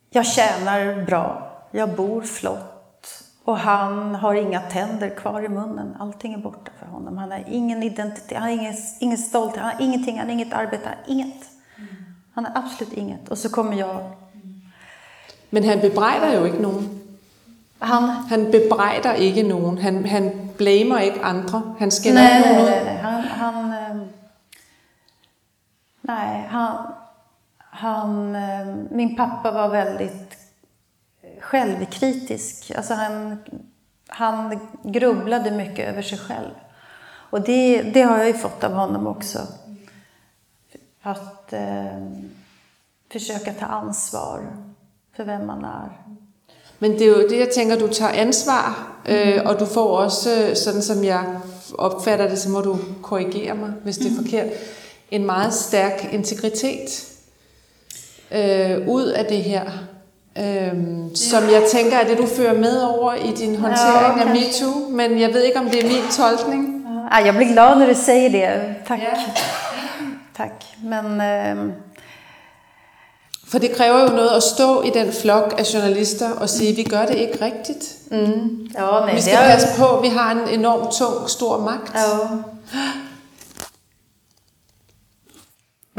jag 0.09 0.25
tjänar 0.25 1.05
bra, 1.05 1.51
jag 1.71 1.95
bor 1.95 2.21
flott 2.21 2.79
och 3.49 3.57
han 3.57 4.15
har 4.15 4.35
inga 4.35 4.61
tänder 4.61 5.09
kvar 5.09 5.41
i 5.41 5.49
munnen. 5.49 5.97
Allting 5.99 6.33
är 6.33 6.37
borta 6.37 6.71
för 6.79 6.85
honom. 6.85 7.17
Han 7.17 7.31
har 7.31 7.43
ingen 7.47 7.83
identitet, 7.83 8.37
han 8.37 8.43
har 8.43 8.49
ingen, 8.49 8.73
ingen 8.99 9.17
stolthet, 9.17 9.61
han 9.61 9.71
har 9.75 9.81
ingenting, 9.81 10.17
han 10.17 10.27
har 10.27 10.33
inget 10.33 10.53
arbete, 10.53 10.83
han 10.85 10.97
har 10.97 11.13
inget. 11.13 11.45
Han 12.33 12.45
har 12.45 12.63
absolut 12.63 12.93
inget. 12.93 13.29
Och 13.29 13.37
så 13.37 13.49
kommer 13.49 13.77
jag... 13.77 14.11
Men 15.49 15.63
han 15.63 15.79
bebrejder 15.79 16.39
jo 16.39 16.45
ikke 16.45 16.61
nogen. 16.61 17.01
Han... 17.79 18.03
Han 18.03 18.51
bebrejder 18.51 19.13
ikke 19.13 19.43
nogen. 19.43 19.77
Han, 19.77 20.05
han 20.05 20.49
blamer 20.57 20.99
ikke 20.99 21.21
andre. 21.23 21.75
Han 21.79 21.91
skælder 21.91 22.21
Nej, 22.21 22.37
ikke 22.37 22.49
nej, 22.49 22.83
nej. 22.83 22.83
nej. 22.83 23.21
Han, 23.21 23.71
han, 23.71 24.09
nej, 26.01 26.41
han, 26.47 26.75
han, 27.79 28.35
eh, 28.35 28.75
min 28.91 29.15
pappa 29.15 29.51
var 29.51 29.69
väldigt 29.69 30.37
självkritisk. 31.39 32.71
Alltså 32.75 32.93
han, 32.93 33.37
han 34.07 34.59
grubblade 34.83 35.51
mycket 35.51 35.89
över 35.89 36.01
sig 36.01 36.17
själv. 36.17 36.51
Och 37.29 37.41
det, 37.41 37.81
det 37.81 38.01
har 38.01 38.17
jag 38.17 38.27
ju 38.27 38.33
fått 38.33 38.63
av 38.63 38.71
honom 38.71 39.07
också. 39.07 39.39
Att 41.01 41.53
eh, 41.53 42.07
försöka 43.11 43.53
ta 43.53 43.65
ansvar 43.65 44.41
för 45.15 45.23
vem 45.23 45.47
man 45.47 45.65
är. 45.65 45.89
Men 46.77 46.91
det 46.91 47.03
är 47.03 47.21
ju 47.21 47.27
det, 47.27 47.35
jag 47.35 47.51
tänker, 47.51 47.77
du 47.77 47.87
tar 47.87 48.21
ansvar, 48.21 48.73
øh, 49.05 49.37
mm. 49.37 49.47
och 49.47 49.59
du 49.59 49.65
får 49.65 50.05
också, 50.05 50.29
øh, 50.29 50.55
sådan 50.55 50.81
som 50.81 51.03
jag 51.03 51.23
uppfattar 51.69 52.27
det, 52.29 52.37
så 52.37 52.49
må 52.49 52.61
du 52.61 52.77
korrigera 53.01 53.53
mig, 53.53 53.65
om 53.65 53.81
det 53.83 53.89
är 53.89 54.29
fel. 54.29 54.51
en 55.09 55.25
mycket 55.25 55.53
stark 55.53 56.13
integritet 56.13 57.09
øh, 58.31 58.87
ud 58.87 59.05
af 59.05 59.25
det 59.25 59.37
her. 59.43 59.61
Øh, 60.37 60.73
som 61.15 61.43
jeg 61.43 61.63
tænker 61.71 61.97
er 61.97 62.07
det, 62.07 62.17
du 62.17 62.25
fører 62.25 62.53
med 62.53 62.81
over 62.81 63.13
i 63.13 63.31
din 63.31 63.55
håndtering 63.55 64.17
Ja, 64.17 64.23
af. 64.23 64.35
MeToo, 64.35 64.89
men 64.89 65.19
jeg 65.19 65.33
ved 65.33 65.41
ikke, 65.43 65.59
om 65.59 65.69
det 65.69 65.83
er 65.83 65.87
min 65.87 66.03
tolkning. 66.11 66.75
Ja, 67.11 67.25
jag 67.25 67.35
blir 67.35 67.51
glad 67.53 67.75
när 67.75 67.87
du 67.87 67.95
säger 67.95 68.29
det. 68.29 68.75
Tack. 68.87 69.01
Ja. 69.01 69.31
Tack. 70.37 70.53
Men 70.83 71.21
ehm, 71.21 71.71
For 73.51 73.59
det 73.59 73.71
kræver 73.71 73.99
jo 74.01 74.07
noget 74.07 74.29
at 74.29 74.43
stå 74.43 74.81
i 74.81 74.89
den 74.89 75.11
flok 75.13 75.55
af 75.57 75.73
journalister 75.73 76.29
og 76.31 76.49
sige, 76.49 76.75
vi 76.75 76.83
gør 76.83 77.05
det 77.05 77.15
ikke 77.15 77.45
rigtigt. 77.45 77.85
mm, 78.11 78.67
ja, 78.75 78.81
nej, 78.81 79.09
Vi 79.11 79.15
det 79.15 79.23
skal 79.23 79.35
har 79.37 79.51
passe 79.51 79.67
på, 79.77 79.99
vi 80.01 80.07
har 80.07 80.31
en 80.31 80.59
enormt 80.59 80.91
tung, 80.91 81.29
stor 81.29 81.57
magt. 81.59 81.93
Ja. 81.95 81.99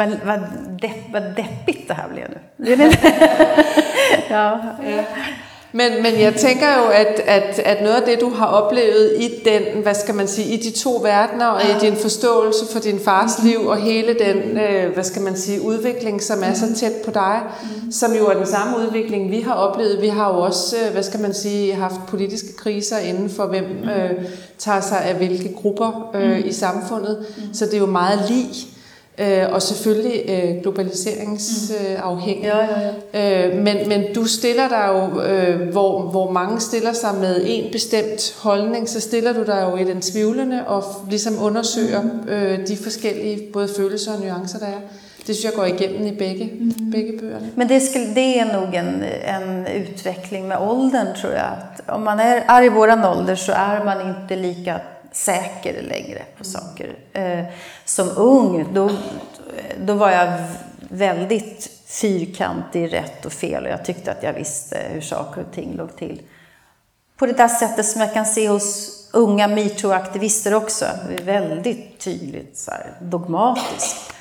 Vad, 0.01 0.09
vad, 0.25 0.41
depp, 0.83 1.13
vad 1.13 1.23
deppigt 1.23 1.89
det 1.89 1.95
här 1.95 2.09
blev 2.09 2.25
nu. 2.29 2.73
Är 2.73 2.95
ja. 4.31 4.61
Men, 5.73 6.03
men 6.03 6.21
jeg 6.21 6.35
tænker 6.35 6.67
jo, 6.79 6.85
at, 6.93 7.21
at, 7.27 7.59
at 7.59 7.83
noget 7.83 7.95
af 7.95 8.03
det, 8.07 8.21
du 8.21 8.31
har 8.31 8.47
oplevet 8.47 9.15
i 9.19 9.31
den, 9.45 9.83
hvad 9.83 9.95
skal 9.95 10.15
man 10.15 10.29
sige, 10.29 10.55
i 10.55 10.63
de 10.63 10.71
to 10.71 11.01
verdener, 11.03 11.47
og 11.47 11.63
i 11.63 11.87
din 11.87 11.97
forståelse 11.97 12.73
for 12.73 12.81
din 12.81 13.01
fars 13.01 13.43
liv, 13.43 13.67
og 13.67 13.77
hele 13.77 14.17
den, 14.19 14.59
øh, 14.59 14.95
hvad 14.95 15.05
skal 15.05 15.23
man 15.23 15.37
sige, 15.37 15.63
udvikling, 15.63 16.23
som 16.23 16.43
er 16.43 16.55
så 16.55 16.75
tæt 16.75 16.93
på 17.05 17.11
dig, 17.11 17.41
som 17.91 18.13
jo 18.13 18.27
er 18.27 18.35
den 18.35 18.47
samme 18.47 18.77
udvikling, 18.79 19.31
vi 19.31 19.41
har 19.41 19.55
oplevet. 19.55 20.03
Vi 20.03 20.09
har 20.09 20.35
jo 20.35 20.41
også, 20.41 20.77
øh, 20.87 20.93
hvad 20.93 21.03
skal 21.03 21.21
man 21.21 21.35
sige, 21.35 21.75
haft 21.75 22.07
politiske 22.09 22.57
kriser 22.57 22.99
inden 22.99 23.31
for, 23.31 23.47
hvem 23.47 23.65
øh, 23.65 24.11
tager 24.59 24.81
sig 24.81 25.05
af 25.05 25.15
hvilke 25.15 25.55
grupper 25.55 26.11
øh, 26.15 26.47
i 26.47 26.53
samfundet. 26.53 27.27
Så 27.53 27.67
det 27.67 27.75
er 27.75 27.79
jo 27.79 27.87
meget 27.87 28.21
lig. 28.31 28.47
Øh, 29.21 29.53
og 29.53 29.63
selvfølgelig 29.63 30.23
øh, 30.29 30.63
globaliseringsafhængig. 30.63 32.45
Ja, 32.45 32.59
ja, 32.59 32.93
ja. 33.15 33.49
Øh, 33.49 33.57
men, 33.57 33.89
men 33.89 34.05
du 34.15 34.25
stiller 34.25 34.69
dig 34.69 34.89
jo, 34.89 35.23
øh, 35.23 35.69
hvor, 35.73 36.03
hvor 36.03 36.31
mange 36.31 36.61
stiller 36.61 36.93
sig 36.93 37.15
med 37.21 37.43
en 37.47 37.73
bestemt 37.73 38.37
holdning, 38.39 38.89
så 38.89 39.01
stiller 39.01 39.33
du 39.33 39.43
dig 39.47 39.69
jo 39.71 39.77
i 39.77 39.85
den 39.85 40.01
tvivlende 40.01 40.67
og 40.67 40.85
ligesom 41.11 41.35
undersøger 41.43 42.03
øh, 42.29 42.69
de 42.69 42.77
forskellige 42.77 43.41
både 43.53 43.69
følelser 43.77 44.13
og 44.13 44.21
nuancer, 44.21 44.59
der 44.59 44.67
er. 44.67 44.81
Det 45.27 45.37
synes 45.37 45.45
jeg 45.45 45.53
går 45.53 45.65
igennem 45.65 46.07
i 46.07 46.13
begge, 46.17 46.53
mm. 46.61 46.91
begge 46.91 47.19
bøgerne. 47.21 47.51
Men 47.57 47.69
det, 47.69 47.83
skulle, 47.83 48.15
det 48.15 48.39
är 48.39 48.45
nog 48.53 48.75
en, 48.75 49.05
en 49.37 49.67
utveckling 49.83 50.49
med 50.49 50.57
åldern 50.61 51.07
tror 51.21 51.33
jag. 51.33 51.45
Att 51.45 51.83
om 51.89 52.05
man 52.05 52.21
är, 52.21 52.45
är 52.49 52.63
i 52.63 52.69
våran 52.69 53.05
ålder 53.05 53.35
så 53.35 53.53
är 53.53 53.85
man 53.85 53.97
inte 54.09 54.37
lika 54.37 54.81
säker 55.13 55.83
längre 55.83 56.23
på 56.39 56.45
saker. 56.45 56.99
Eh, 57.13 57.45
som 57.85 58.09
ung, 58.17 58.75
då, 58.75 58.91
då 59.81 59.95
var 59.95 60.11
jag 60.11 60.43
väldigt 60.89 61.71
fyrkantig 61.87 62.85
i 62.85 62.89
rätt 62.89 63.27
och 63.27 63.33
fel 63.33 63.65
och 63.65 63.71
jag 63.71 63.85
tyckte 63.85 64.13
att 64.13 64.23
jag 64.23 64.33
visste 64.33 64.79
hur 64.93 65.01
saker 65.01 65.41
och 65.41 65.55
ting 65.55 65.77
låg 65.77 65.97
till. 65.97 66.23
På 67.17 67.27
det 67.27 67.33
där 67.33 67.49
sättet 67.49 67.87
som 67.87 68.01
jag 68.01 68.15
kan 68.15 68.27
se 68.27 68.49
hos 68.49 68.97
unga 69.13 69.49
metoo-aktivister 69.49 70.55
också. 70.55 70.85
Det 71.09 71.15
är 71.15 71.25
väldigt 71.25 71.99
tydligt 71.99 72.59
så 72.59 72.71
här, 72.71 72.93
dogmatiskt. 73.01 74.13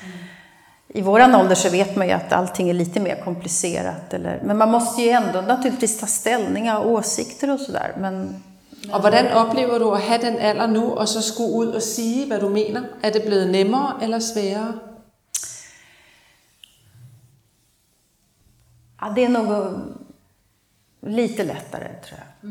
I 0.88 1.02
våran 1.02 1.34
ålder 1.34 1.54
så 1.54 1.70
vet 1.70 1.96
man 1.96 2.06
ju 2.06 2.12
att 2.12 2.32
allting 2.32 2.70
är 2.70 2.74
lite 2.74 3.00
mer 3.00 3.22
komplicerat. 3.24 4.14
Eller, 4.14 4.40
men 4.44 4.58
man 4.58 4.70
måste 4.70 5.02
ju 5.02 5.10
ändå 5.10 5.40
naturligtvis 5.40 6.00
ta 6.00 6.06
ställning, 6.06 6.70
ha 6.70 6.78
åsikter 6.78 7.50
och 7.50 7.60
sådär. 7.60 7.92
Men 7.98 8.42
Og 8.92 9.00
hvordan 9.00 9.32
oplever 9.32 9.78
du 9.78 9.90
at 9.90 10.00
have 10.00 10.20
den 10.22 10.36
alder 10.38 10.66
nu, 10.66 10.94
og 10.94 11.08
så 11.08 11.22
skulle 11.22 11.52
ud 11.52 11.66
og 11.66 11.82
sige, 11.82 12.26
hvad 12.26 12.40
du 12.40 12.48
mener? 12.48 12.82
Er 13.02 13.10
det 13.10 13.22
blevet 13.22 13.50
nemmere 13.50 14.02
eller 14.02 14.18
sværere? 14.18 14.72
ja, 19.00 19.12
det 19.14 19.24
är 19.24 19.28
nog 19.28 19.74
lite 21.00 21.44
lättare 21.44 21.88
tror 22.04 22.20
jag. 22.20 22.50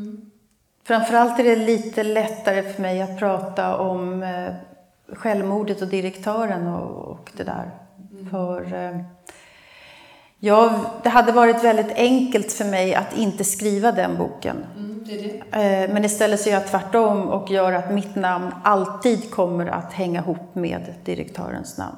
Framförallt 0.84 1.40
är 1.40 1.44
det 1.44 1.56
lite 1.56 2.02
lättare 2.02 2.62
för 2.62 2.82
mig 2.82 3.02
att 3.02 3.18
prata 3.18 3.78
om 3.78 4.22
eh, 4.22 4.54
självmordet 5.08 5.82
och 5.82 5.88
direktören 5.88 6.66
och, 6.66 7.10
och 7.10 7.30
det 7.36 7.44
där. 7.44 7.70
För 8.30 8.74
eh, 8.74 9.00
jag, 10.40 10.72
det 11.02 11.08
hade 11.08 11.32
varit 11.32 11.64
väldigt 11.64 11.92
enkelt 11.96 12.52
för 12.52 12.64
mig 12.64 12.94
att 12.94 13.16
inte 13.16 13.44
skriva 13.44 13.92
den 13.92 14.16
boken. 14.18 14.56
det 15.06 15.12
er 15.12 15.40
det. 15.52 15.84
Eh, 15.84 15.92
Men 15.94 16.04
istället 16.04 16.40
så 16.40 16.48
gör 16.50 16.56
jag 16.56 16.66
tvärtom 16.68 17.28
och 17.28 17.50
gör 17.50 17.72
att 17.72 17.90
mitt 17.92 18.14
namn 18.16 18.50
alltid 18.64 19.30
kommer 19.30 19.66
att 19.66 19.92
hänga 19.92 20.20
ihop 20.20 20.54
med 20.54 20.94
direktörens 21.04 21.78
namn. 21.78 21.96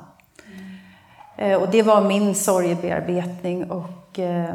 Eh, 1.36 1.62
Och 1.62 1.70
det 1.70 1.82
var 1.82 2.00
min 2.08 2.34
sorgebearbetning 2.34 3.70
och 3.70 4.18
eh, 4.18 4.54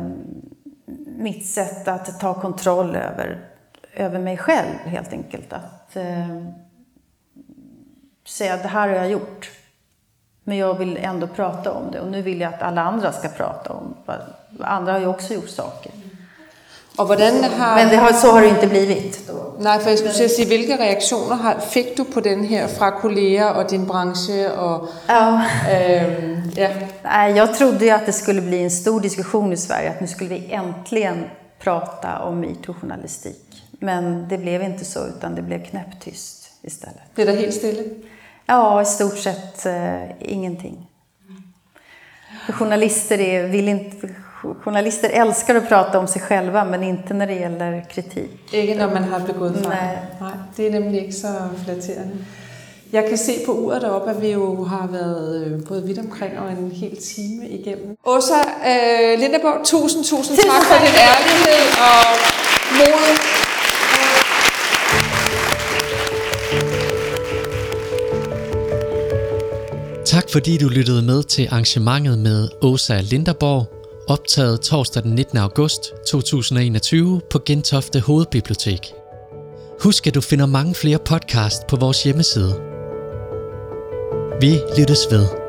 mitt 1.17 1.45
sätt 1.45 1.87
att 1.87 2.19
ta 2.19 2.33
kontroll 2.33 2.95
över, 2.95 3.45
över 3.95 4.19
mig 4.19 4.37
själv 4.37 4.75
helt 4.85 5.13
enkelt. 5.13 5.53
Att 5.53 5.97
säga 8.27 8.53
att 8.53 8.61
det 8.63 8.67
här 8.69 8.87
har 8.89 8.95
jag 8.95 9.09
gjort. 9.11 9.51
Men 10.47 10.57
jag 10.57 10.73
vill 10.77 10.97
ändå 10.97 11.27
prata 11.27 11.71
om 11.71 11.91
det 11.91 11.99
och 11.99 12.11
nu 12.11 12.21
vill 12.21 12.41
jag 12.41 12.53
att 12.53 12.61
alla 12.61 12.81
andra 12.81 13.11
ska 13.11 13.27
prata 13.27 13.73
om 13.73 13.95
vad 14.05 14.17
andra 14.59 14.91
har 14.91 14.99
ju 14.99 15.07
också 15.07 15.33
gjort 15.33 15.49
saker. 15.49 15.91
Har... 16.97 17.75
Men 17.75 17.89
det 17.89 17.95
har, 17.95 18.13
så 18.13 18.31
har 18.31 18.41
det 18.41 18.47
inte 18.47 18.67
blivit. 18.67 19.27
Då. 19.27 19.53
Nej, 19.59 19.79
for 19.79 19.89
jeg 19.89 19.99
skulle 19.99 20.29
sige, 20.29 20.47
hvilke 20.47 20.77
reaktioner 20.77 21.59
fik 21.69 21.97
du 21.97 22.03
på 22.03 22.19
den 22.19 22.43
her 22.43 22.67
fra 22.67 22.89
kolleger 22.91 23.49
og 23.49 23.69
din 23.69 23.85
branche? 23.87 24.51
Og, 24.57 24.87
Ja. 25.07 25.41
øhm, 25.71 26.41
ja. 26.55 26.69
Nej, 27.03 27.31
jag 27.37 27.55
trodde 27.57 27.85
ju 27.85 27.91
att 27.91 28.05
det 28.05 28.13
skulle 28.13 28.41
bli 28.41 28.63
en 28.63 28.71
stor 28.71 28.99
diskussion 28.99 29.53
i 29.53 29.57
Sverige, 29.57 29.89
att 29.89 30.01
nu 30.01 30.07
skulle 30.07 30.29
vi 30.29 30.51
äntligen 30.53 31.23
prata 31.59 32.19
om 32.19 32.39
metoo-journalistik. 32.43 33.63
Men 33.79 34.27
det 34.29 34.37
blev 34.37 34.63
inte 34.63 34.85
så, 34.85 34.99
utan 35.07 35.35
det 35.35 35.41
blev 35.41 35.65
knäpptyst 35.65 36.51
istället. 36.61 37.01
Det 37.15 37.21
er 37.21 37.25
der 37.25 37.35
helt 37.35 37.53
stille. 37.53 37.83
Ja, 38.47 38.81
i 38.81 38.85
stort 38.85 39.17
sett 39.17 39.65
eh, 39.65 40.01
ingenting. 40.19 40.87
För 42.45 42.53
journalister, 42.53 43.19
är, 43.19 43.47
vill 43.47 43.67
inte, 43.67 44.09
journalister 44.63 45.09
älskar 45.09 45.55
att 45.55 45.67
prata 45.69 45.99
om 45.99 46.07
sig 46.07 46.21
själva, 46.21 46.65
men 46.65 46.83
inte 46.83 47.13
när 47.13 47.27
det 47.27 47.33
gäller 47.33 47.85
kritik. 47.89 48.53
Ikke 48.53 48.75
når 48.75 48.87
man 48.93 49.03
har 49.03 49.19
begået 49.19 49.53
fejl. 49.53 49.69
Nej. 49.69 49.97
Nej, 50.19 50.37
det 50.57 50.67
er 50.67 50.71
nemlig 50.71 51.01
ikke 51.01 51.13
så 51.13 51.27
flatterende. 51.63 52.25
Jeg 52.91 53.09
kan 53.09 53.17
se 53.17 53.33
på 53.45 53.51
uret 53.51 53.81
deroppe, 53.81 54.09
at 54.09 54.21
vi 54.21 54.31
jo 54.31 54.63
har 54.63 54.83
øh, 54.83 55.67
både 55.67 55.83
vidt 55.83 55.99
omkring 55.99 56.39
og 56.39 56.51
en 56.51 56.71
hel 56.71 56.97
time 56.97 57.47
igennem. 57.49 57.97
Åsa 58.05 58.39
øh, 58.69 59.19
Lindeborg, 59.19 59.63
tusind, 59.63 60.03
tusind 60.03 60.37
tak 60.37 60.63
for 60.69 60.75
din 60.85 60.95
ærlighed 61.09 61.63
og 61.87 62.03
mod. 62.77 63.36
Fordi 70.31 70.57
du 70.57 70.67
lyttede 70.67 71.01
med 71.01 71.23
til 71.23 71.47
arrangementet 71.51 72.19
med 72.19 72.49
Åsa 72.61 73.01
Linderborg, 73.01 73.67
optaget 74.07 74.61
torsdag 74.61 75.03
den 75.03 75.15
19. 75.15 75.37
august 75.37 75.93
2021 76.07 77.21
på 77.31 77.39
Gentofte 77.45 77.99
Hovedbibliotek. 77.99 78.93
Husk 79.83 80.07
at 80.07 80.15
du 80.15 80.21
finder 80.21 80.45
mange 80.45 80.75
flere 80.75 80.99
podcast 81.05 81.67
på 81.67 81.75
vores 81.75 82.03
hjemmeside. 82.03 82.53
Vi 84.41 84.59
lyttes 84.77 85.07
ved. 85.11 85.46